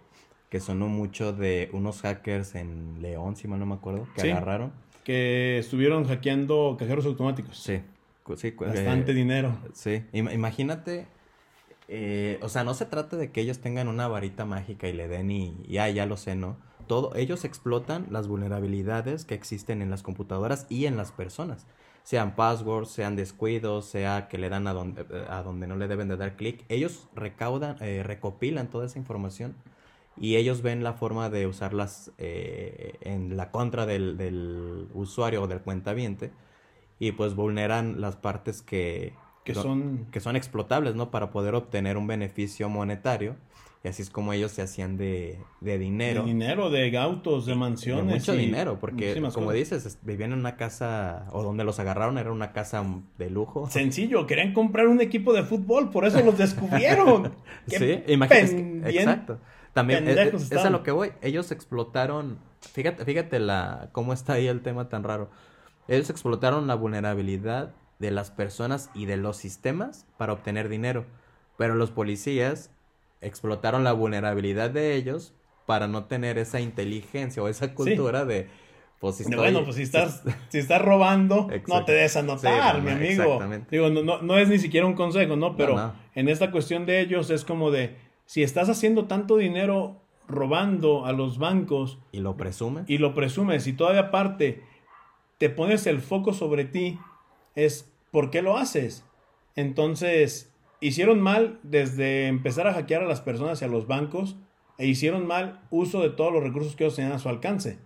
que 0.50 0.60
sonó 0.60 0.88
mucho 0.88 1.34
de 1.34 1.70
unos 1.74 2.02
hackers 2.02 2.56
en 2.56 3.02
León, 3.02 3.36
si 3.36 3.48
mal 3.48 3.60
no 3.60 3.66
me 3.66 3.76
acuerdo, 3.76 4.12
que 4.14 4.22
Sí. 4.22 4.22
agarraron. 4.22 4.74
Que 5.04 5.60
estuvieron 5.60 6.06
hackeando 6.06 6.76
cajeros 6.80 7.06
automáticos. 7.06 7.64
Sí, 7.64 7.82
sí, 8.36 8.56
Bastante 8.64 9.14
eh, 9.14 9.14
dinero. 9.14 9.60
Sí, 9.74 10.06
Im- 10.14 10.32
imagínate, 10.34 11.08
eh, 11.88 12.40
o 12.44 12.50
sea, 12.50 12.64
no 12.64 12.74
se 12.76 12.86
trata 12.88 13.18
de 13.18 13.32
que 13.32 13.42
ellos 13.42 13.62
tengan 13.62 13.88
una 13.90 14.08
varita 14.10 14.46
mágica 14.46 14.88
y 14.90 14.94
le 14.94 15.08
den 15.08 15.32
y 15.32 15.64
ya, 15.70 15.90
ya 15.90 16.06
lo 16.08 16.18
sé, 16.18 16.36
¿no? 16.36 16.58
Todo, 16.88 17.16
ellos 17.16 17.46
explotan 17.46 18.08
las 18.10 18.28
vulnerabilidades 18.28 19.26
que 19.26 19.36
existen 19.36 19.82
en 19.82 19.90
las 19.90 20.04
computadoras 20.04 20.66
y 20.70 20.86
en 20.86 20.98
las 20.98 21.12
personas. 21.12 21.66
Sean 22.04 22.36
passwords, 22.36 22.90
sean 22.90 23.16
descuidos, 23.16 23.86
sea 23.86 24.28
que 24.30 24.38
le 24.38 24.50
dan 24.50 24.68
a 24.68 24.74
donde, 24.74 25.02
eh, 25.02 25.26
a 25.30 25.44
donde 25.44 25.68
no 25.68 25.76
le 25.76 25.88
deben 25.88 26.08
de 26.08 26.18
dar 26.18 26.36
clic. 26.36 26.64
Ellos 26.70 27.08
recaudan, 27.14 27.76
eh, 27.82 28.02
recopilan 28.04 28.70
toda 28.70 28.86
esa 28.86 28.98
información 28.98 29.56
y 30.16 30.38
ellos 30.38 30.62
ven 30.62 30.84
la 30.84 30.94
forma 30.94 31.30
de 31.30 31.46
usarlas 31.48 32.12
eh, 32.18 32.94
en 33.02 33.38
la 33.38 33.52
contra 33.52 33.86
del, 33.86 34.18
del 34.18 34.88
usuario 34.94 35.44
o 35.44 35.48
del 35.48 35.62
cuentaviente 35.62 36.32
y 37.00 37.12
pues 37.12 37.36
vulneran 37.36 38.02
las 38.02 38.16
partes 38.16 38.62
que, 38.62 39.14
Que 39.44 39.54
son... 39.54 40.08
que 40.12 40.20
son 40.20 40.36
explotables, 40.36 40.96
¿no? 40.96 41.10
Para 41.12 41.30
poder 41.32 41.56
obtener 41.56 41.98
un 41.98 42.08
beneficio 42.08 42.68
monetario. 42.70 43.36
Y 43.84 43.90
así 43.90 44.02
es 44.02 44.10
como 44.10 44.34
ellos 44.34 44.52
se 44.52 44.62
hacían 44.64 44.98
de, 44.98 45.40
de 45.62 45.78
dinero. 45.78 46.22
De 46.24 46.28
dinero, 46.28 46.70
de 46.70 46.98
autos, 46.98 47.46
de 47.46 47.54
De 47.54 47.58
mansiones. 47.60 48.06
mucho 48.28 48.34
y 48.36 48.40
dinero, 48.46 48.80
porque 48.80 49.14
como 49.16 49.32
cosas. 49.32 49.54
dices, 49.54 49.86
es- 49.86 50.00
vivían 50.02 50.34
en 50.34 50.40
una 50.40 50.58
casa, 50.58 51.28
o 51.32 51.44
donde 51.44 51.64
los 51.64 51.80
agarraron 51.80 52.18
era 52.18 52.32
una 52.32 52.52
casa 52.54 52.84
de 53.18 53.30
lujo. 53.30 53.70
Sencillo, 53.70 54.26
querían 54.26 54.54
comprar 54.54 54.88
un 54.88 55.00
equipo 55.00 55.32
de 55.32 55.44
fútbol, 55.44 55.90
por 55.92 56.06
eso 56.06 56.22
los 56.24 56.38
descubrieron. 56.38 57.34
Sí, 57.68 58.04
imagínate. 58.08 58.80
es- 58.90 58.96
Exacto. 58.96 59.40
También 59.74 60.08
es, 60.08 60.16
pendejos 60.16 60.52
es 60.52 60.58
a 60.66 60.70
lo 60.72 60.82
que 60.82 60.92
voy. 60.92 61.12
Ellos 61.22 61.52
explotaron. 61.52 62.40
Fíjate, 62.74 63.06
fíjate 63.06 63.40
la, 63.40 63.90
cómo 63.92 64.12
está 64.14 64.34
ahí 64.34 64.48
el 64.48 64.62
tema 64.62 64.90
tan 64.90 65.04
raro. 65.04 65.30
Ellos 65.88 66.10
explotaron 66.10 66.66
la 66.66 66.74
vulnerabilidad 66.76 67.74
de 68.00 68.10
las 68.12 68.32
personas 68.32 68.90
y 68.96 69.06
de 69.06 69.18
los 69.18 69.38
sistemas 69.38 70.08
para 70.18 70.34
obtener 70.34 70.68
dinero. 70.68 71.06
Pero 71.58 71.76
los 71.76 71.92
policías 71.92 72.72
explotaron 73.22 73.84
la 73.84 73.94
vulnerabilidad 73.94 74.70
de 74.70 74.96
ellos 74.96 75.34
para 75.66 75.88
no 75.88 76.06
tener 76.06 76.38
esa 76.38 76.60
inteligencia 76.62 77.42
o 77.44 77.48
esa 77.48 77.74
cultura 77.74 78.26
de. 78.26 78.48
Pues, 79.00 79.18
si 79.18 79.24
estoy- 79.24 79.38
bueno, 79.38 79.64
pues 79.64 79.76
si 79.76 79.84
estás, 79.84 80.24
si 80.50 80.58
estás 80.60 80.82
robando, 80.82 81.48
no 81.68 81.86
te 81.86 81.92
des 81.92 82.16
a 82.18 82.24
notar, 82.24 82.76
Sí, 82.76 82.82
no, 82.82 82.84
mi 82.86 82.92
amigo. 82.92 83.24
exactamente. 83.24 83.68
Digo, 83.70 83.90
no, 83.90 84.02
no, 84.02 84.22
no 84.22 84.38
es 84.38 84.50
ni 84.50 84.58
siquiera 84.60 84.88
un 84.88 84.94
consejo, 84.96 85.36
¿no? 85.36 85.56
Pero 85.56 85.76
no. 85.76 85.94
en 86.16 86.30
esta 86.30 86.50
cuestión 86.52 86.86
de 86.86 87.02
ellos 87.02 87.30
es 87.30 87.44
como 87.46 87.70
de, 87.70 87.96
si 88.26 88.42
estás 88.44 88.70
haciendo 88.70 89.06
tanto 89.06 89.38
dinero 89.38 90.02
robando 90.28 91.06
a 91.06 91.12
los 91.14 91.38
bancos 91.38 92.00
Y 92.12 92.20
lo 92.20 92.36
presumen. 92.38 92.86
y 92.88 92.98
lo 92.98 93.14
presumes 93.14 93.66
y 93.68 93.74
todavía 93.74 94.02
aparte 94.02 94.64
te 95.38 95.50
pones 95.50 95.86
el 95.88 96.02
foco 96.02 96.34
sobre 96.34 96.66
ti, 96.66 97.00
es 97.56 97.92
¿por 98.12 98.32
qué 98.32 98.42
lo 98.42 98.58
haces? 98.58 99.06
Entonces, 99.56 100.52
hicieron 100.80 101.20
mal 101.20 101.60
desde 101.64 102.28
empezar 102.28 102.68
a 102.68 102.74
hackear 102.74 103.04
a 103.04 103.08
las 103.08 103.22
personas 103.22 103.62
y 103.62 103.66
a 103.66 103.68
los 103.68 103.88
bancos 103.88 104.38
e 104.78 104.88
hicieron 104.88 105.26
mal 105.26 105.62
uso 105.70 106.02
de 106.02 106.10
todos 106.10 106.32
los 106.32 106.44
recursos 106.44 106.76
que 106.76 106.84
ellos 106.84 106.96
tenían 106.96 107.14
a 107.14 107.20
su 107.20 107.30
alcance. 107.30 107.80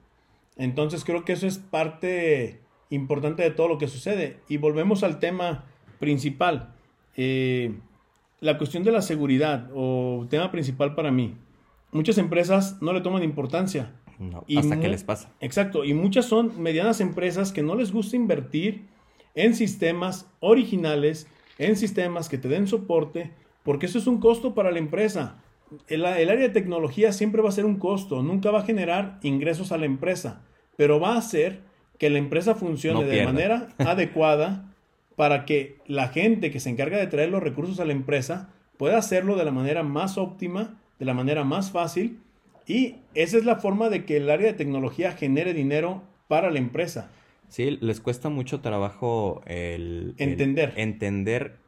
Entonces 0.58 1.06
creo 1.06 1.24
que 1.24 1.34
eso 1.34 1.48
es 1.48 1.58
parte 1.58 2.60
importante 2.90 3.44
de 3.44 3.52
todo 3.52 3.68
lo 3.68 3.78
que 3.78 3.88
sucede. 3.88 4.40
Y 4.50 4.58
volvemos 4.58 5.04
al 5.04 5.20
tema 5.20 5.66
principal. 6.00 6.74
Eh, 7.16 7.80
la 8.42 8.58
cuestión 8.58 8.84
de 8.84 8.92
la 8.92 9.02
seguridad 9.02 9.70
o 9.74 10.28
tema 10.30 10.52
principal 10.52 10.96
para 10.96 11.12
mí. 11.12 11.36
Muchas 11.92 12.18
empresas 12.18 12.82
no 12.82 12.94
le 12.94 13.02
toman 13.02 13.24
importancia. 13.24 13.94
No, 14.20 14.44
Y 14.48 14.58
hasta 14.58 14.80
que 14.80 14.88
les 14.88 15.04
pasa. 15.04 15.32
Exacto, 15.40 15.84
y 15.84 15.94
muchas 15.94 16.26
son 16.26 16.62
medianas 16.62 17.02
empresas 17.02 17.52
que 17.52 17.64
no 17.64 17.76
les 17.76 17.92
gusta 17.92 18.16
invertir 18.16 18.86
en 19.34 19.56
sistemas 19.56 20.30
originales, 20.40 21.28
en 21.62 21.76
sistemas 21.76 22.28
que 22.28 22.38
te 22.38 22.48
den 22.48 22.68
soporte, 22.68 23.32
porque 23.64 23.86
eso 23.86 24.00
es 24.00 24.08
un 24.08 24.20
costo 24.20 24.54
para 24.54 24.72
la 24.72 24.80
empresa. 24.80 25.44
El, 25.88 26.04
el 26.04 26.30
área 26.30 26.48
de 26.48 26.50
tecnología 26.50 27.14
siempre 27.14 27.42
va 27.42 27.50
a 27.50 27.54
ser 27.54 27.66
un 27.66 27.78
costo, 27.78 28.24
nunca 28.24 28.52
va 28.52 28.60
a 28.60 28.66
generar 28.66 29.20
ingresos 29.22 29.72
a 29.72 29.78
la 29.78 29.86
empresa, 29.86 30.42
pero 30.76 31.00
va 31.00 31.14
a 31.14 31.20
hacer 31.20 31.62
que 31.98 32.10
la 32.10 32.18
empresa 32.18 32.56
funcione 32.56 33.02
No 33.02 33.08
de 33.08 33.24
manera 33.24 33.68
adecuada 33.78 34.74
para 35.16 35.46
que 35.46 35.78
la 35.86 36.08
gente 36.08 36.50
que 36.50 36.60
se 36.60 36.72
encarga 36.72 36.98
de 36.98 37.08
traer 37.08 37.30
los 37.30 37.44
recursos 37.44 37.80
a 37.80 37.86
la 37.86 37.94
empresa 37.94 38.50
pueda 38.78 38.98
hacerlo 38.98 39.36
de 39.36 39.46
la 39.46 39.52
manera 39.52 39.84
más 39.84 40.18
óptima, 40.18 40.80
de 40.98 41.06
la 41.06 41.14
manera 41.14 41.44
más 41.44 41.72
fácil 41.72 42.20
y 42.66 42.96
esa 43.14 43.38
es 43.38 43.46
la 43.46 43.58
forma 43.58 43.90
de 43.90 44.06
que 44.06 44.18
el 44.18 44.30
área 44.30 44.48
de 44.48 44.58
tecnología 44.58 45.12
genere 45.12 45.54
dinero 45.54 46.02
para 46.28 46.50
la 46.50 46.58
empresa. 46.58 47.12
Sí, 47.52 47.78
les 47.82 48.00
cuesta 48.00 48.30
mucho 48.30 48.62
trabajo 48.62 49.42
el, 49.46 50.16
el 50.18 50.30
Entender. 50.32 50.74
entender 50.78 51.60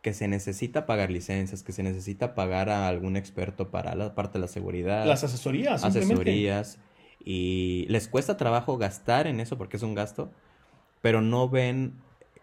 que 0.00 0.14
se 0.14 0.28
necesita 0.28 0.86
pagar 0.86 1.10
licencias, 1.10 1.62
que 1.62 1.72
se 1.72 1.82
necesita 1.82 2.34
pagar 2.34 2.70
a 2.70 2.88
algún 2.88 3.16
experto 3.16 3.70
para 3.70 3.94
la 3.94 4.14
parte 4.14 4.38
de 4.38 4.42
la 4.42 4.48
seguridad, 4.48 5.06
Las 5.06 5.24
asesorías, 5.24 5.84
asesorías, 5.84 6.78
y 7.24 7.86
les 7.88 8.08
cuesta 8.08 8.36
trabajo 8.36 8.78
gastar 8.78 9.26
en 9.26 9.40
eso 9.40 9.58
porque 9.58 9.76
es 9.76 9.82
un 9.82 9.94
gasto, 9.94 10.30
pero 11.00 11.20
no 11.20 11.48
ven, 11.48 11.94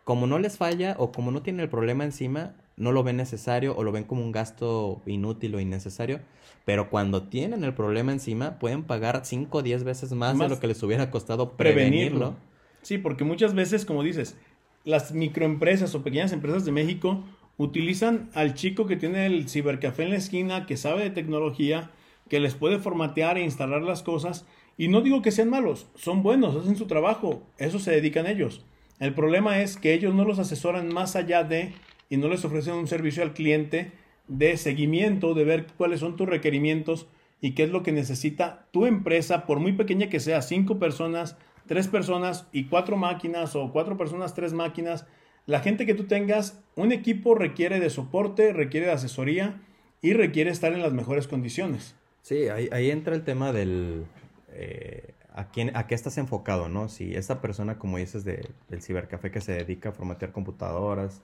como 0.03 0.27
no 0.27 0.39
les 0.39 0.57
falla 0.57 0.95
o 0.99 1.11
como 1.11 1.31
no 1.31 1.41
tienen 1.41 1.61
el 1.61 1.69
problema 1.69 2.03
encima, 2.05 2.55
no 2.77 2.91
lo 2.93 3.03
ven 3.03 3.17
necesario 3.17 3.75
o 3.75 3.83
lo 3.83 3.91
ven 3.91 4.05
como 4.05 4.23
un 4.23 4.31
gasto 4.31 5.01
inútil 5.05 5.55
o 5.55 5.59
innecesario, 5.59 6.21
pero 6.65 6.89
cuando 6.89 7.27
tienen 7.29 7.63
el 7.65 7.73
problema 7.73 8.11
encima 8.13 8.59
pueden 8.59 8.83
pagar 8.83 9.21
5 9.25 9.59
o 9.59 9.61
10 9.63 9.83
veces 9.83 10.11
más, 10.13 10.35
Más 10.35 10.49
de 10.49 10.55
lo 10.55 10.59
que 10.61 10.67
les 10.67 10.81
hubiera 10.83 11.11
costado 11.11 11.57
prevenirlo. 11.57 12.19
prevenirlo. 12.19 12.48
Sí, 12.81 12.97
porque 12.97 13.23
muchas 13.23 13.53
veces, 13.53 13.85
como 13.85 14.03
dices, 14.03 14.37
las 14.83 15.13
microempresas 15.13 15.93
o 15.95 16.03
pequeñas 16.03 16.31
empresas 16.31 16.65
de 16.65 16.71
México 16.71 17.23
utilizan 17.57 18.29
al 18.33 18.53
chico 18.53 18.87
que 18.87 18.95
tiene 18.95 19.25
el 19.25 19.49
cibercafé 19.49 20.03
en 20.03 20.11
la 20.11 20.15
esquina, 20.15 20.65
que 20.65 20.77
sabe 20.77 21.03
de 21.03 21.09
tecnología, 21.09 21.91
que 22.29 22.39
les 22.39 22.55
puede 22.55 22.79
formatear 22.79 23.37
e 23.37 23.43
instalar 23.43 23.81
las 23.81 24.01
cosas. 24.01 24.45
Y 24.77 24.87
no 24.87 25.01
digo 25.01 25.21
que 25.21 25.31
sean 25.31 25.49
malos, 25.49 25.87
son 25.95 26.23
buenos, 26.23 26.55
hacen 26.55 26.77
su 26.77 26.87
trabajo, 26.87 27.43
eso 27.57 27.79
se 27.79 27.91
dedican 27.91 28.27
ellos. 28.27 28.65
El 28.99 29.13
problema 29.13 29.61
es 29.61 29.75
que 29.75 29.93
ellos 29.93 30.15
no 30.15 30.23
los 30.23 30.39
asesoran 30.39 30.93
más 30.93 31.15
allá 31.15 31.43
de 31.43 31.73
y 32.09 32.17
no 32.17 32.29
les 32.29 32.45
ofrecen 32.45 32.75
un 32.75 32.87
servicio 32.87 33.23
al 33.23 33.33
cliente 33.33 33.91
de 34.27 34.55
seguimiento, 34.57 35.33
de 35.33 35.43
ver 35.43 35.67
cuáles 35.77 35.99
son 35.99 36.15
tus 36.15 36.29
requerimientos 36.29 37.07
y 37.41 37.51
qué 37.51 37.63
es 37.63 37.71
lo 37.71 37.83
que 37.83 37.91
necesita 37.91 38.67
tu 38.71 38.85
empresa, 38.85 39.45
por 39.45 39.59
muy 39.59 39.73
pequeña 39.73 40.09
que 40.09 40.19
sea, 40.19 40.41
cinco 40.41 40.79
personas, 40.79 41.37
tres 41.69 41.87
personas 41.87 42.47
y 42.51 42.65
cuatro 42.65 42.97
máquinas 42.97 43.55
o 43.55 43.71
cuatro 43.71 43.95
personas, 43.95 44.33
tres 44.33 44.53
máquinas. 44.53 45.05
la 45.45 45.59
gente 45.59 45.85
que 45.85 45.93
tú 45.93 46.05
tengas, 46.05 46.59
un 46.75 46.91
equipo 46.91 47.35
requiere 47.35 47.79
de 47.79 47.91
soporte, 47.91 48.53
requiere 48.53 48.87
de 48.87 48.93
asesoría 48.93 49.61
y 50.01 50.13
requiere 50.13 50.49
estar 50.49 50.73
en 50.73 50.81
las 50.81 50.93
mejores 50.93 51.27
condiciones. 51.27 51.95
Sí, 52.23 52.47
ahí, 52.49 52.89
entra 52.89 53.13
el 53.13 53.23
tema 53.23 53.53
del... 53.53 54.05
Eh, 54.51 55.13
a, 55.31 55.51
quién, 55.51 55.77
a 55.77 55.85
qué 55.85 55.93
estás 55.93 56.17
enfocado, 56.17 56.69
¿no? 56.69 56.89
Si 56.89 57.15
esa 57.15 57.39
persona, 57.39 57.77
como 57.77 57.99
dices, 57.99 58.25
de, 58.25 58.49
del 58.67 58.81
cibercafé 58.81 59.29
que 59.29 59.39
se 59.39 59.51
dedica 59.51 59.89
a 59.89 59.91
formatear 59.91 60.31
computadoras, 60.31 61.21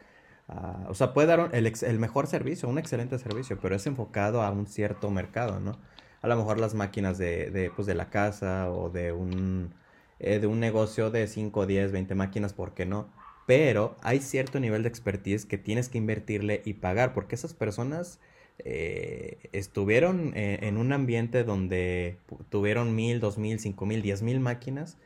o 0.88 0.94
sea, 0.94 1.12
puede 1.12 1.28
dar 1.28 1.50
el, 1.54 1.66
el, 1.66 2.00
mejor 2.00 2.28
servicio, 2.28 2.70
un 2.70 2.78
excelente 2.78 3.18
servicio, 3.18 3.58
pero 3.60 3.76
es 3.76 3.88
enfocado 3.88 4.44
a 4.44 4.52
un 4.52 4.68
cierto 4.68 5.10
mercado, 5.10 5.60
¿no? 5.60 5.80
A 6.22 6.28
lo 6.28 6.36
mejor 6.36 6.60
las 6.60 6.76
máquinas 6.76 7.18
de, 7.18 7.50
de, 7.50 7.72
pues, 7.72 7.88
de 7.88 7.96
la 7.96 8.12
casa 8.12 8.72
o 8.72 8.92
de 8.92 9.12
un, 9.12 9.74
eh, 10.20 10.40
de 10.40 10.48
un 10.48 10.60
negocio 10.60 11.12
de 11.12 11.28
5, 11.28 11.66
10, 11.66 11.92
20 11.92 12.16
máquinas, 12.16 12.54
¿por 12.54 12.74
qué 12.74 12.86
no? 12.86 13.10
Pero 13.46 13.96
hay 14.02 14.20
cierto 14.20 14.60
nivel 14.60 14.84
de 14.84 14.90
expertise 14.90 15.46
que 15.46 15.58
tienes 15.58 15.90
que 15.90 15.98
invertirle 15.98 16.62
y 16.66 16.76
pagar, 16.76 17.14
porque 17.14 17.36
esas 17.36 17.54
personas 17.54 18.20
eh, 18.60 19.50
estuvieron 19.52 20.32
eh, 20.36 20.60
en 20.62 20.78
un 20.78 20.94
ambiente 20.94 21.44
donde 21.44 22.18
tuvieron 22.50 22.96
mil, 22.96 23.20
dos 23.20 23.38
mil, 23.38 23.60
cinco 23.60 23.86
mil, 23.86 24.02
diez 24.02 24.22
mil 24.22 24.40
máquinas, 24.40 24.98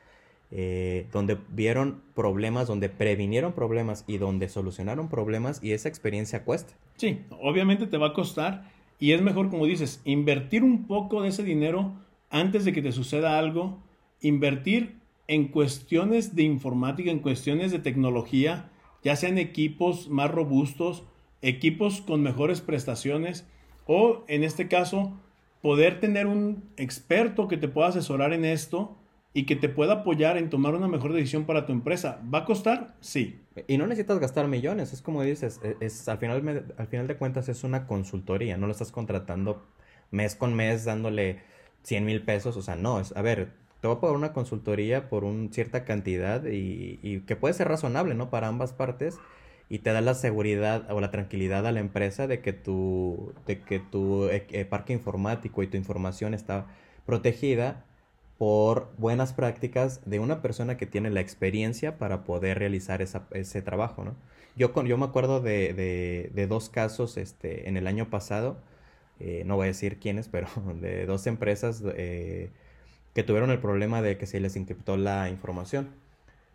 donde 1.12 1.38
vieron 1.50 2.02
problemas, 2.16 2.68
donde 2.68 2.90
previnieron 2.90 3.54
problemas 3.54 4.04
y 4.08 4.18
donde 4.18 4.50
solucionaron 4.50 5.08
problemas 5.08 5.64
y 5.64 5.74
esa 5.74 5.90
experiencia 5.90 6.44
cuesta. 6.44 6.74
Sí, 6.98 7.22
obviamente 7.40 7.86
te 7.86 7.98
va 7.98 8.08
a 8.08 8.14
costar 8.14 8.72
y 9.00 9.14
es 9.14 9.22
mejor, 9.22 9.50
como 9.50 9.66
dices, 9.66 10.02
invertir 10.06 10.64
un 10.64 10.88
poco 10.88 11.22
de 11.22 11.30
ese 11.30 11.44
dinero 11.44 11.94
antes 12.30 12.66
de 12.66 12.74
que 12.74 12.82
te 12.82 12.92
suceda 12.92 13.40
algo, 13.40 13.80
invertir 14.22 14.99
en 15.30 15.48
cuestiones 15.48 16.36
de 16.36 16.42
informática, 16.42 17.12
en 17.12 17.20
cuestiones 17.20 17.72
de 17.72 17.78
tecnología, 17.78 18.72
ya 19.04 19.16
sean 19.16 19.38
equipos 19.38 20.10
más 20.10 20.32
robustos, 20.32 21.04
equipos 21.44 22.02
con 22.02 22.24
mejores 22.24 22.62
prestaciones 22.62 23.48
o 23.86 24.26
en 24.28 24.44
este 24.44 24.68
caso 24.68 25.14
poder 25.62 26.00
tener 26.00 26.26
un 26.26 26.64
experto 26.78 27.48
que 27.48 27.58
te 27.58 27.68
pueda 27.68 27.90
asesorar 27.90 28.34
en 28.34 28.44
esto 28.44 28.98
y 29.32 29.46
que 29.46 29.56
te 29.56 29.70
pueda 29.70 29.94
apoyar 29.94 30.36
en 30.36 30.50
tomar 30.50 30.74
una 30.74 30.88
mejor 30.88 31.14
decisión 31.14 31.46
para 31.46 31.68
tu 31.68 31.74
empresa. 31.74 32.20
¿Va 32.34 32.40
a 32.40 32.46
costar? 32.46 32.96
Sí. 33.00 33.40
Y 33.68 33.78
no 33.78 33.86
necesitas 33.86 34.18
gastar 34.18 34.48
millones, 34.48 34.94
es 34.94 35.04
como 35.04 35.22
dices, 35.22 35.62
e, 35.64 35.78
es, 35.80 36.10
al, 36.10 36.18
final, 36.18 36.74
al 36.76 36.88
final 36.88 37.06
de 37.06 37.18
cuentas 37.18 37.50
es 37.50 37.64
una 37.64 37.86
consultoría, 37.86 38.58
no 38.58 38.66
lo 38.66 38.72
estás 38.72 38.92
contratando 38.92 39.64
mes 40.10 40.36
con 40.36 40.56
mes 40.56 40.86
dándole 40.86 41.44
100 41.84 42.04
mil 42.04 42.24
pesos, 42.24 42.58
o 42.58 42.64
sea, 42.64 42.76
no, 42.76 43.00
es, 43.00 43.16
a 43.16 43.22
ver, 43.22 43.54
te 43.82 43.88
voy 43.88 43.98
a 43.98 44.00
pagar 44.00 44.16
una 44.16 44.34
consultoría 44.34 45.10
por 45.10 45.24
una 45.24 45.52
cierta 45.52 45.86
cantidad 45.86 46.46
y, 46.46 47.00
y 47.02 47.22
que 47.22 47.36
puede 47.36 47.54
ser 47.54 47.68
razonable, 47.68 48.16
¿no? 48.16 48.30
Para 48.30 48.48
ambas 48.48 48.74
partes 48.74 49.20
y 49.70 49.80
te 49.80 49.94
da 49.94 50.02
la 50.02 50.16
seguridad 50.16 50.92
o 50.92 51.00
la 51.00 51.12
tranquilidad 51.12 51.66
a 51.68 51.72
la 51.72 51.80
empresa 51.80 52.28
de 52.28 52.42
que 52.42 52.54
tu, 52.54 53.34
de 53.46 53.62
que 53.62 53.80
tu 53.80 54.26
eh, 54.26 54.46
eh, 54.50 54.66
parque 54.66 54.94
informático 54.94 55.62
y 55.64 55.68
tu 55.68 55.78
información 55.78 56.34
está 56.34 56.68
protegida 57.06 57.86
por 58.40 58.90
buenas 58.98 59.34
prácticas 59.34 60.02
de 60.10 60.20
una 60.20 60.42
persona 60.42 60.78
que 60.78 60.86
tiene 60.88 61.12
la 61.12 61.22
experiencia 61.22 61.98
para 61.98 62.24
poder 62.24 62.58
realizar 62.58 63.02
ese 63.02 63.62
trabajo, 63.62 64.04
¿no? 64.04 64.16
Yo, 64.56 64.74
con, 64.74 64.88
yo 64.88 64.98
me 64.98 65.06
acuerdo 65.06 65.40
de, 65.42 65.74
de, 66.34 66.48
dos 66.48 66.70
casos 66.70 67.18
este, 67.18 67.70
en 67.70 67.78
el 67.78 67.86
año 67.88 68.10
pasado, 68.10 68.58
eh, 69.20 69.44
no 69.46 69.56
voy 69.56 69.66
a 69.66 69.68
decir 69.68 70.00
quiénes, 70.00 70.30
pero 70.30 70.48
de 70.82 71.06
dos 71.06 71.28
empresas 71.28 71.84
que 73.14 73.24
tuvieron 73.24 73.52
el 73.52 73.60
problema 73.60 74.02
de 74.02 74.18
que 74.18 74.26
se 74.26 74.40
les 74.40 74.56
encriptó 74.56 74.98
la 74.98 75.30
información. 75.30 75.90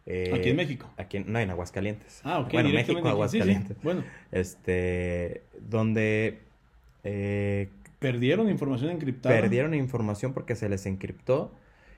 Eh, 0.06 0.32
aquí 0.34 0.50
en 0.50 0.56
México. 0.56 0.90
Aquí 0.96 1.20
no, 1.20 1.38
en 1.38 1.50
Aguascalientes. 1.50 2.20
Ah, 2.24 2.40
ok. 2.40 2.52
Bueno, 2.52 2.68
México, 2.70 3.08
Aguascalientes. 3.08 3.76
Bueno. 3.82 4.04
Este, 4.32 5.42
donde... 5.60 6.40
Eh, 7.04 7.68
perdieron 7.98 8.48
información 8.50 8.90
encriptada. 8.90 9.34
Perdieron 9.34 9.74
información 9.74 10.32
porque 10.32 10.56
se 10.56 10.68
les 10.68 10.86
encriptó 10.86 11.52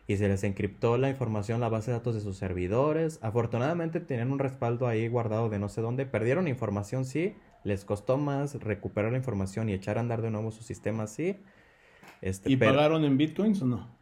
y 0.09 0.17
se 0.17 0.29
les 0.29 0.45
encriptó 0.45 0.99
la 0.99 1.11
información, 1.11 1.61
la 1.61 1.69
base 1.69 1.91
de 1.91 1.97
datos 1.97 2.15
de 2.15 2.21
sus 2.21 2.37
servidores. 2.37 3.19
Afortunadamente 3.23 4.01
tenían 4.01 4.31
un 4.31 4.39
respaldo 4.39 4.87
ahí 4.87 5.09
guardado 5.09 5.49
de 5.49 5.59
no 5.59 5.69
sé 5.69 5.81
dónde. 5.81 6.07
Perdieron 6.07 6.47
información, 6.47 7.05
sí. 7.05 7.35
Les 7.65 7.85
costó 7.85 8.17
más 8.17 8.55
recuperar 8.63 9.11
la 9.11 9.19
información 9.19 9.69
y 9.69 9.73
echar 9.73 9.99
a 9.99 10.01
andar 10.01 10.23
de 10.23 10.31
nuevo 10.31 10.53
su 10.53 10.63
sistema, 10.63 11.09
sí. 11.09 11.37
Este, 12.23 12.51
¿Y 12.53 12.57
pagaron 12.57 13.05
en 13.05 13.17
bitcoins 13.17 13.61
o 13.63 13.67
no? 13.67 13.96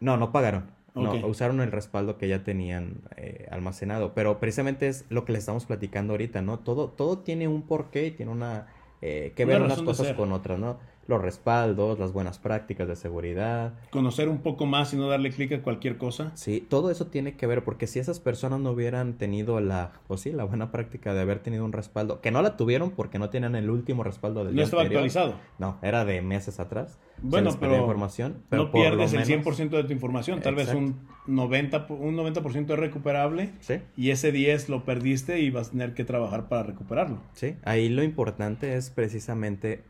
No, 0.00 0.16
no 0.16 0.32
pagaron. 0.32 0.70
No, 0.94 1.14
usaron 1.26 1.60
el 1.60 1.70
respaldo 1.70 2.18
que 2.18 2.26
ya 2.26 2.42
tenían 2.42 3.02
eh, 3.16 3.46
almacenado. 3.50 4.12
Pero 4.12 4.40
precisamente 4.40 4.88
es 4.88 5.04
lo 5.08 5.24
que 5.24 5.32
les 5.32 5.40
estamos 5.40 5.64
platicando 5.66 6.14
ahorita, 6.14 6.42
¿no? 6.42 6.58
Todo, 6.58 6.88
todo 6.88 7.18
tiene 7.18 7.46
un 7.46 7.62
porqué 7.62 8.06
y 8.06 8.10
tiene 8.10 8.32
una... 8.32 8.66
Eh, 9.02 9.32
que 9.34 9.44
ver 9.44 9.62
unas 9.62 9.80
cosas 9.82 10.12
con 10.14 10.32
otras, 10.32 10.58
¿no? 10.58 10.78
Los 11.10 11.20
respaldos, 11.20 11.98
las 11.98 12.12
buenas 12.12 12.38
prácticas 12.38 12.88
de 12.88 12.96
seguridad. 12.96 13.74
Conocer 13.90 14.28
un 14.28 14.38
poco 14.38 14.64
más 14.64 14.94
y 14.94 14.96
no 14.96 15.08
darle 15.08 15.30
clic 15.30 15.52
a 15.52 15.62
cualquier 15.62 15.98
cosa. 15.98 16.32
Sí, 16.34 16.66
todo 16.66 16.90
eso 16.90 17.08
tiene 17.08 17.36
que 17.36 17.46
ver 17.46 17.62
porque 17.62 17.86
si 17.86 17.98
esas 17.98 18.20
personas 18.20 18.60
no 18.60 18.70
hubieran 18.70 19.18
tenido 19.18 19.60
la, 19.60 19.92
pues 20.06 20.22
sí, 20.22 20.32
la 20.32 20.44
buena 20.44 20.70
práctica 20.70 21.12
de 21.12 21.20
haber 21.20 21.40
tenido 21.40 21.64
un 21.64 21.72
respaldo, 21.72 22.20
que 22.20 22.30
no 22.30 22.40
la 22.40 22.56
tuvieron 22.56 22.92
porque 22.92 23.18
no 23.18 23.28
tenían 23.28 23.54
el 23.56 23.68
último 23.68 24.02
respaldo 24.02 24.44
del 24.44 24.54
No 24.54 24.62
estaba 24.62 24.82
actualizado. 24.82 25.34
No, 25.58 25.78
era 25.82 26.04
de 26.04 26.22
meses 26.22 26.60
atrás. 26.60 26.98
Bueno, 27.22 27.50
pero, 27.60 27.76
información, 27.76 28.42
pero 28.48 28.64
no 28.64 28.72
pierdes 28.72 29.12
el 29.12 29.24
100% 29.24 29.70
de 29.70 29.84
tu 29.84 29.92
información, 29.92 30.40
tal 30.40 30.54
vez 30.54 30.72
un 30.72 31.06
90, 31.26 31.86
un 31.90 32.16
90% 32.16 32.72
es 32.72 32.78
recuperable 32.78 33.52
¿Sí? 33.60 33.74
y 33.94 34.10
ese 34.10 34.32
10 34.32 34.70
lo 34.70 34.84
perdiste 34.84 35.40
y 35.40 35.50
vas 35.50 35.68
a 35.68 35.70
tener 35.72 35.92
que 35.92 36.04
trabajar 36.04 36.48
para 36.48 36.62
recuperarlo. 36.62 37.18
Sí, 37.34 37.56
ahí 37.64 37.88
lo 37.90 38.02
importante 38.02 38.76
es 38.76 38.90
precisamente 38.90 39.84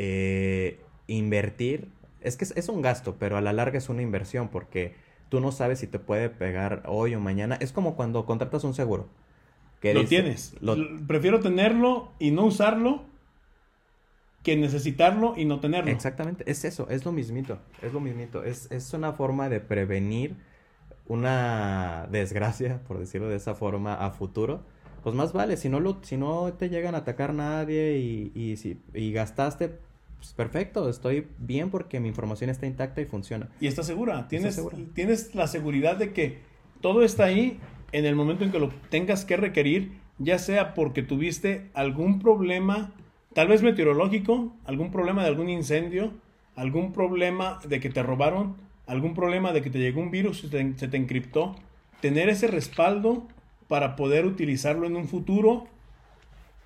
eh, 0.00 0.80
invertir, 1.08 1.88
es 2.20 2.36
que 2.36 2.44
es, 2.44 2.68
un 2.68 2.82
gasto, 2.82 3.16
pero 3.18 3.36
a 3.36 3.40
la 3.40 3.52
larga 3.52 3.78
es 3.78 3.88
una 3.88 4.00
inversión 4.00 4.48
porque 4.48 4.94
tú 5.28 5.40
no 5.40 5.50
sabes 5.50 5.80
si 5.80 5.88
te 5.88 5.98
puede 5.98 6.30
pegar 6.30 6.84
hoy 6.86 7.16
o 7.16 7.20
mañana. 7.20 7.56
Es 7.60 7.72
como 7.72 7.96
cuando 7.96 8.24
contratas 8.24 8.62
un 8.62 8.74
seguro. 8.74 9.08
Que 9.80 9.94
lo 9.94 10.04
tienes. 10.04 10.54
Prefiero 11.06 11.40
tenerlo 11.40 12.12
y 12.18 12.30
no 12.30 12.44
usarlo 12.44 13.02
que 14.44 14.56
necesitarlo 14.56 15.34
y 15.36 15.44
no 15.44 15.58
tenerlo. 15.58 15.90
Exactamente, 15.90 16.44
es 16.50 16.64
eso, 16.64 16.88
es 16.88 17.04
lo 17.04 17.10
mismito, 17.10 17.58
es 17.82 17.92
lo 17.92 18.00
mismito. 18.00 18.44
Es, 18.44 18.70
es 18.70 18.92
una 18.92 19.12
forma 19.12 19.48
de 19.48 19.60
prevenir 19.60 20.36
una 21.08 22.06
desgracia, 22.10 22.80
por 22.86 22.98
decirlo 22.98 23.28
de 23.28 23.36
esa 23.36 23.54
forma, 23.54 23.94
a 23.94 24.10
futuro 24.10 24.62
pues 25.02 25.14
más 25.14 25.32
vale, 25.32 25.56
si 25.56 25.68
no, 25.68 25.80
lo, 25.80 25.98
si 26.02 26.16
no 26.16 26.52
te 26.54 26.68
llegan 26.68 26.94
a 26.94 26.98
atacar 26.98 27.32
nadie 27.32 27.98
y, 27.98 28.32
y, 28.34 28.56
si, 28.56 28.80
y 28.94 29.12
gastaste, 29.12 29.78
pues 30.18 30.32
perfecto, 30.34 30.88
estoy 30.88 31.28
bien 31.38 31.70
porque 31.70 32.00
mi 32.00 32.08
información 32.08 32.50
está 32.50 32.66
intacta 32.66 33.00
y 33.00 33.06
funciona. 33.06 33.48
Y 33.60 33.68
está 33.68 33.82
segura, 33.82 34.28
tienes, 34.28 34.60
tienes 34.94 35.34
la 35.34 35.46
seguridad 35.46 35.96
de 35.96 36.12
que 36.12 36.38
todo 36.80 37.02
está 37.02 37.24
ahí 37.24 37.58
en 37.92 38.04
el 38.04 38.14
momento 38.14 38.44
en 38.44 38.50
que 38.50 38.58
lo 38.58 38.68
tengas 38.90 39.24
que 39.24 39.36
requerir, 39.36 39.92
ya 40.18 40.38
sea 40.38 40.74
porque 40.74 41.02
tuviste 41.02 41.70
algún 41.74 42.18
problema, 42.18 42.92
tal 43.32 43.48
vez 43.48 43.62
meteorológico, 43.62 44.54
algún 44.64 44.90
problema 44.90 45.22
de 45.22 45.28
algún 45.28 45.48
incendio, 45.48 46.12
algún 46.56 46.92
problema 46.92 47.60
de 47.66 47.80
que 47.80 47.88
te 47.88 48.02
robaron, 48.02 48.56
algún 48.86 49.14
problema 49.14 49.52
de 49.52 49.62
que 49.62 49.70
te 49.70 49.78
llegó 49.78 50.00
un 50.00 50.10
virus 50.10 50.44
y 50.44 50.48
se 50.48 50.88
te 50.88 50.96
encriptó. 50.96 51.54
Tener 52.00 52.28
ese 52.28 52.48
respaldo 52.48 53.28
para 53.68 53.96
poder 53.96 54.26
utilizarlo 54.26 54.86
en 54.86 54.96
un 54.96 55.06
futuro 55.06 55.66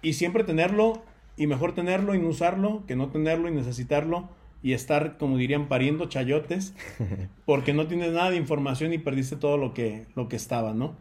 y 0.00 0.14
siempre 0.14 0.44
tenerlo 0.44 1.02
y 1.36 1.46
mejor 1.46 1.74
tenerlo 1.74 2.14
y 2.14 2.18
no 2.18 2.28
usarlo 2.28 2.84
que 2.86 2.96
no 2.96 3.08
tenerlo 3.08 3.48
y 3.48 3.52
necesitarlo 3.52 4.28
y 4.62 4.74
estar, 4.74 5.18
como 5.18 5.36
dirían, 5.36 5.68
pariendo 5.68 6.06
chayotes 6.06 6.74
porque 7.46 7.74
no 7.74 7.86
tienes 7.86 8.12
nada 8.12 8.30
de 8.30 8.36
información 8.36 8.92
y 8.92 8.98
perdiste 8.98 9.36
todo 9.36 9.56
lo 9.56 9.74
que, 9.74 10.06
lo 10.14 10.28
que 10.28 10.36
estaba, 10.36 10.72
¿no? 10.72 10.94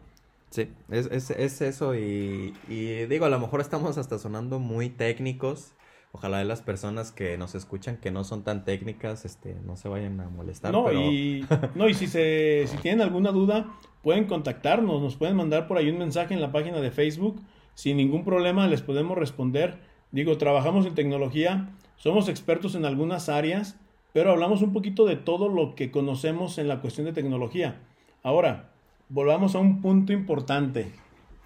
Sí, 0.50 0.68
es, 0.90 1.06
es, 1.06 1.30
es 1.30 1.62
eso 1.62 1.94
y, 1.94 2.54
y, 2.68 3.06
digo, 3.06 3.24
a 3.24 3.30
lo 3.30 3.38
mejor 3.38 3.62
estamos 3.62 3.96
hasta 3.96 4.18
sonando 4.18 4.58
muy 4.58 4.90
técnicos. 4.90 5.72
Ojalá 6.14 6.44
las 6.44 6.60
personas 6.60 7.10
que 7.10 7.38
nos 7.38 7.54
escuchan 7.54 7.96
que 7.96 8.10
no 8.10 8.22
son 8.22 8.44
tan 8.44 8.66
técnicas 8.66 9.24
este, 9.24 9.56
no 9.64 9.76
se 9.76 9.88
vayan 9.88 10.20
a 10.20 10.28
molestar. 10.28 10.70
No, 10.70 10.92
y, 10.92 11.46
no, 11.74 11.88
y 11.88 11.94
si, 11.94 12.06
se, 12.06 12.66
si 12.66 12.76
tienen 12.78 13.00
alguna 13.00 13.32
duda, 13.32 13.72
pueden 14.02 14.24
contactarnos, 14.24 15.00
nos 15.00 15.16
pueden 15.16 15.36
mandar 15.36 15.66
por 15.66 15.78
ahí 15.78 15.88
un 15.88 15.98
mensaje 15.98 16.34
en 16.34 16.42
la 16.42 16.52
página 16.52 16.80
de 16.80 16.90
Facebook. 16.90 17.40
Sin 17.74 17.96
ningún 17.96 18.22
problema 18.22 18.66
les 18.66 18.82
podemos 18.82 19.16
responder 19.16 19.78
Digo, 20.12 20.36
trabajamos 20.36 20.84
en 20.84 20.94
tecnología, 20.94 21.70
somos 21.96 22.28
expertos 22.28 22.74
en 22.74 22.84
algunas 22.84 23.30
áreas, 23.30 23.80
pero 24.12 24.30
hablamos 24.30 24.60
un 24.60 24.74
poquito 24.74 25.06
de 25.06 25.16
todo 25.16 25.48
lo 25.48 25.74
que 25.74 25.90
conocemos 25.90 26.58
en 26.58 26.68
la 26.68 26.82
cuestión 26.82 27.06
de 27.06 27.14
tecnología. 27.14 27.80
Ahora, 28.22 28.68
volvamos 29.08 29.54
a 29.54 29.58
un 29.58 29.80
punto 29.80 30.12
importante. 30.12 30.92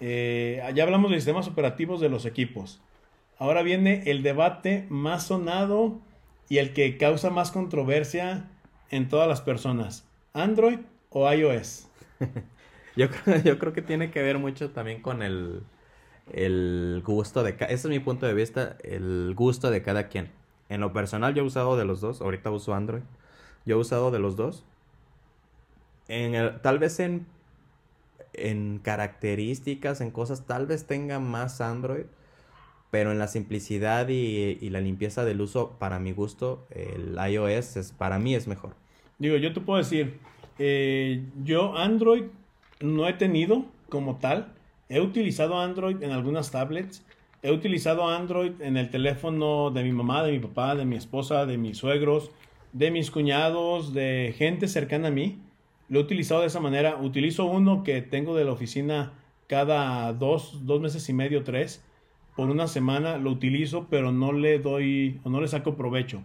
Eh, 0.01 0.61
ya 0.75 0.83
hablamos 0.83 1.11
de 1.11 1.17
sistemas 1.17 1.47
operativos 1.47 2.01
de 2.01 2.09
los 2.09 2.25
equipos. 2.25 2.81
Ahora 3.39 3.61
viene 3.61 4.03
el 4.07 4.21
debate 4.21 4.85
más 4.89 5.27
sonado 5.27 6.01
y 6.49 6.57
el 6.57 6.73
que 6.73 6.97
causa 6.97 7.29
más 7.29 7.51
controversia 7.51 8.49
en 8.89 9.07
todas 9.07 9.29
las 9.29 9.39
personas. 9.39 10.05
¿Android 10.33 10.79
o 11.09 11.31
iOS? 11.31 11.87
yo, 12.97 13.09
creo, 13.09 13.41
yo 13.43 13.59
creo 13.59 13.71
que 13.71 13.81
tiene 13.81 14.11
que 14.11 14.21
ver 14.21 14.39
mucho 14.39 14.71
también 14.71 15.01
con 15.01 15.23
el, 15.23 15.61
el 16.31 17.01
gusto 17.05 17.43
de 17.43 17.55
cada... 17.55 17.71
Ese 17.71 17.87
es 17.87 17.91
mi 17.91 17.99
punto 17.99 18.25
de 18.25 18.33
vista, 18.33 18.77
el 18.83 19.33
gusto 19.35 19.71
de 19.71 19.81
cada 19.81 20.07
quien. 20.07 20.29
En 20.69 20.81
lo 20.81 20.93
personal 20.93 21.33
yo 21.33 21.43
he 21.43 21.45
usado 21.45 21.77
de 21.77 21.85
los 21.85 22.01
dos, 22.01 22.21
ahorita 22.21 22.51
uso 22.51 22.73
Android. 22.73 23.03
Yo 23.65 23.77
he 23.77 23.79
usado 23.79 24.11
de 24.11 24.19
los 24.19 24.35
dos. 24.35 24.65
En 26.07 26.35
el, 26.35 26.61
tal 26.61 26.79
vez 26.79 26.99
en, 26.99 27.25
en 28.33 28.79
características, 28.79 30.01
en 30.01 30.11
cosas, 30.11 30.45
tal 30.45 30.67
vez 30.67 30.85
tenga 30.85 31.19
más 31.19 31.61
Android. 31.61 32.05
Pero 32.89 33.11
en 33.11 33.19
la 33.19 33.27
simplicidad 33.27 34.07
y, 34.07 34.69
la 34.69 34.79
limpieza 34.79 35.25
del 35.25 35.41
uso, 35.41 35.75
para 35.77 35.99
mi 35.99 36.13
gusto, 36.13 36.65
el 36.69 37.17
iOS 37.31 37.75
es, 37.75 37.91
para 37.91 38.17
mí 38.17 38.33
es 38.33 38.47
mejor. 38.47 38.75
Digo, 39.19 39.35
yo 39.35 39.51
te 39.51 39.59
puedo 39.59 39.77
decir, 39.77 40.19
eh, 40.57 41.25
yo 41.43 41.75
Android 41.77 42.23
no 42.79 43.07
he 43.07 43.13
tenido 43.13 43.65
como 43.89 44.17
tal. 44.17 44.53
He 44.89 45.01
utilizado 45.01 45.59
Android 45.59 46.01
en 46.01 46.11
algunas 46.11 46.51
tablets. 46.51 47.05
He 47.43 47.51
utilizado 47.51 48.07
Android 48.07 48.61
en 48.61 48.77
el 48.77 48.89
teléfono 48.89 49.69
de 49.69 49.83
mi 49.83 49.91
mamá, 49.91 50.23
de 50.23 50.31
mi 50.31 50.39
papá, 50.39 50.75
de 50.75 50.85
mi 50.85 50.95
esposa, 50.95 51.45
de 51.45 51.57
mis 51.57 51.77
suegros, 51.77 52.31
de 52.73 52.89
mis 52.91 53.11
cuñados, 53.11 53.93
de 53.93 54.33
gente 54.37 54.67
cercana 54.67 55.09
a 55.09 55.11
mí. 55.11 55.39
Lo 55.89 55.99
he 55.99 56.03
utilizado 56.03 56.41
de 56.41 56.47
esa 56.47 56.59
manera. 56.59 56.97
Utilizo 56.97 57.45
uno 57.45 57.83
que 57.83 58.01
tengo 58.01 58.35
de 58.35 58.45
la 58.45 58.53
oficina 58.53 59.13
cada 59.47 60.11
dos, 60.13 60.65
dos 60.65 60.81
meses 60.81 61.07
y 61.09 61.13
medio, 61.13 61.43
tres. 61.43 61.83
Por 62.35 62.49
una 62.49 62.67
semana 62.67 63.17
lo 63.17 63.31
utilizo, 63.31 63.87
pero 63.89 64.11
no 64.11 64.31
le 64.31 64.59
doy 64.59 65.19
o 65.23 65.29
no 65.29 65.41
le 65.41 65.47
saco 65.47 65.75
provecho. 65.75 66.21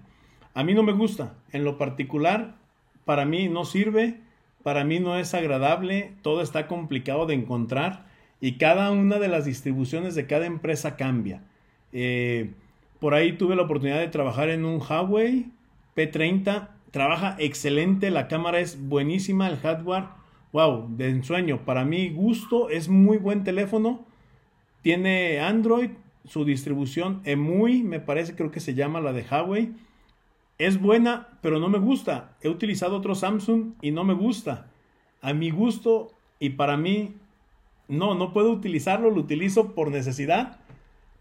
A 0.55 0.63
mí 0.63 0.75
no 0.75 0.83
me 0.83 0.93
gusta. 0.93 1.35
En 1.53 1.65
lo 1.65 1.79
particular, 1.79 2.57
para 3.05 3.25
mí 3.25 3.49
no 3.49 3.65
sirve. 3.65 4.21
Para 4.63 4.85
mí 4.85 5.01
no 5.01 5.17
es 5.17 5.35
agradable. 5.35 6.15
Todo 6.23 6.43
está 6.43 6.69
complicado 6.69 7.27
de 7.27 7.35
encontrar. 7.35 8.12
Y 8.43 8.59
cada 8.59 8.91
una 8.91 9.19
de 9.19 9.29
las 9.29 9.47
distribuciones 9.47 10.15
de 10.15 10.27
cada 10.27 10.45
empresa 10.45 10.97
cambia. 10.97 11.43
Eh, 11.93 12.51
por 12.99 13.15
ahí 13.15 13.39
tuve 13.39 13.57
la 13.57 13.63
oportunidad 13.63 14.01
de 14.01 14.09
trabajar 14.09 14.51
en 14.51 14.67
un 14.67 14.83
Huawei 14.83 15.47
P30 15.97 16.69
trabaja 16.93 17.37
excelente, 17.39 18.11
la 18.11 18.29
cámara 18.29 18.61
es 18.61 18.89
buenísima, 18.89 19.49
el 19.49 19.57
hardware, 19.57 20.05
wow, 20.53 20.87
de 20.97 21.09
ensueño. 21.09 21.65
Para 21.65 21.85
mi 21.85 22.11
gusto 22.11 22.69
es 22.69 22.89
muy 22.89 23.17
buen 23.17 23.45
teléfono. 23.45 24.05
Tiene 24.83 25.41
Android, 25.41 25.91
su 26.25 26.45
distribución 26.45 27.21
EMUI, 27.25 27.83
me 27.83 27.99
parece, 27.99 28.37
creo 28.37 28.51
que 28.51 28.61
se 28.61 28.75
llama 28.75 29.01
la 29.01 29.13
de 29.13 29.25
Huawei. 29.29 29.73
Es 30.59 30.81
buena, 30.81 31.29
pero 31.41 31.59
no 31.59 31.69
me 31.69 31.79
gusta. 31.79 32.37
He 32.43 32.49
utilizado 32.49 32.97
otro 32.97 33.15
Samsung 33.15 33.73
y 33.81 33.91
no 33.91 34.05
me 34.05 34.15
gusta. 34.15 34.71
A 35.23 35.33
mi 35.33 35.51
gusto 35.51 36.13
y 36.39 36.51
para 36.51 36.77
mí, 36.77 37.17
no, 37.93 38.15
no 38.15 38.33
puedo 38.33 38.51
utilizarlo, 38.51 39.11
lo 39.11 39.21
utilizo 39.21 39.75
por 39.75 39.91
necesidad. 39.91 40.59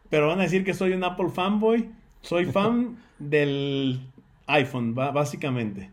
Pero 0.09 0.27
van 0.27 0.39
a 0.39 0.43
decir 0.43 0.63
que 0.63 0.73
soy 0.73 0.93
un 0.93 1.03
Apple 1.03 1.29
fanboy. 1.29 1.91
Soy 2.21 2.45
fan 2.45 2.97
del 3.19 4.01
iPhone, 4.47 4.95
básicamente. 4.95 5.89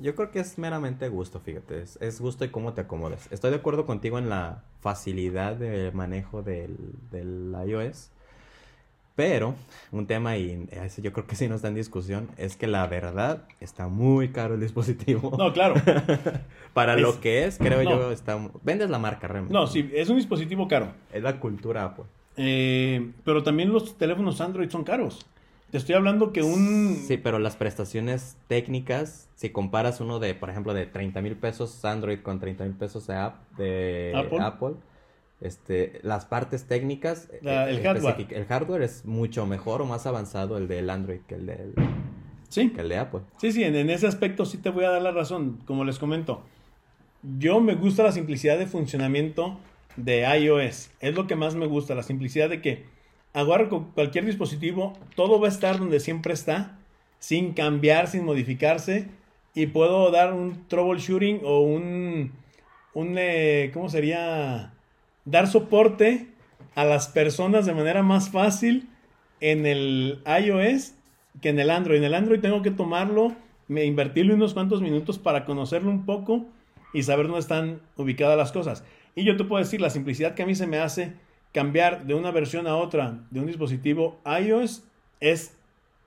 Yo 0.00 0.14
creo 0.14 0.30
que 0.30 0.40
es 0.40 0.58
meramente 0.58 1.08
gusto, 1.08 1.40
fíjate. 1.40 1.82
Es, 1.82 2.20
gusto 2.20 2.44
y 2.44 2.48
cómo 2.48 2.72
te 2.72 2.82
acomodas. 2.82 3.28
Estoy 3.32 3.50
de 3.50 3.56
acuerdo 3.56 3.86
contigo 3.86 4.18
en 4.18 4.28
la 4.28 4.62
facilidad 4.80 5.56
de 5.56 5.90
manejo 5.92 6.42
del, 6.42 6.76
del 7.10 7.54
iOS. 7.66 8.10
Pero 9.20 9.54
un 9.92 10.06
tema, 10.06 10.38
y 10.38 10.66
yo 11.02 11.12
creo 11.12 11.26
que 11.26 11.36
sí 11.36 11.46
no 11.46 11.54
está 11.56 11.68
en 11.68 11.74
discusión, 11.74 12.30
es 12.38 12.56
que 12.56 12.66
la 12.66 12.86
verdad 12.86 13.42
está 13.60 13.86
muy 13.86 14.30
caro 14.30 14.54
el 14.54 14.60
dispositivo. 14.60 15.36
No, 15.36 15.52
claro. 15.52 15.74
Para 16.72 16.96
lo 16.96 17.20
que 17.20 17.44
es, 17.44 17.58
creo 17.58 17.82
yo, 17.82 18.12
está... 18.12 18.38
Vendes 18.62 18.88
la 18.88 18.98
marca 18.98 19.28
realmente. 19.28 19.52
No, 19.52 19.66
sí, 19.66 19.90
es 19.92 20.08
un 20.08 20.16
dispositivo 20.16 20.66
caro. 20.68 20.94
Es 21.12 21.22
la 21.22 21.38
cultura 21.38 21.84
Apple. 21.84 22.06
Eh, 22.38 23.10
pero 23.22 23.42
también 23.42 23.70
los 23.74 23.98
teléfonos 23.98 24.40
Android 24.40 24.70
son 24.70 24.84
caros. 24.84 25.26
Te 25.70 25.76
estoy 25.76 25.96
hablando 25.96 26.32
que 26.32 26.42
un... 26.42 26.96
Sí, 27.06 27.18
pero 27.18 27.38
las 27.38 27.56
prestaciones 27.56 28.38
técnicas, 28.48 29.28
si 29.34 29.50
comparas 29.50 30.00
uno 30.00 30.18
de, 30.18 30.34
por 30.34 30.48
ejemplo, 30.48 30.72
de 30.72 30.86
30 30.86 31.20
mil 31.20 31.36
pesos 31.36 31.84
Android 31.84 32.20
con 32.20 32.40
30 32.40 32.64
mil 32.64 32.72
pesos 32.72 33.06
de, 33.06 33.14
de 33.58 34.14
Apple. 34.40 34.76
Este, 35.40 36.00
las 36.02 36.26
partes 36.26 36.66
técnicas, 36.66 37.28
eh, 37.32 37.66
el, 37.68 37.82
hardware. 37.82 38.26
el 38.30 38.44
hardware 38.46 38.82
es 38.82 39.04
mucho 39.04 39.46
mejor 39.46 39.82
o 39.82 39.86
más 39.86 40.06
avanzado 40.06 40.58
el 40.58 40.68
del 40.68 40.90
Android 40.90 41.20
que 41.26 41.36
el 41.36 41.46
del 41.46 41.74
sí. 42.48 42.70
que 42.70 42.82
el 42.82 42.88
de 42.88 42.98
Apple. 42.98 43.20
Sí, 43.38 43.52
sí, 43.52 43.64
en, 43.64 43.74
en 43.74 43.90
ese 43.90 44.06
aspecto 44.06 44.44
sí 44.44 44.58
te 44.58 44.70
voy 44.70 44.84
a 44.84 44.90
dar 44.90 45.02
la 45.02 45.12
razón, 45.12 45.58
como 45.64 45.84
les 45.84 45.98
comento. 45.98 46.42
Yo 47.38 47.60
me 47.60 47.74
gusta 47.74 48.02
la 48.02 48.12
simplicidad 48.12 48.58
de 48.58 48.66
funcionamiento 48.66 49.58
de 49.96 50.22
iOS. 50.38 50.90
Es 51.00 51.14
lo 51.14 51.26
que 51.26 51.36
más 51.36 51.54
me 51.54 51.66
gusta, 51.66 51.94
la 51.94 52.02
simplicidad 52.02 52.48
de 52.48 52.60
que 52.60 52.84
agarro 53.32 53.68
con 53.68 53.84
cualquier 53.92 54.24
dispositivo, 54.24 54.94
todo 55.14 55.40
va 55.40 55.46
a 55.46 55.50
estar 55.50 55.78
donde 55.78 56.00
siempre 56.00 56.32
está, 56.32 56.78
sin 57.18 57.52
cambiar, 57.52 58.08
sin 58.08 58.24
modificarse, 58.24 59.08
y 59.54 59.66
puedo 59.66 60.10
dar 60.10 60.32
un 60.32 60.66
troubleshooting 60.68 61.40
o 61.44 61.60
un, 61.60 62.32
un 62.94 63.14
eh, 63.18 63.70
¿cómo 63.72 63.88
sería? 63.88 64.74
Dar 65.24 65.46
soporte 65.46 66.28
a 66.74 66.84
las 66.84 67.08
personas 67.08 67.66
de 67.66 67.74
manera 67.74 68.02
más 68.02 68.30
fácil 68.30 68.88
en 69.40 69.66
el 69.66 70.22
iOS 70.26 70.94
que 71.40 71.50
en 71.50 71.58
el 71.58 71.70
Android. 71.70 71.98
En 71.98 72.04
el 72.04 72.14
Android 72.14 72.40
tengo 72.40 72.62
que 72.62 72.70
tomarlo, 72.70 73.34
me 73.68 73.84
invertirle 73.84 74.34
unos 74.34 74.54
cuantos 74.54 74.80
minutos 74.80 75.18
para 75.18 75.44
conocerlo 75.44 75.90
un 75.90 76.04
poco 76.04 76.46
y 76.92 77.02
saber 77.02 77.26
dónde 77.26 77.40
están 77.40 77.80
ubicadas 77.96 78.36
las 78.36 78.52
cosas. 78.52 78.84
Y 79.14 79.24
yo 79.24 79.36
te 79.36 79.44
puedo 79.44 79.62
decir, 79.62 79.80
la 79.80 79.90
simplicidad 79.90 80.34
que 80.34 80.42
a 80.42 80.46
mí 80.46 80.54
se 80.54 80.66
me 80.66 80.78
hace 80.78 81.12
cambiar 81.52 82.06
de 82.06 82.14
una 82.14 82.30
versión 82.30 82.66
a 82.66 82.76
otra 82.76 83.20
de 83.30 83.40
un 83.40 83.46
dispositivo 83.46 84.18
iOS 84.24 84.84
es 85.20 85.56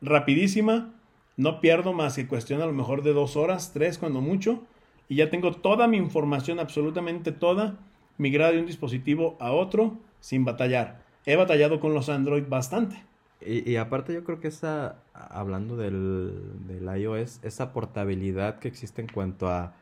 rapidísima. 0.01 0.93
No 1.35 1.59
pierdo 1.61 1.93
más 1.93 2.15
que 2.15 2.27
cuestión 2.27 2.61
a 2.61 2.65
lo 2.65 2.73
mejor 2.73 3.03
de 3.03 3.13
dos 3.13 3.35
horas, 3.35 3.71
tres 3.73 3.97
cuando 3.97 4.21
mucho. 4.21 4.63
Y 5.09 5.15
ya 5.15 5.29
tengo 5.29 5.51
toda 5.51 5.87
mi 5.87 5.97
información, 5.97 6.59
absolutamente 6.59 7.31
toda, 7.31 7.77
migrada 8.17 8.51
de 8.51 8.59
un 8.59 8.65
dispositivo 8.65 9.37
a 9.39 9.51
otro 9.51 9.99
sin 10.19 10.45
batallar. 10.45 11.03
He 11.25 11.35
batallado 11.35 11.79
con 11.79 11.93
los 11.93 12.09
Android 12.09 12.43
bastante. 12.47 13.03
Y, 13.45 13.75
aparte 13.75 14.13
yo 14.13 14.23
creo 14.23 14.39
que 14.39 14.47
esa, 14.47 15.01
hablando 15.13 15.75
del, 15.75 16.31
del 16.65 17.01
iOS, 17.01 17.41
esa 17.43 17.73
portabilidad 17.73 18.59
que 18.59 18.69
existe 18.69 19.01
en 19.01 19.07
cuanto 19.09 19.49
a, 19.49 19.75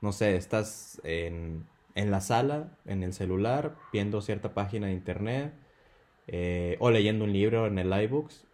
no 0.00 0.12
sé, 0.12 0.36
estás 0.36 0.98
en, 1.04 1.66
en 1.94 2.10
la 2.10 2.22
sala, 2.22 2.68
en 2.86 3.02
el 3.02 3.12
celular, 3.12 3.76
viendo 3.92 4.22
cierta 4.22 4.54
página 4.54 4.86
de 4.86 4.94
internet 4.94 5.52
eh, 6.26 6.76
o 6.80 6.90
leyendo 6.90 7.24
un 7.24 7.34
libro 7.34 7.66
en 7.66 7.78
el 7.78 7.92
iBooks 8.04 8.46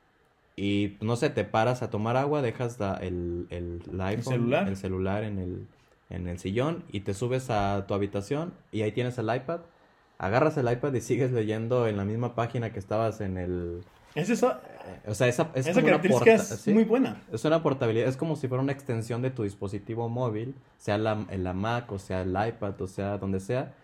y 0.57 0.97
no 1.01 1.15
sé, 1.15 1.31
te 1.31 1.45
paras 1.45 1.83
a 1.83 1.91
tomar 1.91 2.17
agua, 2.17 2.43
dejas 2.43 2.79
el, 3.01 3.47
el, 3.51 3.81
iPhone, 4.01 4.25
celular, 4.25 4.69
el 4.69 4.77
celular 4.77 5.23
en, 5.23 5.39
el, 5.39 5.69
en 6.11 6.29
el 6.29 6.39
sillón 6.39 6.85
y 6.91 7.01
te 7.01 7.15
subes 7.15 7.51
a 7.51 7.87
tu 7.87 7.95
habitación 7.95 8.55
y 8.73 8.83
ahí 8.83 8.93
tienes 8.93 9.19
el 9.19 9.35
iPad, 9.35 9.61
agarras 10.19 10.57
el 10.57 10.71
iPad 10.71 10.95
y 10.95 11.01
sigues 11.01 11.33
leyendo 11.33 11.87
en 11.87 11.97
la 11.97 12.05
misma 12.05 12.35
página 12.35 12.73
que 12.73 12.79
estabas 12.79 13.21
en 13.21 13.39
el... 13.39 13.85
Es 14.15 14.31
eso, 14.31 14.55
o 15.07 15.15
sea, 15.15 15.29
esa, 15.29 15.51
es 15.55 15.69
característica 15.69 16.35
es 16.35 16.67
muy 16.69 16.85
buena. 16.85 17.23
Es 17.31 17.45
una 17.45 17.63
portabilidad, 17.63 18.09
es 18.09 18.17
como 18.17 18.37
si 18.37 18.49
fuera 18.49 18.63
una 18.63 18.73
extensión 18.73 19.23
de 19.23 19.31
tu 19.31 19.43
dispositivo 19.43 20.09
móvil, 20.09 20.55
sea 20.79 20.99
la, 20.99 21.27
la 21.31 21.53
Mac 21.53 21.93
o 21.93 21.99
sea 21.99 22.23
el 22.23 22.31
iPad 22.31 22.81
o 22.81 22.87
sea 22.87 23.19
donde 23.19 23.39
sea. 23.39 23.75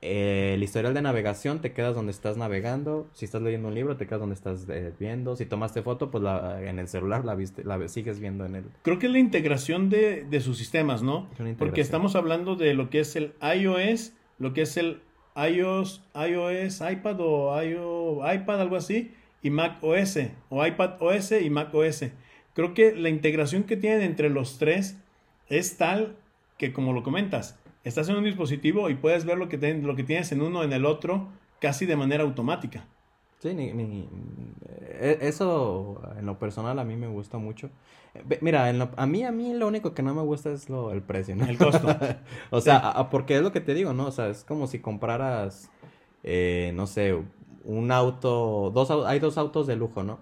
Eh, 0.00 0.52
el 0.54 0.62
historial 0.62 0.92
de 0.92 1.00
navegación 1.00 1.60
te 1.60 1.72
quedas 1.72 1.94
donde 1.94 2.12
estás 2.12 2.36
navegando. 2.36 3.08
Si 3.14 3.24
estás 3.24 3.42
leyendo 3.42 3.68
un 3.68 3.74
libro, 3.74 3.96
te 3.96 4.06
quedas 4.06 4.20
donde 4.20 4.34
estás 4.34 4.66
eh, 4.68 4.92
viendo. 4.98 5.36
Si 5.36 5.46
tomaste 5.46 5.82
foto, 5.82 6.10
pues 6.10 6.22
la, 6.22 6.62
en 6.62 6.78
el 6.78 6.88
celular 6.88 7.24
la, 7.24 7.34
viste, 7.34 7.64
la 7.64 7.88
sigues 7.88 8.20
viendo 8.20 8.44
en 8.44 8.56
el. 8.56 8.64
Creo 8.82 8.98
que 8.98 9.06
es 9.06 9.12
la 9.12 9.18
integración 9.18 9.88
de, 9.88 10.24
de 10.24 10.40
sus 10.40 10.58
sistemas, 10.58 11.02
¿no? 11.02 11.28
Porque 11.58 11.80
estamos 11.80 12.16
hablando 12.16 12.56
de 12.56 12.74
lo 12.74 12.90
que 12.90 13.00
es 13.00 13.16
el 13.16 13.32
iOS, 13.40 14.12
lo 14.38 14.52
que 14.52 14.62
es 14.62 14.76
el 14.76 15.00
iOS, 15.36 16.02
iOS, 16.14 16.80
iPad 16.80 17.16
o 17.20 18.32
iPad, 18.32 18.60
algo 18.60 18.76
así 18.76 19.12
y 19.44 19.50
Mac 19.50 19.76
OS 19.82 20.18
o 20.48 20.66
iPad 20.66 21.00
OS 21.00 21.32
y 21.32 21.50
Mac 21.50 21.72
OS. 21.72 22.06
Creo 22.54 22.72
que 22.74 22.96
la 22.96 23.10
integración 23.10 23.64
que 23.64 23.76
tienen 23.76 24.00
entre 24.00 24.30
los 24.30 24.58
tres 24.58 24.96
es 25.48 25.76
tal 25.76 26.16
que, 26.56 26.72
como 26.72 26.92
lo 26.92 27.02
comentas, 27.02 27.58
estás 27.84 28.08
en 28.08 28.16
un 28.16 28.24
dispositivo 28.24 28.90
y 28.90 28.94
puedes 28.94 29.24
ver 29.24 29.38
lo 29.38 29.48
que, 29.48 29.56
lo 29.74 29.94
que 29.94 30.02
tienes 30.02 30.32
en 30.32 30.42
uno 30.42 30.64
en 30.64 30.72
el 30.72 30.86
otro 30.86 31.28
casi 31.60 31.86
de 31.86 31.96
manera 31.96 32.24
automática. 32.24 32.84
Sí, 33.38 33.52
ni, 33.52 34.08
e, 35.00 35.18
eso 35.20 36.00
en 36.18 36.24
lo 36.24 36.38
personal 36.38 36.78
a 36.78 36.84
mí 36.84 36.96
me 36.96 37.08
gusta 37.08 37.36
mucho. 37.38 37.70
Mira, 38.40 38.68
a 38.96 39.06
mí 39.06 39.24
a 39.24 39.32
mí 39.32 39.54
lo 39.54 39.66
único 39.66 39.92
que 39.92 40.02
no 40.02 40.14
me 40.14 40.22
gusta 40.22 40.50
es 40.50 40.70
lo, 40.70 40.92
el 40.92 41.02
precio, 41.02 41.36
¿no? 41.36 41.44
El 41.46 41.58
costo. 41.58 41.88
o 42.50 42.60
sea, 42.60 43.08
porque 43.10 43.36
es 43.36 43.42
lo 43.42 43.52
que 43.52 43.60
te 43.60 43.74
digo, 43.74 43.92
¿no? 43.92 44.06
O 44.06 44.12
sea, 44.12 44.28
es 44.28 44.44
como 44.44 44.66
si 44.66 44.78
compraras, 44.78 45.70
eh, 46.22 46.72
no 46.74 46.86
sé, 46.86 47.20
un 47.64 47.92
auto, 47.92 48.70
dos, 48.72 48.90
hay 49.06 49.18
dos 49.18 49.36
autos 49.36 49.66
de 49.66 49.76
lujo, 49.76 50.02
¿no? 50.02 50.20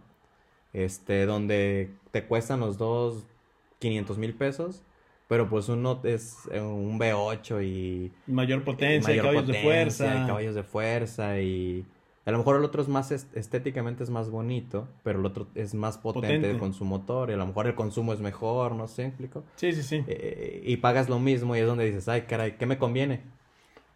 Este, 0.72 1.26
donde 1.26 1.94
te 2.10 2.24
cuestan 2.26 2.60
los 2.60 2.78
dos 2.78 3.24
500 3.78 4.18
mil 4.18 4.34
pesos, 4.34 4.82
pero 5.28 5.48
pues 5.48 5.68
uno 5.68 6.00
es 6.04 6.36
eh, 6.50 6.60
un 6.60 6.98
V8 6.98 7.64
y... 7.64 8.12
Mayor 8.26 8.64
potencia, 8.64 9.16
caballos 9.16 9.46
de 9.46 9.62
fuerza. 9.62 10.26
caballos 10.26 10.54
de 10.54 10.62
fuerza 10.62 11.40
y 11.40 11.86
A 12.24 12.30
lo 12.30 12.38
mejor 12.38 12.56
el 12.56 12.64
otro 12.64 12.82
es 12.82 12.88
más 12.88 13.10
estéticamente 13.10 14.04
es 14.04 14.10
más 14.10 14.30
bonito, 14.30 14.88
pero 15.02 15.20
el 15.20 15.26
otro 15.26 15.48
es 15.54 15.74
más 15.74 15.98
potente, 15.98 16.56
con 16.58 16.74
su 16.74 16.84
motor 16.84 17.30
y 17.30 17.32
a 17.32 17.36
lo 17.36 17.46
mejor 17.46 17.66
el 17.66 17.74
consumo 17.74 18.12
es 18.12 18.20
mejor, 18.20 18.74
no 18.74 18.88
sé, 18.88 19.06
¿explico? 19.06 19.44
Sí, 19.56 19.72
sí, 19.72 19.82
sí. 19.82 20.04
Eh, 20.06 20.62
y 20.64 20.76
pagas 20.76 21.08
lo 21.08 21.18
mismo 21.18 21.56
y 21.56 21.60
es 21.60 21.66
donde 21.66 21.84
dices, 21.84 22.08
ay, 22.08 22.22
caray, 22.22 22.56
¿qué 22.56 22.66
me 22.66 22.78
conviene? 22.78 23.22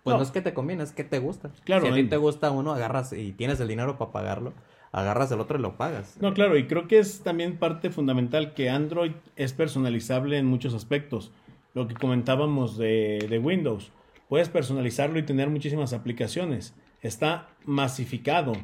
Pues 0.07 0.17
no, 0.17 0.23
es 0.23 0.31
que 0.31 0.41
te 0.41 0.55
conviene, 0.55 0.85
es 0.85 0.93
que 0.93 1.03
te 1.03 1.19
gusta. 1.19 1.51
Claro. 1.65 1.85
Si 1.85 1.91
a 1.91 1.95
ti 1.95 2.05
te 2.05 2.17
gusta 2.17 2.53
uno, 2.53 2.73
agarras 2.73 3.13
y 3.13 3.33
tienes 3.33 3.59
el 3.59 3.67
dinero 3.67 3.99
para 3.99 4.13
pagarlo, 4.13 4.53
agarras 4.97 5.31
el 5.31 5.41
otro 5.41 5.59
y 5.59 5.63
lo 5.63 5.77
pagas. 5.77 6.17
No, 6.23 6.33
claro, 6.33 6.57
y 6.57 6.67
creo 6.67 6.89
que 6.89 6.99
es 6.99 7.21
también 7.21 7.59
parte 7.59 7.91
fundamental 7.91 8.55
que 8.55 8.71
Android 8.71 9.13
es 9.37 9.53
personalizable 9.53 10.39
en 10.39 10.47
muchos 10.47 10.73
aspectos. 10.73 11.33
Lo 11.75 11.87
que 11.87 11.95
comentábamos 11.95 12.79
de, 12.79 13.27
de 13.29 13.39
Windows. 13.39 13.93
Puedes 14.31 14.49
personalizarlo 14.49 15.19
y 15.19 15.23
tener 15.23 15.51
muchísimas 15.51 15.93
aplicaciones 15.93 16.75
está 17.03 17.49
masificado, 17.67 18.55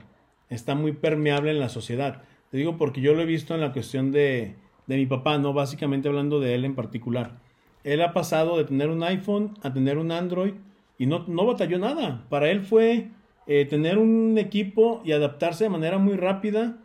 está 0.48 0.74
muy 0.74 0.92
permeable 0.92 1.50
en 1.50 1.60
la 1.60 1.68
sociedad. 1.68 2.22
Te 2.50 2.56
digo 2.56 2.78
porque 2.78 3.02
yo 3.02 3.12
lo 3.12 3.20
he 3.20 3.26
visto 3.26 3.54
en 3.54 3.60
la 3.60 3.74
cuestión 3.74 4.10
de, 4.10 4.56
de 4.86 4.96
mi 4.96 5.04
papá, 5.04 5.36
no 5.36 5.52
básicamente 5.52 6.08
hablando 6.08 6.40
de 6.40 6.54
él 6.54 6.64
en 6.64 6.74
particular. 6.74 7.40
Él 7.84 8.00
ha 8.00 8.14
pasado 8.14 8.56
de 8.56 8.64
tener 8.64 8.88
un 8.88 9.02
iPhone 9.02 9.52
a 9.62 9.74
tener 9.74 9.98
un 9.98 10.12
Android 10.12 10.54
y 10.96 11.04
no, 11.04 11.26
no 11.28 11.44
batalló 11.44 11.78
nada. 11.78 12.24
Para 12.30 12.50
él 12.50 12.62
fue 12.62 13.10
eh, 13.46 13.64
tener 13.66 13.98
un 13.98 14.36
equipo 14.38 15.02
y 15.04 15.12
adaptarse 15.12 15.64
de 15.64 15.70
manera 15.70 15.98
muy 15.98 16.16
rápida 16.16 16.78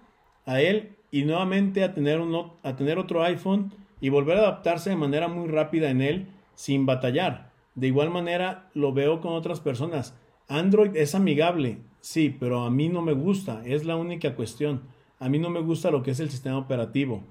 a 0.46 0.62
él 0.62 0.96
y 1.12 1.24
nuevamente 1.24 1.84
a 1.84 1.94
tener, 1.94 2.20
un, 2.20 2.52
a 2.64 2.76
tener 2.76 2.98
otro 2.98 3.24
iPhone 3.24 3.74
y 4.02 4.10
volver 4.10 4.38
a 4.38 4.42
adaptarse 4.42 4.90
de 4.90 4.96
manera 4.96 5.28
muy 5.28 5.48
rápida 5.48 5.90
en 5.90 6.02
él 6.02 6.28
sin 6.56 6.86
batallar. 6.86 7.52
De 7.76 7.88
igual 7.88 8.10
manera 8.10 8.70
lo 8.74 8.92
veo 8.94 9.22
con 9.22 9.34
otras 9.34 9.60
personas. 9.60 10.16
Android 10.48 10.96
es 10.96 11.14
amigable, 11.14 11.80
sí, 12.00 12.36
pero 12.40 12.64
a 12.66 12.72
mí 12.72 12.90
no 12.90 13.02
me 13.02 13.14
gusta, 13.14 13.62
es 13.66 13.86
la 13.86 13.96
única 13.96 14.36
cuestión. 14.36 14.82
A 15.20 15.30
mí 15.30 15.40
no 15.40 15.50
me 15.50 15.62
gusta 15.62 15.92
lo 15.92 16.04
que 16.04 16.12
es 16.12 16.20
el 16.20 16.30
sistema 16.30 16.58
operativo. 16.58 17.24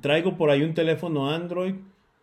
Traigo 0.00 0.36
por 0.36 0.50
ahí 0.50 0.62
un 0.62 0.74
teléfono 0.74 1.30
Android 1.30 1.74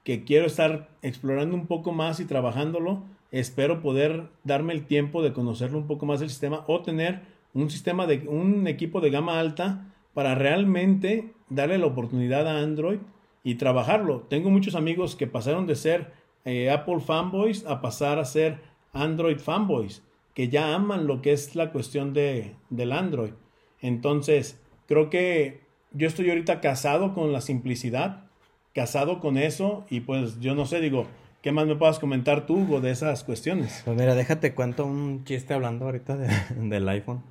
que 0.03 0.24
quiero 0.24 0.47
estar 0.47 0.89
explorando 1.01 1.55
un 1.55 1.68
poco 1.68 1.91
más 1.91 2.20
y 2.20 2.26
trabajándolo. 2.26 3.03
Espero 3.32 3.82
poder 3.82 4.30
darme 4.43 4.73
el 4.73 4.86
tiempo 4.86 5.21
de 5.21 5.34
conocerlo 5.34 5.77
un 5.77 5.88
poco 5.88 6.05
más 6.05 6.21
el 6.21 6.30
sistema 6.30 6.63
o 6.67 6.82
tener 6.82 7.21
un 7.53 7.69
sistema 7.69 8.07
de 8.07 8.27
un 8.27 8.67
equipo 8.67 9.01
de 9.01 9.09
gama 9.09 9.39
alta 9.39 9.93
para 10.13 10.36
realmente 10.36 11.34
darle 11.49 11.77
la 11.77 11.86
oportunidad 11.86 12.47
a 12.47 12.59
Android 12.61 12.99
y 13.43 13.55
trabajarlo. 13.55 14.21
Tengo 14.30 14.49
muchos 14.49 14.75
amigos 14.75 15.15
que 15.15 15.27
pasaron 15.27 15.67
de 15.67 15.75
ser 15.75 16.11
eh, 16.45 16.69
Apple 16.69 16.99
fanboys 16.99 17.65
a 17.65 17.82
pasar 17.82 18.19
a 18.19 18.25
ser 18.25 18.59
Android 18.93 19.38
fanboys, 19.38 20.03
que 20.34 20.49
ya 20.49 20.73
aman 20.73 21.07
lo 21.07 21.21
que 21.21 21.32
es 21.32 21.55
la 21.55 21.71
cuestión 21.71 22.13
de, 22.13 22.55
del 22.69 22.91
Android. 22.91 23.34
Entonces, 23.82 24.61
creo 24.88 25.09
que 25.09 25.61
yo 25.91 26.07
estoy 26.07 26.30
ahorita 26.30 26.61
casado 26.61 27.13
con 27.13 27.32
la 27.32 27.41
simplicidad, 27.41 28.25
casado 28.73 29.19
con 29.19 29.38
eso, 29.38 29.86
y 29.89 30.01
pues 30.01 30.39
yo 30.39 30.55
no 30.55 30.65
sé, 30.65 30.82
digo, 30.82 31.07
¿qué 31.41 31.51
más 31.51 31.67
me 31.67 31.75
puedas 31.75 31.99
comentar 31.99 32.45
tú, 32.45 32.57
Hugo, 32.57 32.81
de 32.81 32.91
esas 32.91 33.23
cuestiones? 33.23 33.81
Pues 33.85 33.97
mira, 33.97 34.15
déjate 34.15 34.53
cuento 34.53 34.85
un 34.85 35.23
chiste 35.23 35.53
hablando 35.53 35.85
ahorita 35.85 36.17
del 36.55 36.89
iPhone. 36.89 37.23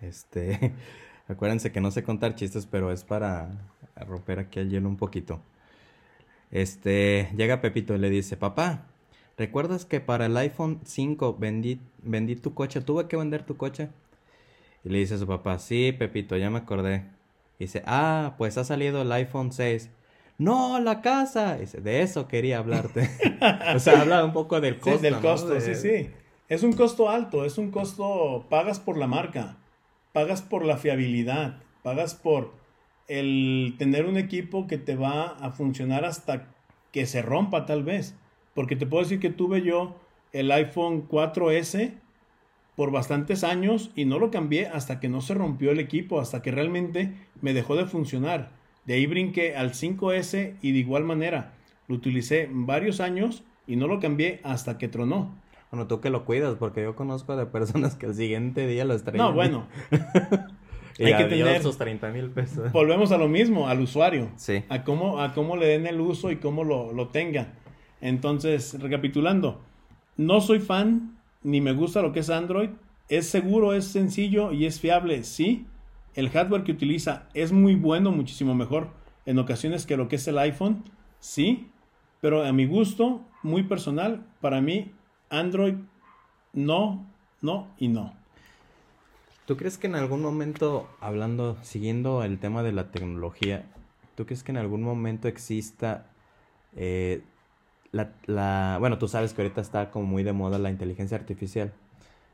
Este, 0.00 0.72
acuérdense 1.28 1.72
que 1.72 1.80
no 1.80 1.90
sé 1.90 2.02
contar 2.02 2.34
chistes, 2.34 2.66
pero 2.66 2.92
es 2.92 3.04
para 3.04 3.50
romper 3.96 4.38
aquí 4.38 4.60
el 4.60 4.70
hielo 4.70 4.88
un 4.88 4.96
poquito. 4.96 5.40
Este, 6.50 7.28
llega 7.36 7.60
Pepito 7.60 7.94
y 7.94 7.98
le 7.98 8.10
dice, 8.10 8.36
papá, 8.36 8.86
¿Recuerdas 9.40 9.86
que 9.86 10.00
para 10.00 10.26
el 10.26 10.36
iPhone 10.36 10.80
5 10.84 11.38
vendí, 11.38 11.80
vendí 12.02 12.36
tu 12.36 12.52
coche? 12.52 12.82
¿Tuve 12.82 13.08
que 13.08 13.16
vender 13.16 13.42
tu 13.42 13.56
coche? 13.56 13.88
Y 14.84 14.90
le 14.90 14.98
dice 14.98 15.14
a 15.14 15.18
su 15.18 15.26
papá, 15.26 15.58
sí, 15.58 15.92
Pepito, 15.98 16.36
ya 16.36 16.50
me 16.50 16.58
acordé. 16.58 17.06
Dice, 17.58 17.82
ah, 17.86 18.34
pues 18.36 18.58
ha 18.58 18.64
salido 18.64 19.00
el 19.00 19.10
iPhone 19.12 19.50
6. 19.50 19.88
No, 20.40 20.80
la 20.80 21.02
casa. 21.02 21.58
de 21.58 22.00
eso 22.00 22.26
quería 22.26 22.58
hablarte. 22.58 23.10
o 23.74 23.78
sea, 23.78 24.00
habla 24.00 24.24
un 24.24 24.32
poco 24.32 24.58
del 24.58 24.78
costo. 24.78 24.98
Sí, 24.98 25.02
del 25.02 25.20
costo, 25.20 25.60
sí, 25.60 25.74
sí. 25.74 26.10
Es 26.48 26.62
un 26.62 26.72
costo 26.72 27.10
alto, 27.10 27.44
es 27.44 27.58
un 27.58 27.70
costo, 27.70 28.46
pagas 28.48 28.80
por 28.80 28.96
la 28.96 29.06
marca, 29.06 29.58
pagas 30.14 30.40
por 30.40 30.64
la 30.64 30.78
fiabilidad, 30.78 31.62
pagas 31.82 32.14
por 32.14 32.54
el 33.06 33.74
tener 33.78 34.06
un 34.06 34.16
equipo 34.16 34.66
que 34.66 34.78
te 34.78 34.96
va 34.96 35.26
a 35.26 35.50
funcionar 35.50 36.06
hasta 36.06 36.48
que 36.90 37.04
se 37.04 37.20
rompa 37.20 37.66
tal 37.66 37.84
vez. 37.84 38.16
Porque 38.54 38.76
te 38.76 38.86
puedo 38.86 39.02
decir 39.02 39.20
que 39.20 39.28
tuve 39.28 39.60
yo 39.60 40.00
el 40.32 40.50
iPhone 40.52 41.06
4S 41.06 41.92
por 42.76 42.92
bastantes 42.92 43.44
años 43.44 43.90
y 43.94 44.06
no 44.06 44.18
lo 44.18 44.30
cambié 44.30 44.68
hasta 44.68 45.00
que 45.00 45.10
no 45.10 45.20
se 45.20 45.34
rompió 45.34 45.70
el 45.70 45.80
equipo, 45.80 46.18
hasta 46.18 46.40
que 46.40 46.50
realmente 46.50 47.12
me 47.42 47.52
dejó 47.52 47.76
de 47.76 47.84
funcionar. 47.84 48.58
De 48.90 48.96
ahí 48.96 49.06
brinqué 49.06 49.54
al 49.54 49.70
5S 49.70 50.56
y 50.60 50.72
de 50.72 50.78
igual 50.80 51.04
manera 51.04 51.52
lo 51.86 51.94
utilicé 51.94 52.48
varios 52.50 52.98
años 52.98 53.44
y 53.68 53.76
no 53.76 53.86
lo 53.86 54.00
cambié 54.00 54.40
hasta 54.42 54.78
que 54.78 54.88
tronó. 54.88 55.32
Bueno, 55.70 55.86
tú 55.86 56.00
que 56.00 56.10
lo 56.10 56.24
cuidas, 56.24 56.56
porque 56.56 56.82
yo 56.82 56.96
conozco 56.96 57.36
de 57.36 57.46
personas 57.46 57.94
que 57.94 58.06
el 58.06 58.16
siguiente 58.16 58.66
día 58.66 58.84
lo 58.84 58.94
estrenan. 58.94 59.28
No, 59.28 59.32
bueno. 59.32 59.68
Hay 60.98 61.16
que 61.16 61.24
tener 61.26 61.46
esos 61.54 61.78
30 61.78 62.10
mil 62.10 62.30
pesos. 62.30 62.72
Volvemos 62.72 63.12
a 63.12 63.18
lo 63.18 63.28
mismo, 63.28 63.68
al 63.68 63.78
usuario. 63.78 64.28
Sí. 64.34 64.64
A 64.68 64.82
cómo, 64.82 65.20
a 65.20 65.34
cómo 65.34 65.56
le 65.56 65.66
den 65.66 65.86
el 65.86 66.00
uso 66.00 66.32
y 66.32 66.38
cómo 66.38 66.64
lo, 66.64 66.92
lo 66.92 67.10
tenga. 67.10 67.52
Entonces, 68.00 68.76
recapitulando, 68.80 69.60
no 70.16 70.40
soy 70.40 70.58
fan 70.58 71.16
ni 71.44 71.60
me 71.60 71.74
gusta 71.74 72.02
lo 72.02 72.10
que 72.10 72.18
es 72.18 72.28
Android. 72.28 72.70
Es 73.08 73.28
seguro, 73.28 73.72
es 73.72 73.84
sencillo 73.84 74.50
y 74.50 74.66
es 74.66 74.80
fiable, 74.80 75.22
sí. 75.22 75.64
El 76.14 76.30
hardware 76.30 76.64
que 76.64 76.72
utiliza 76.72 77.28
es 77.34 77.52
muy 77.52 77.74
bueno, 77.74 78.10
muchísimo 78.10 78.54
mejor 78.54 78.88
en 79.26 79.38
ocasiones 79.38 79.86
que 79.86 79.96
lo 79.96 80.08
que 80.08 80.16
es 80.16 80.26
el 80.28 80.38
iPhone, 80.38 80.84
sí. 81.20 81.70
Pero 82.20 82.44
a 82.44 82.52
mi 82.52 82.66
gusto, 82.66 83.22
muy 83.42 83.62
personal, 83.62 84.26
para 84.40 84.60
mí, 84.60 84.92
Android 85.30 85.74
no, 86.52 87.06
no 87.40 87.68
y 87.78 87.88
no. 87.88 88.12
¿Tú 89.46 89.56
crees 89.56 89.78
que 89.78 89.86
en 89.86 89.94
algún 89.94 90.20
momento, 90.20 90.88
hablando, 91.00 91.56
siguiendo 91.62 92.22
el 92.22 92.38
tema 92.38 92.62
de 92.62 92.72
la 92.72 92.90
tecnología, 92.90 93.64
¿tú 94.14 94.26
crees 94.26 94.42
que 94.42 94.52
en 94.52 94.58
algún 94.58 94.82
momento 94.82 95.28
exista 95.28 96.06
eh, 96.76 97.22
la, 97.92 98.12
la, 98.26 98.76
bueno, 98.78 98.98
tú 98.98 99.08
sabes 99.08 99.32
que 99.32 99.42
ahorita 99.42 99.60
está 99.60 99.90
como 99.90 100.06
muy 100.06 100.22
de 100.22 100.32
moda 100.32 100.58
la 100.58 100.70
inteligencia 100.70 101.16
artificial. 101.16 101.72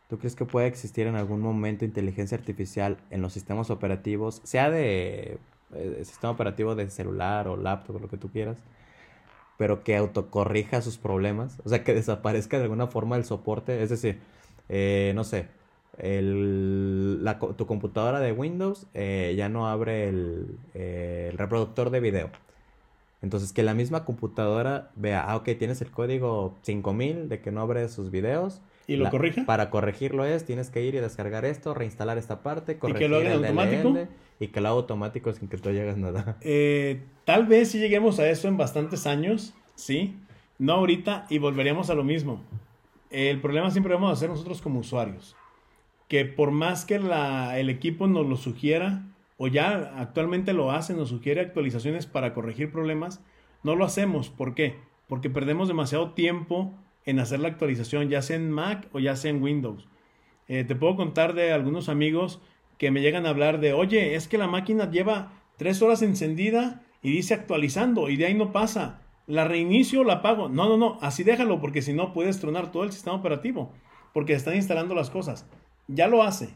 ¿Tú 0.08 0.18
crees 0.18 0.36
que 0.36 0.44
puede 0.44 0.66
existir 0.68 1.06
en 1.06 1.16
algún 1.16 1.40
momento 1.40 1.84
inteligencia 1.84 2.38
artificial 2.38 2.98
en 3.10 3.22
los 3.22 3.32
sistemas 3.32 3.70
operativos, 3.70 4.40
sea 4.44 4.70
de 4.70 5.38
eh, 5.74 6.02
sistema 6.04 6.30
operativo 6.32 6.74
de 6.74 6.88
celular 6.90 7.48
o 7.48 7.56
laptop 7.56 8.00
lo 8.00 8.08
que 8.08 8.16
tú 8.16 8.30
quieras, 8.30 8.58
pero 9.58 9.82
que 9.82 9.96
autocorrija 9.96 10.82
sus 10.82 10.98
problemas? 10.98 11.60
O 11.64 11.68
sea, 11.68 11.84
que 11.84 11.94
desaparezca 11.94 12.58
de 12.58 12.64
alguna 12.64 12.86
forma 12.88 13.16
el 13.16 13.24
soporte. 13.24 13.82
Es 13.82 13.90
decir, 13.90 14.20
eh, 14.68 15.12
no 15.14 15.24
sé, 15.24 15.48
el, 15.98 17.24
la, 17.24 17.38
tu 17.38 17.66
computadora 17.66 18.20
de 18.20 18.32
Windows 18.32 18.86
eh, 18.94 19.34
ya 19.36 19.48
no 19.48 19.68
abre 19.68 20.08
el, 20.08 20.58
el 20.74 21.38
reproductor 21.38 21.90
de 21.90 22.00
video 22.00 22.30
entonces, 23.22 23.52
que 23.52 23.62
la 23.62 23.74
misma 23.74 24.04
computadora 24.04 24.90
vea, 24.94 25.24
ah, 25.24 25.36
ok, 25.36 25.48
tienes 25.58 25.80
el 25.80 25.90
código 25.90 26.54
5000 26.62 27.28
de 27.28 27.40
que 27.40 27.50
no 27.50 27.60
abre 27.60 27.88
sus 27.88 28.10
videos. 28.10 28.60
¿Y 28.86 28.96
lo 28.96 29.10
corrige? 29.10 29.42
Para 29.42 29.70
corregirlo 29.70 30.24
es, 30.24 30.44
tienes 30.44 30.70
que 30.70 30.82
ir 30.84 30.94
y 30.94 30.98
descargar 30.98 31.44
esto, 31.44 31.74
reinstalar 31.74 32.18
esta 32.18 32.42
parte, 32.42 32.78
corregir 32.78 33.02
¿Y 33.02 33.04
que 33.04 33.08
lo 33.08 33.16
haga 33.16 33.34
automático? 33.34 34.08
y 34.38 34.48
que 34.48 34.60
lo 34.60 34.68
haga 34.68 34.76
automático 34.76 35.32
sin 35.32 35.48
que 35.48 35.58
tú 35.58 35.70
llegues 35.70 35.96
nada. 35.96 36.36
Eh, 36.42 37.02
tal 37.24 37.46
vez 37.46 37.70
si 37.70 37.78
lleguemos 37.78 38.20
a 38.20 38.28
eso 38.28 38.48
en 38.48 38.56
bastantes 38.56 39.06
años, 39.06 39.54
sí. 39.74 40.16
No 40.58 40.74
ahorita 40.74 41.26
y 41.28 41.38
volveríamos 41.38 41.90
a 41.90 41.94
lo 41.94 42.04
mismo. 42.04 42.42
El 43.10 43.40
problema 43.40 43.70
siempre 43.70 43.94
vamos 43.94 44.10
a 44.10 44.12
hacer 44.12 44.30
nosotros 44.30 44.62
como 44.62 44.80
usuarios. 44.80 45.36
Que 46.08 46.24
por 46.24 46.50
más 46.50 46.84
que 46.84 46.98
la, 46.98 47.58
el 47.58 47.68
equipo 47.68 48.06
nos 48.06 48.26
lo 48.26 48.36
sugiera, 48.36 49.02
o 49.38 49.48
ya 49.48 49.92
actualmente 49.96 50.52
lo 50.52 50.70
hace, 50.70 50.94
nos 50.94 51.08
sugiere 51.08 51.40
actualizaciones 51.40 52.06
para 52.06 52.32
corregir 52.32 52.70
problemas, 52.70 53.22
no 53.62 53.74
lo 53.74 53.84
hacemos. 53.84 54.30
¿Por 54.30 54.54
qué? 54.54 54.76
Porque 55.08 55.28
perdemos 55.28 55.68
demasiado 55.68 56.12
tiempo 56.12 56.72
en 57.06 57.18
hacer 57.18 57.40
la 57.40 57.48
actualización, 57.48 58.08
ya 58.08 58.20
sea 58.20 58.36
en 58.36 58.50
Mac 58.50 58.88
o 58.92 58.98
ya 58.98 59.16
sea 59.16 59.30
en 59.30 59.42
Windows. 59.42 59.88
Eh, 60.48 60.64
te 60.64 60.76
puedo 60.76 60.96
contar 60.96 61.34
de 61.34 61.52
algunos 61.52 61.88
amigos 61.88 62.40
que 62.78 62.90
me 62.90 63.00
llegan 63.00 63.26
a 63.26 63.30
hablar 63.30 63.58
de, 63.60 63.72
oye, 63.72 64.14
es 64.14 64.28
que 64.28 64.38
la 64.38 64.46
máquina 64.46 64.90
lleva 64.90 65.32
tres 65.56 65.80
horas 65.82 66.02
encendida 66.02 66.82
y 67.02 67.10
dice 67.10 67.34
actualizando 67.34 68.10
y 68.10 68.16
de 68.16 68.26
ahí 68.26 68.34
no 68.34 68.52
pasa. 68.52 69.00
La 69.26 69.44
reinicio, 69.44 70.04
la 70.04 70.14
apago. 70.14 70.48
No, 70.48 70.68
no, 70.68 70.76
no, 70.76 70.98
así 71.00 71.24
déjalo 71.24 71.60
porque 71.60 71.82
si 71.82 71.92
no 71.92 72.12
puedes 72.12 72.38
tronar 72.40 72.70
todo 72.70 72.84
el 72.84 72.92
sistema 72.92 73.16
operativo 73.16 73.72
porque 74.12 74.34
están 74.34 74.54
instalando 74.54 74.94
las 74.94 75.10
cosas. 75.10 75.48
Ya 75.88 76.06
lo 76.06 76.22
hace. 76.22 76.50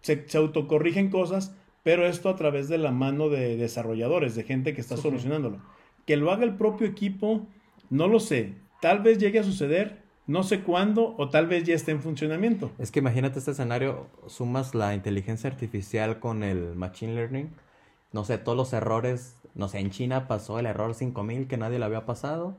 Se, 0.00 0.28
se 0.28 0.38
autocorrigen 0.38 1.10
cosas 1.10 1.54
pero 1.88 2.06
esto 2.06 2.28
a 2.28 2.36
través 2.36 2.68
de 2.68 2.76
la 2.76 2.92
mano 2.92 3.30
de 3.30 3.56
desarrolladores, 3.56 4.34
de 4.34 4.44
gente 4.44 4.74
que 4.74 4.80
está 4.82 4.98
solucionándolo. 4.98 5.62
Que 6.04 6.18
lo 6.18 6.30
haga 6.30 6.44
el 6.44 6.54
propio 6.54 6.86
equipo, 6.86 7.46
no 7.88 8.08
lo 8.08 8.20
sé. 8.20 8.56
Tal 8.80 9.00
vez 9.00 9.18
llegue 9.18 9.38
a 9.38 9.44
suceder, 9.44 10.02
no 10.26 10.42
sé 10.42 10.60
cuándo 10.60 11.14
o 11.18 11.30
tal 11.30 11.46
vez 11.46 11.64
ya 11.64 11.74
esté 11.74 11.90
en 11.90 12.00
funcionamiento. 12.00 12.70
Es 12.78 12.90
que 12.90 13.00
imagínate 13.00 13.38
este 13.38 13.50
escenario, 13.50 14.06
sumas 14.26 14.74
la 14.74 14.94
inteligencia 14.94 15.50
artificial 15.50 16.20
con 16.20 16.44
el 16.44 16.76
machine 16.76 17.14
learning, 17.14 17.50
no 18.12 18.24
sé, 18.24 18.38
todos 18.38 18.56
los 18.56 18.72
errores, 18.72 19.36
no 19.54 19.68
sé, 19.68 19.78
en 19.80 19.90
China 19.90 20.28
pasó 20.28 20.58
el 20.58 20.66
error 20.66 20.94
5000 20.94 21.46
que 21.46 21.56
nadie 21.56 21.78
le 21.78 21.84
había 21.84 22.06
pasado, 22.06 22.56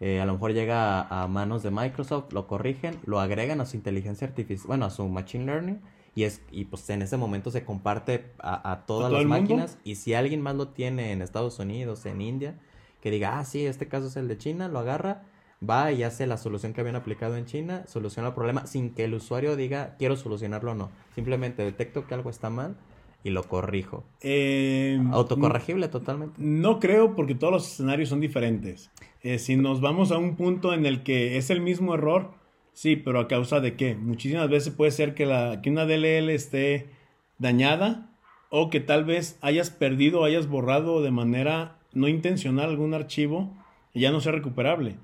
eh, 0.00 0.20
a 0.20 0.26
lo 0.26 0.34
mejor 0.34 0.52
llega 0.52 1.02
a, 1.02 1.28
manos 1.28 1.62
de 1.62 1.70
Microsoft, 1.70 2.32
lo 2.32 2.46
corrigen, 2.46 2.98
lo 3.04 3.20
agregan 3.20 3.60
a 3.60 3.66
su 3.66 3.76
inteligencia 3.76 4.26
artificial, 4.26 4.66
bueno, 4.66 4.86
a 4.86 4.90
su 4.90 5.06
machine 5.08 5.46
learning, 5.46 5.80
y, 6.14 6.24
es, 6.24 6.42
y 6.50 6.64
pues 6.64 6.88
en 6.90 7.02
ese 7.02 7.16
momento 7.16 7.50
se 7.50 7.64
comparte 7.64 8.32
a, 8.38 8.84
todas 8.86 9.12
las 9.12 9.24
máquinas, 9.24 9.78
y 9.84 9.96
si 9.96 10.14
alguien 10.14 10.40
más 10.40 10.56
lo 10.56 10.68
tiene 10.68 11.12
en 11.12 11.22
Estados 11.22 11.58
Unidos, 11.58 12.06
en 12.06 12.20
India, 12.20 12.58
que 13.00 13.10
diga, 13.10 13.38
ah, 13.38 13.44
sí, 13.44 13.66
este 13.66 13.88
caso 13.88 14.08
es 14.08 14.16
el 14.16 14.28
de 14.28 14.38
China, 14.38 14.68
lo 14.68 14.78
agarra, 14.78 15.22
va 15.68 15.92
y 15.92 16.02
hace 16.02 16.26
la 16.26 16.36
solución 16.36 16.72
que 16.72 16.80
habían 16.80 16.96
aplicado 16.96 17.36
en 17.36 17.46
China, 17.46 17.84
soluciona 17.86 18.28
el 18.28 18.34
problema 18.34 18.66
sin 18.66 18.90
que 18.90 19.04
el 19.04 19.14
usuario 19.14 19.56
diga, 19.56 19.96
quiero 19.98 20.16
solucionarlo 20.16 20.72
o 20.72 20.74
no. 20.74 20.90
Simplemente 21.14 21.62
detecto 21.62 22.06
que 22.06 22.14
algo 22.14 22.30
está 22.30 22.50
mal 22.50 22.76
y 23.22 23.30
lo 23.30 23.42
corrijo. 23.44 24.04
Eh, 24.20 25.00
Autocorregible 25.10 25.88
totalmente. 25.88 26.34
No 26.38 26.78
creo 26.78 27.16
porque 27.16 27.34
todos 27.34 27.52
los 27.52 27.72
escenarios 27.72 28.10
son 28.10 28.20
diferentes. 28.20 28.90
Eh, 29.22 29.38
si 29.38 29.56
nos 29.56 29.80
vamos 29.80 30.12
a 30.12 30.18
un 30.18 30.36
punto 30.36 30.74
en 30.74 30.84
el 30.84 31.02
que 31.02 31.38
es 31.38 31.48
el 31.48 31.62
mismo 31.62 31.94
error, 31.94 32.32
sí, 32.74 32.96
pero 32.96 33.20
a 33.20 33.28
causa 33.28 33.60
de 33.60 33.74
qué? 33.74 33.96
Muchísimas 33.96 34.50
veces 34.50 34.74
puede 34.74 34.90
ser 34.90 35.14
que, 35.14 35.24
la, 35.24 35.62
que 35.62 35.70
una 35.70 35.86
DLL 35.86 36.28
esté 36.30 36.90
dañada 37.38 38.10
o 38.50 38.68
que 38.68 38.80
tal 38.80 39.04
vez 39.04 39.38
hayas 39.40 39.70
perdido 39.70 40.20
o 40.20 40.24
hayas 40.24 40.46
borrado 40.46 41.02
de 41.02 41.10
manera 41.10 41.78
no 41.94 42.08
intencional 42.08 42.68
algún 42.68 42.92
archivo 42.92 43.56
y 43.94 44.00
ya 44.00 44.10
no 44.10 44.20
sea 44.20 44.32
recuperable. 44.32 44.96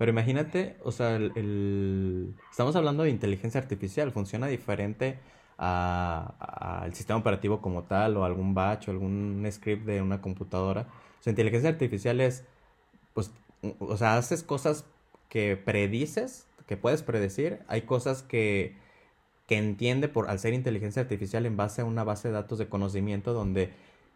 Pero 0.00 0.12
imagínate, 0.12 0.78
o 0.82 0.92
sea, 0.92 1.16
el, 1.16 2.34
estamos 2.50 2.74
hablando 2.74 3.02
de 3.02 3.10
inteligencia 3.10 3.60
artificial, 3.60 4.12
funciona 4.12 4.46
diferente 4.46 5.18
al 5.58 6.94
sistema 6.94 7.18
operativo 7.18 7.60
como 7.60 7.82
tal 7.82 8.16
o 8.16 8.24
algún 8.24 8.54
batch 8.54 8.88
o 8.88 8.92
algún 8.92 9.46
script 9.52 9.84
de 9.84 10.00
una 10.00 10.22
computadora. 10.22 10.86
O 11.20 11.22
sea, 11.22 11.32
inteligencia 11.32 11.68
artificial 11.68 12.22
es, 12.22 12.44
pues, 13.12 13.30
o 13.78 13.94
sea, 13.98 14.16
haces 14.16 14.42
cosas 14.42 14.86
que 15.28 15.58
predices, 15.58 16.46
que 16.66 16.78
puedes 16.78 17.02
predecir. 17.02 17.58
Hay 17.68 17.82
cosas 17.82 18.22
que, 18.22 18.78
que 19.46 19.58
entiende 19.58 20.08
por, 20.08 20.30
al 20.30 20.38
ser 20.38 20.54
inteligencia 20.54 21.02
artificial 21.02 21.44
en 21.44 21.58
base 21.58 21.82
a 21.82 21.84
una 21.84 22.04
base 22.04 22.28
de 22.28 22.32
datos 22.32 22.58
de 22.58 22.70
conocimiento 22.70 23.34
donde, 23.34 23.64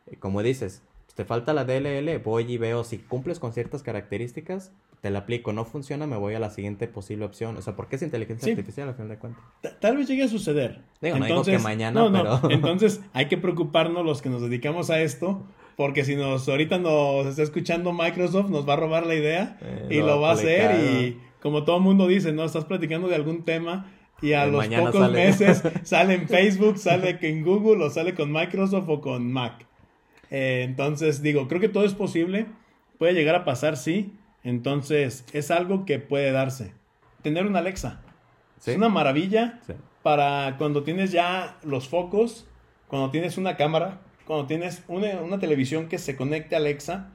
eh, 0.06 0.16
como 0.18 0.42
dices, 0.42 0.80
te 1.14 1.26
falta 1.26 1.52
la 1.52 1.66
DLL, 1.66 2.20
voy 2.20 2.50
y 2.50 2.56
veo 2.56 2.84
si 2.84 2.96
cumples 2.96 3.38
con 3.38 3.52
ciertas 3.52 3.82
características, 3.82 4.72
te 5.04 5.10
la 5.10 5.18
aplico, 5.18 5.52
no 5.52 5.66
funciona, 5.66 6.06
me 6.06 6.16
voy 6.16 6.32
a 6.32 6.38
la 6.38 6.48
siguiente 6.48 6.88
posible 6.88 7.26
opción. 7.26 7.58
O 7.58 7.60
sea, 7.60 7.76
¿por 7.76 7.88
qué 7.88 7.96
es 7.96 8.02
inteligencia 8.02 8.50
artificial 8.50 8.88
al 8.88 8.94
final 8.94 9.10
de 9.10 9.18
cuentas? 9.18 9.44
Tal 9.78 9.98
vez 9.98 10.08
llegue 10.08 10.22
a 10.22 10.28
suceder. 10.28 10.80
Digo, 11.02 11.18
no 11.18 11.26
digo 11.26 11.44
que 11.44 11.58
mañana, 11.58 12.10
pero... 12.10 12.40
Entonces, 12.50 13.02
hay 13.12 13.26
que 13.26 13.36
preocuparnos 13.36 14.02
los 14.02 14.22
que 14.22 14.30
nos 14.30 14.40
dedicamos 14.40 14.88
a 14.88 15.02
esto, 15.02 15.42
porque 15.76 16.06
si 16.06 16.16
nos 16.16 16.48
ahorita 16.48 16.78
nos 16.78 17.26
está 17.26 17.42
escuchando 17.42 17.92
Microsoft, 17.92 18.48
nos 18.48 18.66
va 18.66 18.72
a 18.72 18.76
robar 18.76 19.04
la 19.04 19.14
idea 19.14 19.58
eh, 19.60 19.88
y 19.90 19.98
lo, 19.98 20.22
va 20.22 20.30
a 20.30 20.32
hacer. 20.32 20.74
Y 20.82 21.18
como 21.42 21.64
todo 21.64 21.80
mundo 21.80 22.06
dice, 22.06 22.32
¿no? 22.32 22.42
Estás 22.42 22.64
platicando 22.64 23.06
de 23.06 23.16
algún 23.16 23.44
tema 23.44 23.92
y 24.22 24.32
a 24.32 24.46
los 24.46 24.66
pocos 24.68 25.12
meses 25.12 25.62
sale 25.82 26.14
en 26.14 26.28
Facebook, 26.28 26.78
sale 26.78 27.18
en 27.20 27.44
Google 27.44 27.84
o 27.84 27.90
sale 27.90 28.14
con 28.14 28.32
Microsoft 28.32 28.88
o 28.88 29.02
con 29.02 29.30
Mac. 29.30 29.66
Eh, 30.30 30.62
entonces, 30.64 31.20
digo, 31.20 31.46
creo 31.46 31.60
que 31.60 31.68
todo 31.68 31.84
es 31.84 31.92
posible. 31.92 32.46
Puede 32.96 33.12
llegar 33.12 33.34
a 33.34 33.44
pasar, 33.44 33.76
sí 33.76 34.14
entonces, 34.44 35.24
es 35.32 35.50
algo 35.50 35.86
que 35.86 35.98
puede 35.98 36.30
darse. 36.30 36.72
Tener 37.22 37.46
una 37.46 37.60
Alexa. 37.60 38.00
Es 38.64 38.76
una 38.76 38.88
maravilla 38.88 39.60
para 40.02 40.56
cuando 40.58 40.84
tienes 40.84 41.12
ya 41.12 41.58
los 41.62 41.88
focos, 41.88 42.46
cuando 42.86 43.10
tienes 43.10 43.36
una 43.38 43.56
cámara, 43.56 44.00
cuando 44.26 44.46
tienes 44.46 44.82
una, 44.88 45.38
televisión 45.38 45.88
que 45.88 45.98
se 45.98 46.16
conecte 46.16 46.54
a 46.54 46.58
Alexa. 46.58 47.10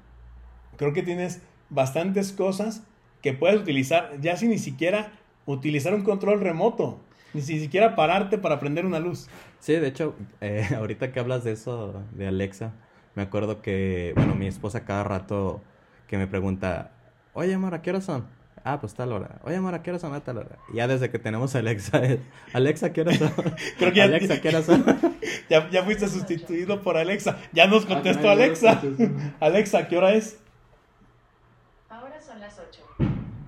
Creo 0.76 0.94
que 0.94 1.04
tienes 1.04 1.42
bastantes 1.70 2.32
cosas 2.32 2.84
que 3.22 3.34
puedes 3.34 3.62
utilizar, 3.62 4.20
ya 4.22 4.36
sin 4.36 4.50
ni 4.50 4.58
siquiera 4.58 5.12
utilizar 5.46 5.94
un 5.94 6.04
control 6.04 6.40
remoto, 6.40 7.00
ni 7.34 7.42
siquiera 7.42 7.96
pararte 7.96 8.38
para 8.38 8.60
prender 8.60 8.86
una 8.86 9.00
luz. 9.00 9.28
Sí, 9.60 9.74
de 9.74 9.88
hecho, 9.88 10.16
eh, 10.42 10.68
ahorita 10.76 11.12
que 11.12 11.20
hablas 11.20 11.44
de 11.44 11.52
eso, 11.52 12.04
de 12.14 12.28
Alexa, 12.28 12.74
me 13.16 13.24
acuerdo 13.24 13.62
que, 13.62 14.14
bueno, 14.16 14.36
mi 14.36 14.48
esposa 14.48 14.86
cada 14.86 15.04
rato 15.04 15.62
que 16.08 16.18
me 16.18 16.28
pregunta, 16.28 16.92
Oye, 17.40 17.54
amor, 17.54 17.74
¿a 17.74 17.82
qué 17.82 17.92
hora 17.92 18.02
son? 18.02 18.26
Ah, 18.66 18.82
pues 18.82 18.94
tal 18.96 19.14
hora. 19.14 19.40
Oye, 19.46 19.56
amor, 19.56 19.74
¿a 19.74 19.82
qué 19.82 19.92
hora 19.92 20.00
son? 20.00 20.14
A 20.14 20.20
tal 20.20 20.40
hora. 20.40 20.58
Ya 20.74 20.90
desde 20.90 21.10
que 21.10 21.20
tenemos 21.20 21.56
a 21.56 21.60
Alexa, 21.60 22.02
Alexa, 22.52 22.92
¿qué 22.92 23.00
hora 23.00 23.14
son? 23.14 23.32
Creo 23.78 23.94
que 23.94 24.02
Alexa, 24.02 24.42
¿qué 24.42 24.50
hora 24.50 24.62
son? 24.62 24.84
ya, 25.50 25.70
ya 25.70 25.86
fuiste 25.86 26.10
sustituido 26.10 26.82
por 26.82 26.98
Alexa. 26.98 27.38
Ya 27.54 27.66
nos 27.68 27.86
contestó 27.86 28.30
Alexa. 28.30 28.82
Alexa, 29.40 29.88
¿qué 29.88 29.96
hora 29.96 30.16
es? 30.16 30.38
Ahora 31.88 32.20
son 32.20 32.42
las 32.42 32.60
8. 32.60 32.82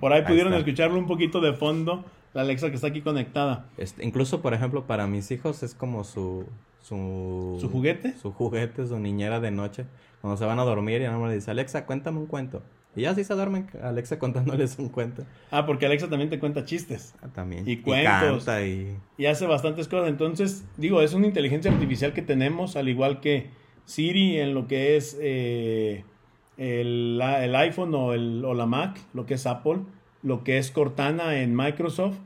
Por 0.00 0.14
ahí, 0.14 0.22
pudieron 0.22 0.54
escucharlo 0.54 0.98
un 0.98 1.06
poquito 1.06 1.42
de 1.42 1.52
fondo. 1.52 2.02
La 2.32 2.40
Alexa 2.40 2.70
que 2.70 2.76
está 2.76 2.86
aquí 2.86 3.02
conectada. 3.02 3.66
Este, 3.76 4.06
incluso, 4.06 4.40
por 4.40 4.54
ejemplo, 4.54 4.86
para 4.86 5.06
mis 5.06 5.30
hijos 5.32 5.62
es 5.62 5.74
como 5.74 6.04
su, 6.04 6.46
su... 6.80 7.58
¿Su 7.60 7.68
juguete? 7.68 8.16
Su 8.16 8.32
juguete, 8.32 8.86
su 8.86 8.98
niñera 8.98 9.38
de 9.38 9.50
noche. 9.50 9.84
Cuando 10.22 10.38
se 10.38 10.46
van 10.46 10.58
a 10.60 10.64
dormir 10.64 11.02
y 11.02 11.04
no 11.04 11.20
me 11.20 11.34
dice, 11.34 11.50
Alexa, 11.50 11.84
cuéntame 11.84 12.16
un 12.16 12.26
cuento. 12.26 12.62
Y 12.94 13.06
así 13.06 13.24
se 13.24 13.34
duermen 13.34 13.66
Alexa 13.82 14.18
contándoles 14.18 14.78
un 14.78 14.90
cuento. 14.90 15.24
Ah, 15.50 15.64
porque 15.64 15.86
Alexa 15.86 16.08
también 16.08 16.28
te 16.28 16.38
cuenta 16.38 16.64
chistes. 16.64 17.14
Ah, 17.22 17.28
también. 17.32 17.66
Y 17.66 17.78
cuentos. 17.78 18.46
Y, 18.62 18.96
y... 19.16 19.26
hace 19.26 19.46
bastantes 19.46 19.88
cosas. 19.88 20.08
Entonces, 20.08 20.64
digo, 20.76 21.00
es 21.00 21.14
una 21.14 21.26
inteligencia 21.26 21.72
artificial 21.72 22.12
que 22.12 22.22
tenemos, 22.22 22.76
al 22.76 22.88
igual 22.88 23.20
que 23.20 23.50
Siri 23.86 24.38
en 24.38 24.54
lo 24.54 24.66
que 24.66 24.96
es 24.96 25.18
eh, 25.20 26.04
el, 26.58 27.20
el, 27.20 27.56
iPhone 27.56 27.94
o, 27.94 28.12
el, 28.12 28.44
o 28.44 28.52
la 28.52 28.66
Mac, 28.66 28.98
lo 29.14 29.24
que 29.24 29.34
es 29.34 29.46
Apple, 29.46 29.80
lo 30.22 30.44
que 30.44 30.58
es 30.58 30.70
Cortana 30.70 31.40
en 31.40 31.56
Microsoft 31.56 32.18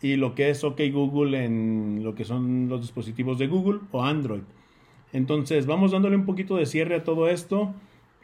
y 0.00 0.16
lo 0.16 0.34
que 0.34 0.50
es 0.50 0.62
OK 0.64 0.80
Google 0.92 1.44
en 1.44 2.02
lo 2.04 2.14
que 2.14 2.24
son 2.24 2.68
los 2.68 2.82
dispositivos 2.82 3.38
de 3.38 3.48
Google 3.48 3.80
o 3.90 4.02
Android. 4.04 4.42
Entonces, 5.12 5.66
vamos 5.66 5.92
dándole 5.92 6.16
un 6.16 6.26
poquito 6.26 6.56
de 6.56 6.66
cierre 6.66 6.96
a 6.96 7.04
todo 7.04 7.28
esto 7.28 7.74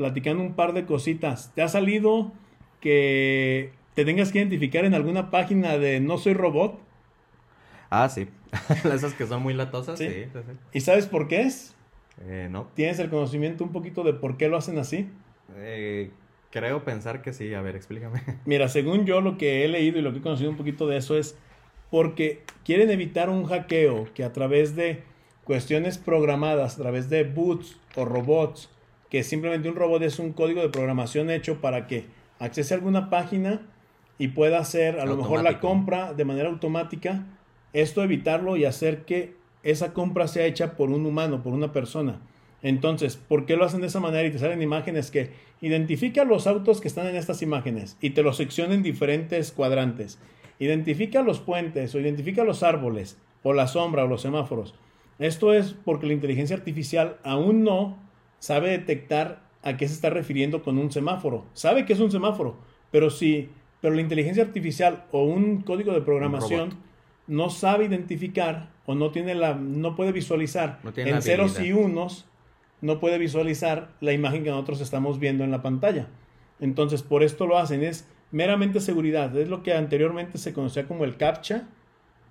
platicando 0.00 0.42
un 0.42 0.54
par 0.54 0.72
de 0.72 0.86
cositas. 0.86 1.52
¿Te 1.54 1.60
ha 1.60 1.68
salido 1.68 2.32
que 2.80 3.72
te 3.92 4.06
tengas 4.06 4.32
que 4.32 4.38
identificar 4.38 4.86
en 4.86 4.94
alguna 4.94 5.30
página 5.30 5.76
de 5.76 6.00
No 6.00 6.16
Soy 6.16 6.32
Robot? 6.32 6.80
Ah, 7.90 8.08
sí. 8.08 8.26
Esas 8.90 9.12
que 9.12 9.26
son 9.26 9.42
muy 9.42 9.52
latosas, 9.52 9.98
sí. 9.98 10.24
¿Y 10.72 10.80
sabes 10.80 11.04
por 11.04 11.28
qué 11.28 11.42
es? 11.42 11.76
Eh, 12.22 12.48
no. 12.50 12.68
¿Tienes 12.74 12.98
el 12.98 13.10
conocimiento 13.10 13.62
un 13.62 13.72
poquito 13.72 14.02
de 14.02 14.14
por 14.14 14.38
qué 14.38 14.48
lo 14.48 14.56
hacen 14.56 14.78
así? 14.78 15.06
Eh, 15.56 16.10
creo 16.50 16.82
pensar 16.82 17.20
que 17.20 17.34
sí. 17.34 17.52
A 17.52 17.60
ver, 17.60 17.76
explícame. 17.76 18.22
Mira, 18.46 18.70
según 18.70 19.04
yo 19.04 19.20
lo 19.20 19.36
que 19.36 19.66
he 19.66 19.68
leído 19.68 19.98
y 19.98 20.02
lo 20.02 20.12
que 20.12 20.20
he 20.20 20.22
conocido 20.22 20.48
un 20.48 20.56
poquito 20.56 20.86
de 20.86 20.96
eso 20.96 21.14
es 21.14 21.36
porque 21.90 22.42
quieren 22.64 22.90
evitar 22.90 23.28
un 23.28 23.44
hackeo 23.44 24.08
que 24.14 24.24
a 24.24 24.32
través 24.32 24.74
de 24.76 25.02
cuestiones 25.44 25.98
programadas, 25.98 26.76
a 26.76 26.78
través 26.78 27.10
de 27.10 27.24
boots 27.24 27.78
o 27.96 28.06
robots, 28.06 28.70
que 29.10 29.24
simplemente 29.24 29.68
un 29.68 29.76
robot 29.76 30.02
es 30.02 30.18
un 30.18 30.32
código 30.32 30.62
de 30.62 30.68
programación 30.68 31.30
hecho 31.30 31.60
para 31.60 31.86
que 31.86 32.06
accese 32.38 32.72
a 32.72 32.76
alguna 32.76 33.10
página 33.10 33.60
y 34.18 34.28
pueda 34.28 34.58
hacer 34.58 35.00
a 35.00 35.04
lo 35.04 35.16
mejor 35.16 35.42
la 35.42 35.60
compra 35.60 36.12
de 36.14 36.24
manera 36.24 36.48
automática. 36.48 37.26
Esto 37.72 38.02
evitarlo 38.02 38.56
y 38.56 38.64
hacer 38.64 39.04
que 39.04 39.34
esa 39.62 39.92
compra 39.92 40.28
sea 40.28 40.46
hecha 40.46 40.76
por 40.76 40.90
un 40.90 41.06
humano, 41.06 41.42
por 41.42 41.52
una 41.52 41.72
persona. 41.72 42.20
Entonces, 42.62 43.16
¿por 43.16 43.46
qué 43.46 43.56
lo 43.56 43.64
hacen 43.64 43.80
de 43.80 43.86
esa 43.86 44.00
manera 44.00 44.28
y 44.28 44.30
te 44.30 44.38
salen 44.38 44.62
imágenes 44.62 45.10
que 45.10 45.30
identifica 45.60 46.24
los 46.24 46.46
autos 46.46 46.80
que 46.80 46.88
están 46.88 47.06
en 47.06 47.16
estas 47.16 47.42
imágenes 47.42 47.96
y 48.00 48.10
te 48.10 48.22
los 48.22 48.36
secciona 48.36 48.74
en 48.74 48.82
diferentes 48.82 49.52
cuadrantes? 49.52 50.18
Identifica 50.58 51.22
los 51.22 51.40
puentes 51.40 51.94
o 51.94 52.00
identifica 52.00 52.44
los 52.44 52.62
árboles 52.62 53.16
o 53.42 53.54
la 53.54 53.66
sombra 53.66 54.04
o 54.04 54.08
los 54.08 54.20
semáforos. 54.20 54.74
Esto 55.18 55.54
es 55.54 55.74
porque 55.84 56.06
la 56.06 56.12
inteligencia 56.12 56.56
artificial 56.56 57.16
aún 57.24 57.64
no 57.64 57.98
sabe 58.40 58.70
detectar 58.70 59.48
a 59.62 59.76
qué 59.76 59.86
se 59.86 59.94
está 59.94 60.10
refiriendo 60.10 60.62
con 60.62 60.76
un 60.78 60.90
semáforo. 60.90 61.46
Sabe 61.52 61.86
que 61.86 61.92
es 61.92 62.00
un 62.00 62.10
semáforo, 62.10 62.56
pero 62.90 63.10
si 63.10 63.50
pero 63.80 63.94
la 63.94 64.00
inteligencia 64.02 64.42
artificial 64.42 65.04
o 65.10 65.24
un 65.24 65.62
código 65.62 65.92
de 65.92 66.02
programación 66.02 66.70
no 67.26 67.50
sabe 67.50 67.86
identificar 67.86 68.70
o 68.86 68.94
no 68.94 69.10
tiene 69.10 69.34
la 69.34 69.54
no 69.54 69.96
puede 69.96 70.12
visualizar 70.12 70.80
en 70.96 71.22
ceros 71.22 71.60
y 71.60 71.72
unos 71.72 72.26
no 72.80 72.98
puede 72.98 73.18
visualizar 73.18 73.90
la 74.00 74.12
imagen 74.12 74.42
que 74.44 74.50
nosotros 74.50 74.80
estamos 74.80 75.18
viendo 75.18 75.44
en 75.44 75.50
la 75.50 75.62
pantalla. 75.62 76.08
Entonces, 76.60 77.02
por 77.02 77.22
esto 77.22 77.46
lo 77.46 77.58
hacen 77.58 77.82
es 77.82 78.06
meramente 78.30 78.80
seguridad, 78.80 79.36
es 79.36 79.48
lo 79.48 79.62
que 79.62 79.74
anteriormente 79.74 80.38
se 80.38 80.52
conocía 80.52 80.86
como 80.86 81.04
el 81.04 81.16
captcha. 81.16 81.68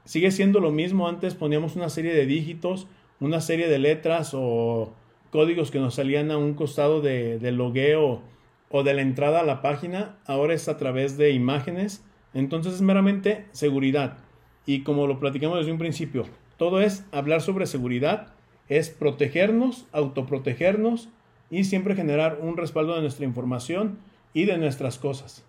Sigue 0.05 0.31
siendo 0.31 0.59
lo 0.59 0.71
mismo, 0.71 1.07
antes 1.07 1.35
poníamos 1.35 1.75
una 1.75 1.89
serie 1.89 2.13
de 2.13 2.25
dígitos, 2.25 2.87
una 3.19 3.41
serie 3.41 3.67
de 3.67 3.77
letras 3.77 4.31
o 4.33 4.93
códigos 5.31 5.71
que 5.71 5.79
nos 5.79 5.95
salían 5.95 6.31
a 6.31 6.37
un 6.37 6.53
costado 6.53 7.01
de, 7.01 7.39
del 7.39 7.55
logueo 7.55 8.21
o 8.69 8.83
de 8.83 8.93
la 8.93 9.01
entrada 9.01 9.41
a 9.41 9.43
la 9.43 9.61
página, 9.61 10.17
ahora 10.25 10.53
es 10.53 10.67
a 10.67 10.77
través 10.77 11.17
de 11.17 11.31
imágenes 11.31 12.03
Entonces 12.33 12.75
es 12.75 12.81
meramente 12.81 13.45
seguridad. 13.51 14.17
Y 14.65 14.83
como 14.83 15.07
lo 15.07 15.19
platicamos 15.19 15.57
desde 15.57 15.71
un 15.71 15.79
principio, 15.79 16.25
todo 16.57 16.81
es 16.81 17.03
hablar 17.11 17.41
sobre 17.41 17.65
seguridad, 17.65 18.33
es 18.67 18.89
protegernos, 18.89 19.87
autoprotegernos 19.91 21.09
y 21.49 21.63
siempre 21.63 21.95
generar 21.95 22.37
un 22.41 22.55
respaldo 22.57 22.93
de 22.93 23.01
nuestra 23.01 23.25
información 23.25 23.97
y 24.33 24.45
de 24.45 24.57
nuestras 24.57 24.99
cosas. 24.99 25.43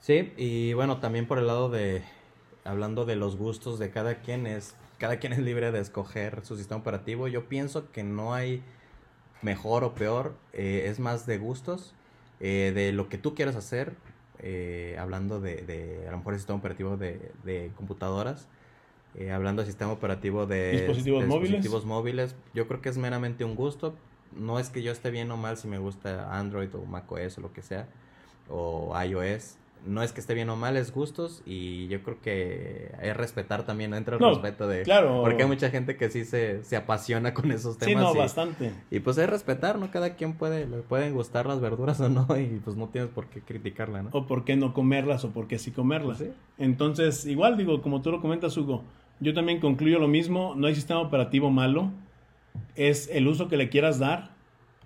Sí, 0.00 0.32
y 0.36 0.72
bueno, 0.72 0.98
también 0.98 1.26
por 1.26 1.38
el 1.38 1.46
lado 1.46 1.68
de, 1.68 2.02
hablando 2.64 3.04
de 3.04 3.16
los 3.16 3.36
gustos 3.36 3.78
de 3.78 3.90
cada 3.90 4.16
quien, 4.16 4.46
es, 4.46 4.74
cada 4.98 5.18
quien 5.18 5.32
es 5.32 5.38
libre 5.38 5.70
de 5.70 5.80
escoger 5.80 6.44
su 6.44 6.56
sistema 6.56 6.80
operativo. 6.80 7.28
Yo 7.28 7.48
pienso 7.48 7.92
que 7.92 8.02
no 8.02 8.34
hay 8.34 8.62
mejor 9.42 9.84
o 9.84 9.94
peor, 9.94 10.34
eh, 10.52 10.86
es 10.86 10.98
más 10.98 11.26
de 11.26 11.38
gustos, 11.38 11.94
eh, 12.40 12.72
de 12.74 12.92
lo 12.92 13.08
que 13.08 13.18
tú 13.18 13.34
quieras 13.34 13.56
hacer, 13.56 13.94
eh, 14.38 14.96
hablando 14.98 15.40
de, 15.40 15.62
de, 15.62 16.06
a 16.08 16.10
lo 16.10 16.18
mejor 16.18 16.34
el 16.34 16.40
sistema 16.40 16.58
operativo 16.58 16.96
de, 16.96 17.32
de 17.44 17.70
computadoras, 17.76 18.48
eh, 19.14 19.30
hablando 19.30 19.62
del 19.62 19.70
sistema 19.70 19.92
operativo 19.92 20.46
de 20.46 20.72
dispositivos, 20.72 21.20
de 21.20 21.26
móviles. 21.26 21.50
dispositivos 21.50 21.84
móviles, 21.84 22.34
yo 22.54 22.66
creo 22.66 22.80
que 22.80 22.88
es 22.88 22.96
meramente 22.96 23.44
un 23.44 23.54
gusto. 23.54 23.94
No 24.34 24.58
es 24.58 24.70
que 24.70 24.82
yo 24.82 24.90
esté 24.90 25.10
bien 25.10 25.30
o 25.30 25.36
mal 25.36 25.58
si 25.58 25.68
me 25.68 25.78
gusta 25.78 26.36
Android 26.38 26.74
o 26.74 26.86
macOS 26.86 27.36
o 27.36 27.42
lo 27.42 27.52
que 27.52 27.60
sea, 27.60 27.86
o 28.48 28.94
iOS. 29.04 29.58
No 29.84 30.02
es 30.02 30.12
que 30.12 30.20
esté 30.20 30.34
bien 30.34 30.48
o 30.48 30.56
mal, 30.56 30.76
es 30.76 30.92
gustos 30.92 31.42
y 31.44 31.88
yo 31.88 32.02
creo 32.02 32.20
que 32.20 32.92
es 33.02 33.16
respetar 33.16 33.64
también, 33.64 33.92
entra 33.94 34.14
el 34.16 34.20
No, 34.22 34.30
respeto 34.30 34.68
de... 34.68 34.82
claro. 34.82 35.22
Porque 35.22 35.42
hay 35.42 35.48
mucha 35.48 35.70
gente 35.70 35.96
que 35.96 36.08
sí 36.08 36.24
se, 36.24 36.62
se 36.62 36.76
apasiona 36.76 37.34
con 37.34 37.50
esos 37.50 37.74
Sí, 37.74 37.86
temas. 37.86 38.04
no, 38.04 38.14
y, 38.14 38.18
bastante. 38.18 38.72
y 38.90 39.00
pues 39.00 39.18
es 39.18 39.28
respetar, 39.28 39.78
¿no? 39.78 39.90
Cada 39.90 40.14
quien 40.14 40.34
puede, 40.34 40.66
le 40.68 40.78
pueden 40.78 41.14
gustar 41.14 41.46
las 41.46 41.60
verduras 41.60 42.00
o 42.00 42.08
no 42.08 42.26
y 42.38 42.60
pues 42.64 42.76
no 42.76 42.88
tienes 42.88 43.10
por 43.10 43.26
qué 43.26 43.40
criticarla, 43.40 44.02
¿no? 44.04 44.10
O 44.12 44.26
por 44.26 44.44
qué 44.44 44.54
no 44.56 44.72
comerlas 44.72 45.24
o 45.24 45.30
por 45.30 45.48
qué 45.48 45.58
sí 45.58 45.72
comerlas. 45.72 46.18
Sí. 46.18 46.30
Entonces, 46.58 47.26
igual 47.26 47.56
digo, 47.56 47.82
como 47.82 48.02
tú 48.02 48.12
lo 48.12 48.20
comentas, 48.20 48.56
Hugo, 48.56 48.84
yo 49.18 49.34
también 49.34 49.58
concluyo 49.60 49.98
lo 49.98 50.08
mismo, 50.08 50.54
no 50.56 50.68
hay 50.68 50.74
sistema 50.74 51.00
operativo 51.00 51.50
malo, 51.50 51.90
es 52.76 53.08
el 53.12 53.26
uso 53.28 53.48
que 53.48 53.56
le 53.56 53.68
quieras 53.68 53.98
dar 53.98 54.30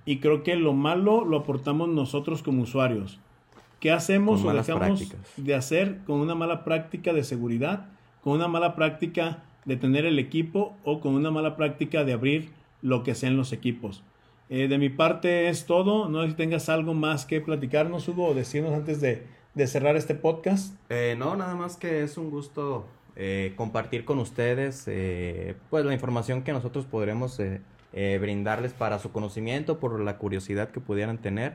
y 0.05 0.20
creo 0.20 0.42
que 0.42 0.57
lo 0.57 0.72
malo 0.72 1.24
lo 1.24 1.38
aportamos 1.38 1.88
nosotros 1.88 2.42
como 2.42 2.62
usuarios. 2.62 3.20
¿Qué 3.81 3.93
hacemos 3.93 4.45
o 4.45 4.53
dejamos 4.53 5.01
prácticas. 5.01 5.20
de 5.37 5.55
hacer 5.55 5.99
con 6.07 6.20
una 6.20 6.35
mala 6.35 6.64
práctica 6.64 7.12
de 7.12 7.24
seguridad, 7.24 7.87
con 8.22 8.35
una 8.35 8.49
mala 8.49 8.74
práctica 8.74 9.43
de 9.64 9.77
tener 9.77 10.07
el 10.07 10.18
equipo 10.18 10.77
o 10.85 11.01
con 11.01 11.14
una 11.14 11.31
mala 11.31 11.57
práctica 11.57 12.05
de 12.05 12.12
abrir 12.12 12.51
lo 12.83 13.03
que 13.03 13.14
sean 13.14 13.37
los 13.37 13.53
equipos? 13.53 14.03
Eh, 14.49 14.68
de 14.68 14.79
mi 14.79 14.89
parte 14.89 15.49
es 15.49 15.66
todo. 15.66 16.09
No 16.09 16.22
sé 16.22 16.31
si 16.31 16.35
tengas 16.35 16.68
algo 16.68 16.95
más 16.95 17.27
que 17.27 17.41
platicarnos, 17.41 18.09
Hugo, 18.09 18.29
o 18.29 18.35
decirnos 18.35 18.72
antes 18.72 19.01
de, 19.01 19.27
de 19.55 19.66
cerrar 19.66 19.97
este 19.97 20.14
podcast. 20.14 20.74
Eh, 20.89 21.14
no, 21.18 21.37
nada 21.37 21.55
más 21.55 21.77
que 21.77 22.03
es 22.03 22.16
un 22.16 22.31
gusto 22.31 22.87
eh, 23.16 23.55
compartir 23.57 24.05
con 24.05 24.18
ustedes 24.18 24.85
eh, 24.87 25.55
pues 25.70 25.87
la 25.87 25.95
información 25.95 26.43
que 26.43 26.53
nosotros 26.53 26.85
podremos 26.85 27.41
eh, 27.41 27.62
eh, 27.95 28.18
brindarles 28.20 28.74
para 28.74 28.99
su 28.99 29.11
conocimiento, 29.11 29.81
por 29.81 29.99
la 29.99 30.18
curiosidad 30.18 30.70
que 30.70 30.81
pudieran 30.81 31.16
tener. 31.18 31.55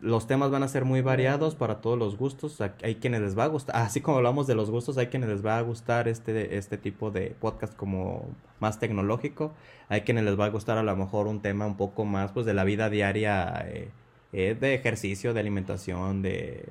Los 0.00 0.26
temas 0.26 0.50
van 0.50 0.62
a 0.62 0.68
ser 0.68 0.84
muy 0.84 1.00
variados 1.00 1.54
para 1.54 1.80
todos 1.80 1.98
los 1.98 2.16
gustos. 2.16 2.60
Hay- 2.60 2.72
Hay 2.82 2.94
quienes 2.96 3.20
les 3.22 3.38
va 3.38 3.44
a 3.44 3.46
gustar, 3.48 3.76
así 3.82 4.00
como 4.00 4.18
hablamos 4.18 4.46
de 4.46 4.54
los 4.54 4.70
gustos, 4.70 4.98
hay 4.98 5.06
quienes 5.06 5.28
les 5.28 5.44
va 5.44 5.58
a 5.58 5.62
gustar 5.62 6.08
este, 6.08 6.56
este 6.56 6.76
tipo 6.78 7.10
de 7.10 7.34
podcast 7.40 7.74
como 7.76 8.28
más 8.60 8.78
tecnológico. 8.78 9.52
Hay 9.88 10.02
quienes 10.02 10.24
les 10.24 10.38
va 10.38 10.46
a 10.46 10.50
gustar 10.50 10.78
a 10.78 10.82
lo 10.82 10.96
mejor 10.96 11.26
un 11.26 11.40
tema 11.40 11.66
un 11.66 11.76
poco 11.76 12.04
más 12.04 12.32
pues 12.32 12.44
de 12.46 12.54
la 12.54 12.64
vida 12.64 12.90
diaria, 12.90 13.64
eh, 13.68 13.88
eh, 14.32 14.56
de 14.58 14.74
ejercicio, 14.74 15.32
de 15.34 15.40
alimentación, 15.40 16.22
de 16.22 16.64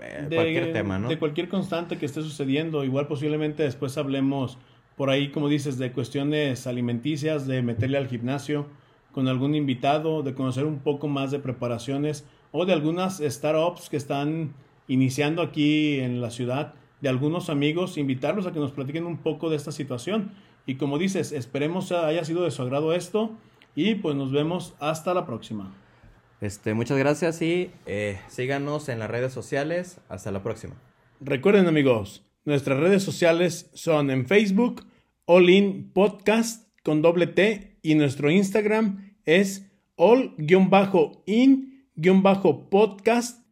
eh, 0.00 0.26
de, 0.28 0.36
cualquier 0.36 0.72
tema, 0.74 0.98
¿no? 0.98 1.08
de 1.08 1.18
cualquier 1.18 1.48
constante 1.48 1.96
que 1.96 2.04
esté 2.06 2.20
sucediendo. 2.22 2.84
Igual 2.84 3.06
posiblemente 3.06 3.62
después 3.62 3.96
hablemos 3.96 4.58
por 4.96 5.08
ahí, 5.10 5.30
como 5.30 5.48
dices, 5.48 5.78
de 5.78 5.92
cuestiones 5.92 6.66
alimenticias, 6.66 7.46
de 7.46 7.62
meterle 7.62 7.96
al 7.98 8.08
gimnasio 8.08 8.66
con 9.12 9.28
algún 9.28 9.54
invitado, 9.54 10.22
de 10.22 10.34
conocer 10.34 10.66
un 10.66 10.80
poco 10.80 11.08
más 11.08 11.30
de 11.30 11.38
preparaciones 11.38 12.26
o 12.58 12.64
de 12.64 12.72
algunas 12.72 13.18
startups 13.18 13.90
que 13.90 13.98
están 13.98 14.54
iniciando 14.88 15.42
aquí 15.42 16.00
en 16.00 16.22
la 16.22 16.30
ciudad, 16.30 16.72
de 17.02 17.10
algunos 17.10 17.50
amigos, 17.50 17.98
invitarlos 17.98 18.46
a 18.46 18.52
que 18.52 18.60
nos 18.60 18.72
platiquen 18.72 19.04
un 19.04 19.18
poco 19.18 19.50
de 19.50 19.56
esta 19.56 19.72
situación. 19.72 20.32
Y 20.64 20.76
como 20.76 20.96
dices, 20.96 21.32
esperemos 21.32 21.92
haya 21.92 22.24
sido 22.24 22.44
de 22.44 22.50
su 22.50 22.62
agrado 22.62 22.94
esto 22.94 23.36
y 23.74 23.96
pues 23.96 24.16
nos 24.16 24.32
vemos 24.32 24.74
hasta 24.80 25.12
la 25.12 25.26
próxima. 25.26 25.74
Este, 26.40 26.72
muchas 26.72 26.96
gracias 26.96 27.42
y 27.42 27.70
eh, 27.84 28.18
síganos 28.28 28.88
en 28.88 29.00
las 29.00 29.10
redes 29.10 29.34
sociales. 29.34 30.00
Hasta 30.08 30.30
la 30.30 30.42
próxima. 30.42 30.76
Recuerden 31.20 31.66
amigos, 31.66 32.24
nuestras 32.46 32.80
redes 32.80 33.02
sociales 33.02 33.70
son 33.74 34.10
en 34.10 34.24
Facebook, 34.24 34.86
All 35.26 35.50
In 35.50 35.90
Podcast 35.92 36.70
con 36.82 37.02
doble 37.02 37.26
T 37.26 37.76
y 37.82 37.96
nuestro 37.96 38.30
Instagram 38.30 39.14
es 39.26 39.70
all-in-podcast 41.96 43.45